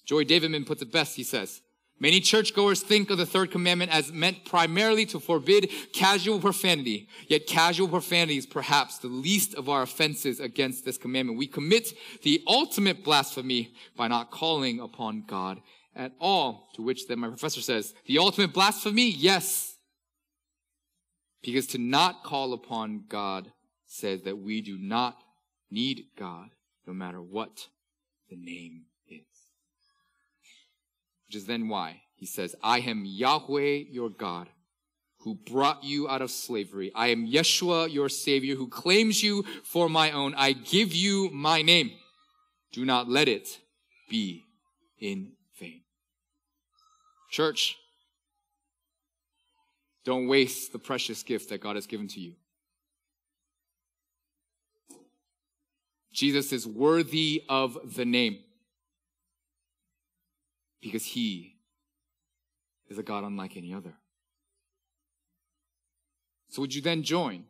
Joy 0.04 0.24
Davidman 0.24 0.66
puts 0.66 0.82
it 0.82 0.92
best. 0.92 1.16
He 1.16 1.22
says, 1.22 1.62
Many 2.02 2.18
churchgoers 2.18 2.82
think 2.82 3.10
of 3.10 3.18
the 3.18 3.26
third 3.26 3.52
commandment 3.52 3.94
as 3.94 4.12
meant 4.12 4.44
primarily 4.44 5.06
to 5.06 5.20
forbid 5.20 5.70
casual 5.92 6.40
profanity. 6.40 7.08
Yet 7.28 7.46
casual 7.46 7.86
profanity 7.86 8.38
is 8.38 8.44
perhaps 8.44 8.98
the 8.98 9.06
least 9.06 9.54
of 9.54 9.68
our 9.68 9.82
offenses 9.82 10.40
against 10.40 10.84
this 10.84 10.98
commandment. 10.98 11.38
We 11.38 11.46
commit 11.46 11.94
the 12.24 12.42
ultimate 12.48 13.04
blasphemy 13.04 13.72
by 13.96 14.08
not 14.08 14.32
calling 14.32 14.80
upon 14.80 15.22
God 15.28 15.60
at 15.94 16.10
all. 16.18 16.70
To 16.74 16.82
which 16.82 17.06
then 17.06 17.20
my 17.20 17.28
professor 17.28 17.60
says, 17.60 17.94
the 18.06 18.18
ultimate 18.18 18.52
blasphemy? 18.52 19.08
Yes. 19.08 19.76
Because 21.40 21.68
to 21.68 21.78
not 21.78 22.24
call 22.24 22.52
upon 22.52 23.04
God 23.08 23.52
says 23.86 24.22
that 24.22 24.38
we 24.38 24.60
do 24.60 24.76
not 24.76 25.22
need 25.70 26.06
God 26.18 26.48
no 26.84 26.92
matter 26.92 27.22
what 27.22 27.68
the 28.28 28.36
name 28.36 28.86
is. 29.06 29.20
Which 31.32 31.40
is 31.40 31.46
then 31.46 31.68
why 31.68 32.02
he 32.14 32.26
says, 32.26 32.54
I 32.62 32.80
am 32.80 33.06
Yahweh 33.06 33.84
your 33.88 34.10
God 34.10 34.50
who 35.20 35.34
brought 35.34 35.82
you 35.82 36.06
out 36.06 36.20
of 36.20 36.30
slavery. 36.30 36.92
I 36.94 37.06
am 37.06 37.26
Yeshua 37.26 37.90
your 37.90 38.10
savior 38.10 38.54
who 38.54 38.68
claims 38.68 39.22
you 39.22 39.42
for 39.64 39.88
my 39.88 40.10
own. 40.10 40.34
I 40.36 40.52
give 40.52 40.92
you 40.92 41.30
my 41.32 41.62
name. 41.62 41.92
Do 42.70 42.84
not 42.84 43.08
let 43.08 43.28
it 43.28 43.60
be 44.10 44.44
in 45.00 45.32
vain. 45.58 45.80
Church, 47.30 47.78
don't 50.04 50.28
waste 50.28 50.72
the 50.72 50.78
precious 50.78 51.22
gift 51.22 51.48
that 51.48 51.62
God 51.62 51.76
has 51.76 51.86
given 51.86 52.08
to 52.08 52.20
you. 52.20 52.34
Jesus 56.12 56.52
is 56.52 56.66
worthy 56.66 57.42
of 57.48 57.78
the 57.96 58.04
name 58.04 58.40
because 60.82 61.04
he 61.04 61.56
is 62.90 62.98
a 62.98 63.02
God 63.02 63.24
unlike 63.24 63.56
any 63.56 63.72
other. 63.72 63.94
So 66.50 66.60
would 66.60 66.74
you 66.74 66.82
then 66.82 67.02
join? 67.02 67.44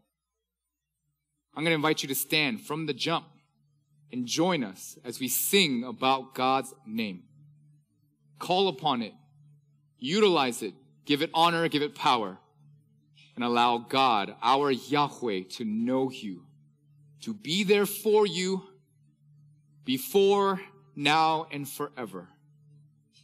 I'm 1.54 1.64
going 1.64 1.72
to 1.72 1.74
invite 1.74 2.02
you 2.02 2.08
to 2.08 2.14
stand 2.14 2.60
from 2.60 2.86
the 2.86 2.94
jump 2.94 3.26
and 4.12 4.26
join 4.26 4.62
us 4.62 4.96
as 5.04 5.18
we 5.18 5.26
sing 5.26 5.82
about 5.82 6.34
God's 6.34 6.72
name. 6.86 7.24
Call 8.38 8.68
upon 8.68 9.02
it. 9.02 9.12
Utilize 9.98 10.62
it. 10.62 10.74
Give 11.04 11.22
it 11.22 11.30
honor. 11.34 11.66
Give 11.68 11.82
it 11.82 11.94
power 11.94 12.38
and 13.34 13.44
allow 13.44 13.78
God, 13.78 14.34
our 14.42 14.70
Yahweh, 14.70 15.44
to 15.50 15.64
know 15.64 16.10
you, 16.10 16.42
to 17.22 17.32
be 17.32 17.64
there 17.64 17.86
for 17.86 18.26
you 18.26 18.62
before, 19.84 20.60
now, 20.94 21.46
and 21.50 21.68
forever. 21.68 22.28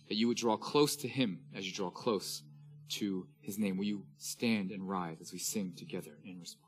That 0.08 0.16
you 0.16 0.28
would 0.28 0.36
draw 0.36 0.56
close 0.56 0.96
to 0.96 1.08
Him 1.08 1.40
as 1.54 1.66
you 1.66 1.72
draw 1.72 1.90
close 1.90 2.42
to 2.90 3.26
His 3.40 3.58
name. 3.58 3.76
Will 3.76 3.84
you 3.84 4.04
stand 4.16 4.70
and 4.70 4.88
rise 4.88 5.20
as 5.20 5.32
we 5.32 5.38
sing 5.38 5.74
together 5.76 6.18
in 6.24 6.40
response? 6.40 6.67